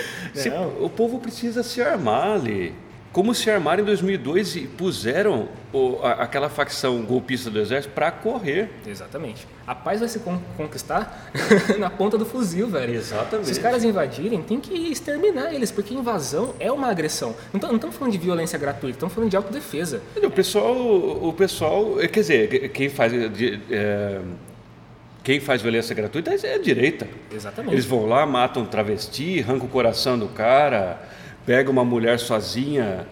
O 0.81 0.91
povo 0.91 1.19
precisa 1.19 1.63
se 1.63 1.81
armar 1.81 2.33
ali 2.33 2.75
como 3.13 3.35
se 3.35 3.51
armaram 3.51 3.83
em 3.83 3.87
2002 3.87 4.57
e 4.57 4.61
puseram 4.67 5.49
o, 5.73 5.99
a, 6.03 6.13
aquela 6.13 6.49
facção 6.49 7.03
golpista 7.03 7.51
do 7.51 7.59
exército 7.59 7.93
para 7.93 8.11
correr. 8.11 8.71
Exatamente. 8.87 9.47
A 9.67 9.75
paz 9.75 10.01
vai 10.01 10.09
se 10.09 10.21
conquistar 10.57 11.31
na 11.79 11.91
ponta 11.91 12.17
do 12.17 12.25
fuzil, 12.25 12.69
velho. 12.69 12.95
Exatamente. 12.95 13.47
Se 13.47 13.53
os 13.53 13.59
caras 13.59 13.83
invadirem, 13.83 14.43
tem 14.43 14.61
que 14.61 14.75
exterminar 14.75 15.53
eles, 15.53 15.73
porque 15.73 15.93
invasão 15.93 16.55
é 16.61 16.71
uma 16.71 16.89
agressão. 16.89 17.35
Não 17.53 17.75
estamos 17.75 17.97
falando 17.97 18.13
de 18.13 18.19
violência 18.19 18.59
gratuita, 18.59 18.97
estamos 18.97 19.15
falando 19.15 19.31
de 19.31 19.37
autodefesa. 19.37 20.01
O 20.23 20.31
pessoal, 20.31 20.75
o 20.75 21.33
pessoal, 21.33 21.97
quer 22.13 22.21
dizer, 22.21 22.69
quem 22.71 22.89
faz 22.89 23.13
é, 23.13 24.21
quem 25.23 25.39
faz 25.39 25.61
violência 25.61 25.95
gratuita 25.95 26.31
é 26.31 26.55
a 26.55 26.59
direita. 26.59 27.07
Exatamente. 27.31 27.75
Eles 27.75 27.85
vão 27.85 28.07
lá, 28.07 28.25
matam 28.25 28.65
travesti, 28.65 29.41
arrancam 29.41 29.67
o 29.67 29.71
coração 29.71 30.19
do 30.19 30.29
cara 30.29 30.99
pega 31.47 31.71
uma 31.71 31.85
mulher 31.85 32.19
sozinha 32.19 33.07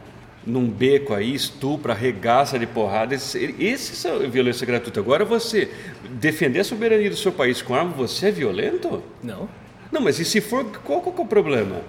num 0.46 0.66
beco 0.68 1.14
aí, 1.14 1.34
estupra, 1.34 1.92
arregaça 1.92 2.58
de 2.58 2.66
porrada. 2.66 3.14
Esse, 3.14 4.08
é 4.08 4.28
violência 4.28 4.66
gratuita. 4.66 5.00
Agora 5.00 5.24
você 5.24 5.70
defender 6.10 6.60
a 6.60 6.64
soberania 6.64 7.10
do 7.10 7.16
seu 7.16 7.32
país 7.32 7.60
com 7.60 7.74
arma, 7.74 7.92
você 7.92 8.28
é 8.28 8.30
violento? 8.30 9.02
Não. 9.22 9.48
Não, 9.92 10.00
mas 10.00 10.18
e 10.18 10.24
se 10.24 10.40
for, 10.40 10.64
qual, 10.84 11.00
qual 11.00 11.14
é 11.16 11.20
o 11.20 11.26
problema? 11.26 11.82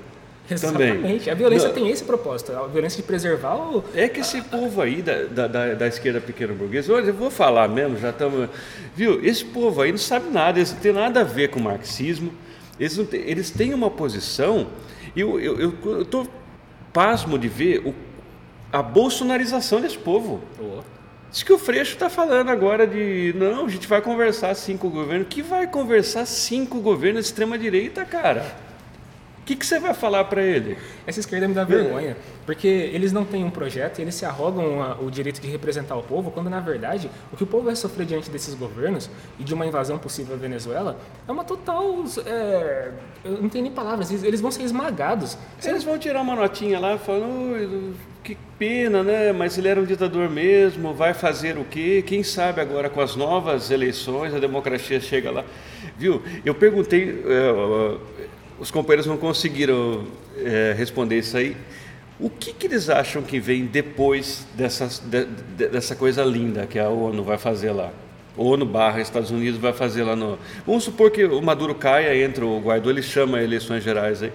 Exatamente. 0.49 1.01
Também. 1.01 1.29
A 1.29 1.35
violência 1.35 1.67
Não. 1.67 1.75
tem 1.75 1.89
esse 1.89 2.03
propósito, 2.03 2.51
a 2.53 2.65
violência 2.65 2.97
de 2.97 3.03
preservar 3.03 3.55
o... 3.55 3.83
É 3.93 4.07
que 4.07 4.21
esse 4.21 4.41
povo 4.41 4.81
aí 4.81 5.01
da, 5.01 5.47
da, 5.47 5.73
da 5.75 5.87
esquerda 5.87 6.19
pequena 6.19 6.53
burguesa, 6.53 6.91
olha, 6.91 7.05
eu 7.05 7.13
vou 7.13 7.29
falar 7.29 7.67
mesmo, 7.67 7.97
já 7.97 8.09
estamos... 8.09 8.49
Viu, 8.95 9.23
esse 9.23 9.45
povo 9.45 9.81
aí 9.81 9.91
não 9.91 9.99
sabe 9.99 10.29
nada, 10.31 10.57
eles 10.57 10.73
não 10.73 10.79
tem 10.79 10.91
nada 10.91 11.21
a 11.21 11.23
ver 11.23 11.49
com 11.49 11.59
o 11.59 11.63
marxismo, 11.63 12.33
eles, 12.79 12.97
não 12.97 13.07
eles 13.11 13.51
têm 13.51 13.73
uma 13.73 13.91
posição 13.91 14.67
e 15.15 15.21
eu 15.21 15.39
estou 15.39 16.21
eu, 16.21 16.27
eu 16.27 16.27
pasmo 16.93 17.37
de 17.37 17.47
ver 17.47 17.79
o, 17.85 17.93
a 18.71 18.81
bolsonarização 18.81 19.81
desse 19.81 19.97
povo. 19.97 20.41
Oh. 20.59 20.81
Diz 21.31 21.43
que 21.43 21.53
o 21.53 21.59
Freixo 21.59 21.93
está 21.93 22.09
falando 22.09 22.49
agora 22.49 22.87
de 22.87 23.33
não, 23.37 23.65
a 23.65 23.69
gente 23.69 23.87
vai 23.87 24.01
conversar 24.01 24.55
sim 24.55 24.75
com 24.75 24.87
o 24.87 24.91
governo. 24.91 25.25
Que 25.25 25.41
vai 25.41 25.67
conversar 25.67 26.25
sim 26.25 26.65
com 26.65 26.79
o 26.79 26.81
governo 26.81 27.19
de 27.19 27.25
extrema-direita, 27.25 28.03
cara? 28.03 28.68
Que, 29.49 29.55
que 29.55 29.65
você 29.65 29.79
vai 29.79 29.95
falar 29.95 30.25
para 30.25 30.43
ele? 30.43 30.77
Essa 31.07 31.19
esquerda 31.19 31.47
me 31.47 31.55
dá 31.55 31.63
vergonha, 31.63 32.15
porque 32.45 32.67
eles 32.67 33.11
não 33.11 33.25
têm 33.25 33.43
um 33.43 33.49
projeto 33.49 33.97
e 33.97 34.03
eles 34.03 34.13
se 34.13 34.23
arrogam 34.23 34.79
a, 34.83 34.99
o 35.01 35.09
direito 35.09 35.41
de 35.41 35.47
representar 35.47 35.95
o 35.95 36.03
povo, 36.03 36.29
quando 36.29 36.51
na 36.51 36.59
verdade 36.59 37.09
o 37.33 37.35
que 37.35 37.43
o 37.43 37.47
povo 37.47 37.63
vai 37.63 37.75
sofrer 37.75 38.05
diante 38.05 38.29
desses 38.29 38.53
governos 38.53 39.09
e 39.39 39.43
de 39.43 39.51
uma 39.51 39.65
invasão 39.65 39.97
possível 39.97 40.35
à 40.35 40.37
Venezuela 40.37 40.99
é 41.27 41.31
uma 41.31 41.43
total. 41.43 42.03
É, 42.27 42.91
eu 43.25 43.41
não 43.41 43.49
tenho 43.49 43.63
nem 43.63 43.73
palavras, 43.73 44.11
eles, 44.11 44.23
eles 44.23 44.39
vão 44.39 44.51
ser 44.51 44.61
esmagados. 44.61 45.35
Eles 45.65 45.83
vão 45.83 45.97
tirar 45.97 46.21
uma 46.21 46.35
notinha 46.35 46.79
lá 46.79 46.99
falando, 46.99 47.95
que 48.23 48.37
pena, 48.59 49.01
né? 49.01 49.33
Mas 49.33 49.57
ele 49.57 49.67
era 49.67 49.79
um 49.79 49.85
ditador 49.85 50.29
mesmo, 50.29 50.93
vai 50.93 51.15
fazer 51.15 51.57
o 51.57 51.65
quê? 51.65 52.03
Quem 52.05 52.21
sabe 52.21 52.61
agora 52.61 52.87
com 52.87 53.01
as 53.01 53.15
novas 53.15 53.71
eleições 53.71 54.31
a 54.31 54.37
democracia 54.37 54.99
chega 54.99 55.31
lá. 55.31 55.43
Viu? 55.97 56.21
Eu 56.45 56.53
perguntei. 56.53 57.23
É, 57.25 58.18
os 58.59 58.71
companheiros 58.71 59.05
não 59.05 59.17
conseguiram 59.17 60.05
é, 60.37 60.73
responder 60.77 61.17
isso 61.17 61.37
aí. 61.37 61.55
O 62.19 62.29
que, 62.29 62.51
que, 62.51 62.67
eles 62.67 62.89
acham 62.89 63.21
que 63.21 63.39
vem 63.39 63.65
depois 63.65 64.45
dessa, 64.53 64.89
de, 65.05 65.25
dessa 65.69 65.95
coisa 65.95 66.23
linda 66.23 66.67
que 66.67 66.77
a 66.77 66.89
ONU 66.89 67.23
vai 67.23 67.37
fazer 67.37 67.71
lá? 67.71 67.91
ONU 68.35 68.65
barra 68.65 69.01
Estados 69.01 69.31
Unidos 69.31 69.59
vai 69.59 69.71
fazer 69.71 70.03
lá 70.03 70.15
no. 70.15 70.37
Vamos 70.65 70.83
supor 70.83 71.11
que 71.11 71.23
o 71.25 71.41
Maduro 71.41 71.73
caia, 71.73 72.23
entra 72.23 72.45
o 72.45 72.59
Guaidó, 72.59 72.89
ele 72.89 73.01
chama 73.01 73.41
eleições 73.41 73.83
gerais 73.83 74.21
aí. 74.21 74.33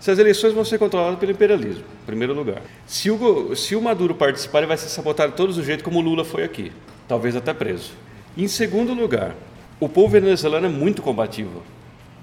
Se 0.00 0.10
as 0.10 0.18
eleições 0.18 0.52
vão 0.52 0.64
ser 0.64 0.78
controladas 0.78 1.18
pelo 1.18 1.30
imperialismo, 1.30 1.84
em 2.02 2.06
primeiro 2.06 2.34
lugar. 2.34 2.60
Se 2.86 3.08
o, 3.08 3.54
se 3.54 3.76
o 3.76 3.80
Maduro 3.80 4.16
participar, 4.16 4.58
ele 4.58 4.66
vai 4.66 4.76
ser 4.76 4.88
sabotado 4.88 5.30
de 5.30 5.36
todos 5.36 5.56
os 5.56 5.64
jeitos, 5.64 5.84
como 5.84 6.00
o 6.00 6.02
Lula 6.02 6.24
foi 6.24 6.42
aqui, 6.42 6.72
talvez 7.06 7.36
até 7.36 7.54
preso. 7.54 7.92
Em 8.36 8.48
segundo 8.48 8.92
lugar, 8.94 9.36
o 9.78 9.88
povo 9.88 10.08
venezuelano 10.08 10.66
é 10.66 10.68
muito 10.68 11.02
combativo. 11.02 11.62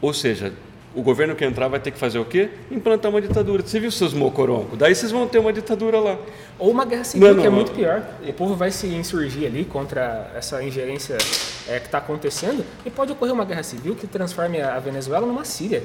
Ou 0.01 0.13
seja, 0.13 0.53
o 0.95 1.01
governo 1.01 1.35
que 1.35 1.45
entrar 1.45 1.67
vai 1.67 1.79
ter 1.79 1.91
que 1.91 1.97
fazer 1.99 2.17
o 2.19 2.25
quê? 2.25 2.49
Implantar 2.71 3.11
uma 3.11 3.21
ditadura. 3.21 3.61
Você 3.65 3.79
viu 3.79 3.91
seus 3.91 4.13
mocoroncos? 4.13 4.77
Daí 4.77 4.95
vocês 4.95 5.11
vão 5.11 5.27
ter 5.27 5.37
uma 5.37 5.53
ditadura 5.53 5.99
lá. 5.99 6.17
Ou 6.57 6.71
uma 6.71 6.85
guerra 6.85 7.03
civil, 7.03 7.27
não, 7.27 7.35
não, 7.35 7.41
que 7.41 7.47
é 7.47 7.51
muito 7.51 7.71
pior. 7.71 8.03
O 8.27 8.33
povo 8.33 8.55
vai 8.55 8.71
se 8.71 8.87
insurgir 8.87 9.45
ali 9.47 9.65
contra 9.65 10.31
essa 10.35 10.63
ingerência 10.63 11.17
é, 11.67 11.79
que 11.79 11.85
está 11.85 11.99
acontecendo 11.99 12.65
e 12.85 12.89
pode 12.89 13.11
ocorrer 13.11 13.33
uma 13.33 13.45
guerra 13.45 13.63
civil 13.63 13.95
que 13.95 14.07
transforme 14.07 14.61
a 14.61 14.79
Venezuela 14.79 15.25
numa 15.25 15.45
Síria. 15.45 15.83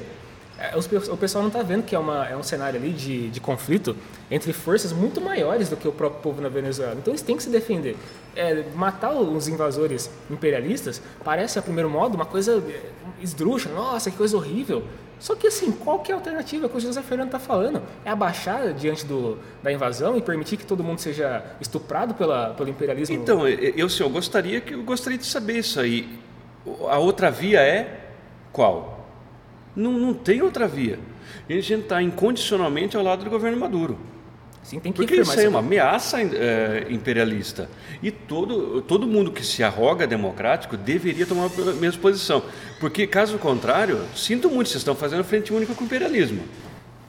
É, 0.57 0.73
o 0.77 1.17
pessoal 1.17 1.41
não 1.41 1.49
está 1.49 1.61
vendo 1.61 1.83
que 1.83 1.93
é, 1.93 1.99
uma, 1.99 2.25
é 2.27 2.35
um 2.35 2.43
cenário 2.43 2.79
ali 2.79 2.91
de, 2.91 3.29
de 3.29 3.41
conflito 3.41 3.95
entre 4.31 4.53
forças 4.53 4.93
muito 4.93 5.19
maiores 5.19 5.67
do 5.67 5.75
que 5.75 5.85
o 5.85 5.91
próprio 5.91 6.21
povo 6.21 6.41
na 6.41 6.47
Venezuela. 6.47 6.95
Então 6.97 7.11
eles 7.11 7.21
têm 7.21 7.35
que 7.35 7.43
se 7.43 7.49
defender. 7.49 7.97
É, 8.33 8.63
matar 8.73 9.11
os 9.13 9.49
invasores 9.49 10.09
imperialistas 10.29 11.01
parece, 11.25 11.59
a 11.59 11.61
primeiro 11.61 11.89
modo, 11.89 12.15
uma 12.15 12.25
coisa 12.25 12.63
é, 12.69 12.81
esdrúxula. 13.21 13.75
Nossa, 13.75 14.11
que 14.11 14.17
coisa 14.17 14.35
horrível. 14.35 14.83
Só 15.19 15.35
que 15.35 15.47
assim, 15.47 15.71
qual 15.71 15.99
que 15.99 16.11
é 16.11 16.15
a 16.15 16.17
alternativa 16.17 16.67
que 16.67 16.77
o 16.77 16.79
José 16.79 17.01
Fernando 17.01 17.27
está 17.27 17.39
falando? 17.39 17.81
É 18.03 18.09
abaixar 18.09 18.73
diante 18.73 19.05
do, 19.05 19.37
da 19.63 19.71
invasão 19.71 20.17
e 20.17 20.21
permitir 20.21 20.57
que 20.57 20.65
todo 20.65 20.83
mundo 20.83 20.99
seja 20.99 21.43
estuprado 21.61 22.13
pela, 22.13 22.53
pelo 22.53 22.69
imperialismo? 22.69 23.15
Então, 23.15 23.47
eu, 23.47 23.89
senhor, 23.89 24.09
gostaria, 24.09 24.59
que, 24.59 24.73
eu 24.73 24.83
gostaria 24.83 25.17
de 25.17 25.25
saber 25.25 25.59
isso 25.59 25.79
aí. 25.79 26.19
A 26.89 26.97
outra 26.97 27.31
via 27.31 27.61
é 27.61 28.09
qual? 28.51 29.07
Não, 29.75 29.93
não 29.93 30.13
tem 30.13 30.41
outra 30.41 30.67
via. 30.67 30.99
a 31.49 31.53
gente 31.53 31.73
está 31.73 32.01
incondicionalmente 32.01 32.97
ao 32.97 33.03
lado 33.03 33.23
do 33.23 33.29
governo 33.29 33.57
Maduro. 33.57 33.97
Sim, 34.65 34.79
tem 34.79 34.91
que 34.91 34.97
Porque 34.97 35.21
isso 35.21 35.39
é 35.39 35.47
uma 35.47 35.59
ameaça 35.59 36.19
é, 36.19 36.87
imperialista. 36.89 37.69
E 38.01 38.09
todo, 38.09 38.81
todo 38.81 39.05
mundo 39.05 39.31
que 39.31 39.45
se 39.45 39.63
arroga 39.63 40.07
democrático 40.07 40.75
deveria 40.75 41.23
tomar 41.27 41.45
a 41.45 41.73
mesma 41.73 42.01
posição. 42.01 42.41
Porque, 42.79 43.05
caso 43.05 43.37
contrário, 43.37 44.01
sinto 44.15 44.49
muito, 44.49 44.69
vocês 44.69 44.81
estão 44.81 44.95
fazendo 44.95 45.23
frente 45.23 45.53
única 45.53 45.75
com 45.75 45.83
o 45.83 45.85
imperialismo. 45.85 46.41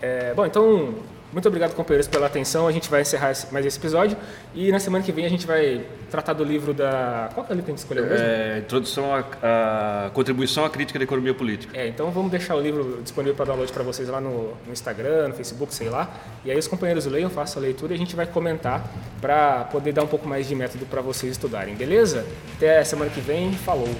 É, 0.03 0.35
bom, 0.35 0.45
então 0.45 0.97
muito 1.37 1.49
obrigado, 1.49 1.75
companheiros, 1.75 2.09
pela 2.09 2.25
atenção. 2.25 2.67
A 2.67 2.73
gente 2.73 2.89
vai 2.89 3.03
encerrar 3.03 3.35
mais 3.53 3.67
esse 3.67 3.79
episódio. 3.79 4.17
E 4.55 4.73
na 4.73 4.81
semana 4.81 5.05
que 5.05 5.13
vem 5.13 5.27
a 5.27 5.29
gente 5.29 5.47
vai 5.47 5.85
tratar 6.11 6.33
do 6.33 6.43
livro 6.43 6.73
da. 6.73 7.29
Qual 7.35 7.45
é 7.45 7.51
o 7.51 7.53
livro 7.53 7.67
que 7.67 7.71
a 7.73 7.75
gente 7.75 7.83
escolheu 7.83 8.07
mesmo? 8.07 8.25
É, 8.27 8.59
Introdução 8.61 9.15
à, 9.15 10.09
Contribuição 10.15 10.65
à 10.65 10.71
Crítica 10.71 10.99
da 10.99 11.05
Economia 11.05 11.35
Política. 11.35 11.79
É, 11.79 11.89
então 11.89 12.11
vamos 12.11 12.31
deixar 12.31 12.55
o 12.55 12.61
livro 12.61 13.03
disponível 13.03 13.35
para 13.35 13.45
download 13.45 13.71
para 13.71 13.83
vocês 13.83 14.09
lá 14.09 14.19
no, 14.19 14.55
no, 14.67 14.73
Instagram, 14.73 15.29
no 15.29 15.35
Facebook, 15.35 15.75
sei 15.75 15.91
lá. 15.91 16.11
E 16.43 16.51
aí 16.51 16.57
os 16.57 16.67
companheiros 16.67 17.05
leiam, 17.05 17.29
façam 17.29 17.63
a 17.63 17.67
leitura 17.67 17.93
e 17.93 17.97
a 17.97 17.99
gente 17.99 18.17
vai 18.17 18.27
comentar 18.27 18.91
para 19.21 19.65
poder 19.65 19.93
dar 19.93 20.05
um 20.05 20.09
pouco 20.09 20.27
mais 20.27 20.49
de 20.49 20.55
método 20.55 20.87
para 20.87 21.03
vocês 21.03 21.33
estudarem, 21.33 21.75
beleza? 21.75 22.25
Até 22.57 22.83
semana 22.83 23.11
que 23.11 23.21
vem. 23.21 23.53
Falou! 23.53 23.91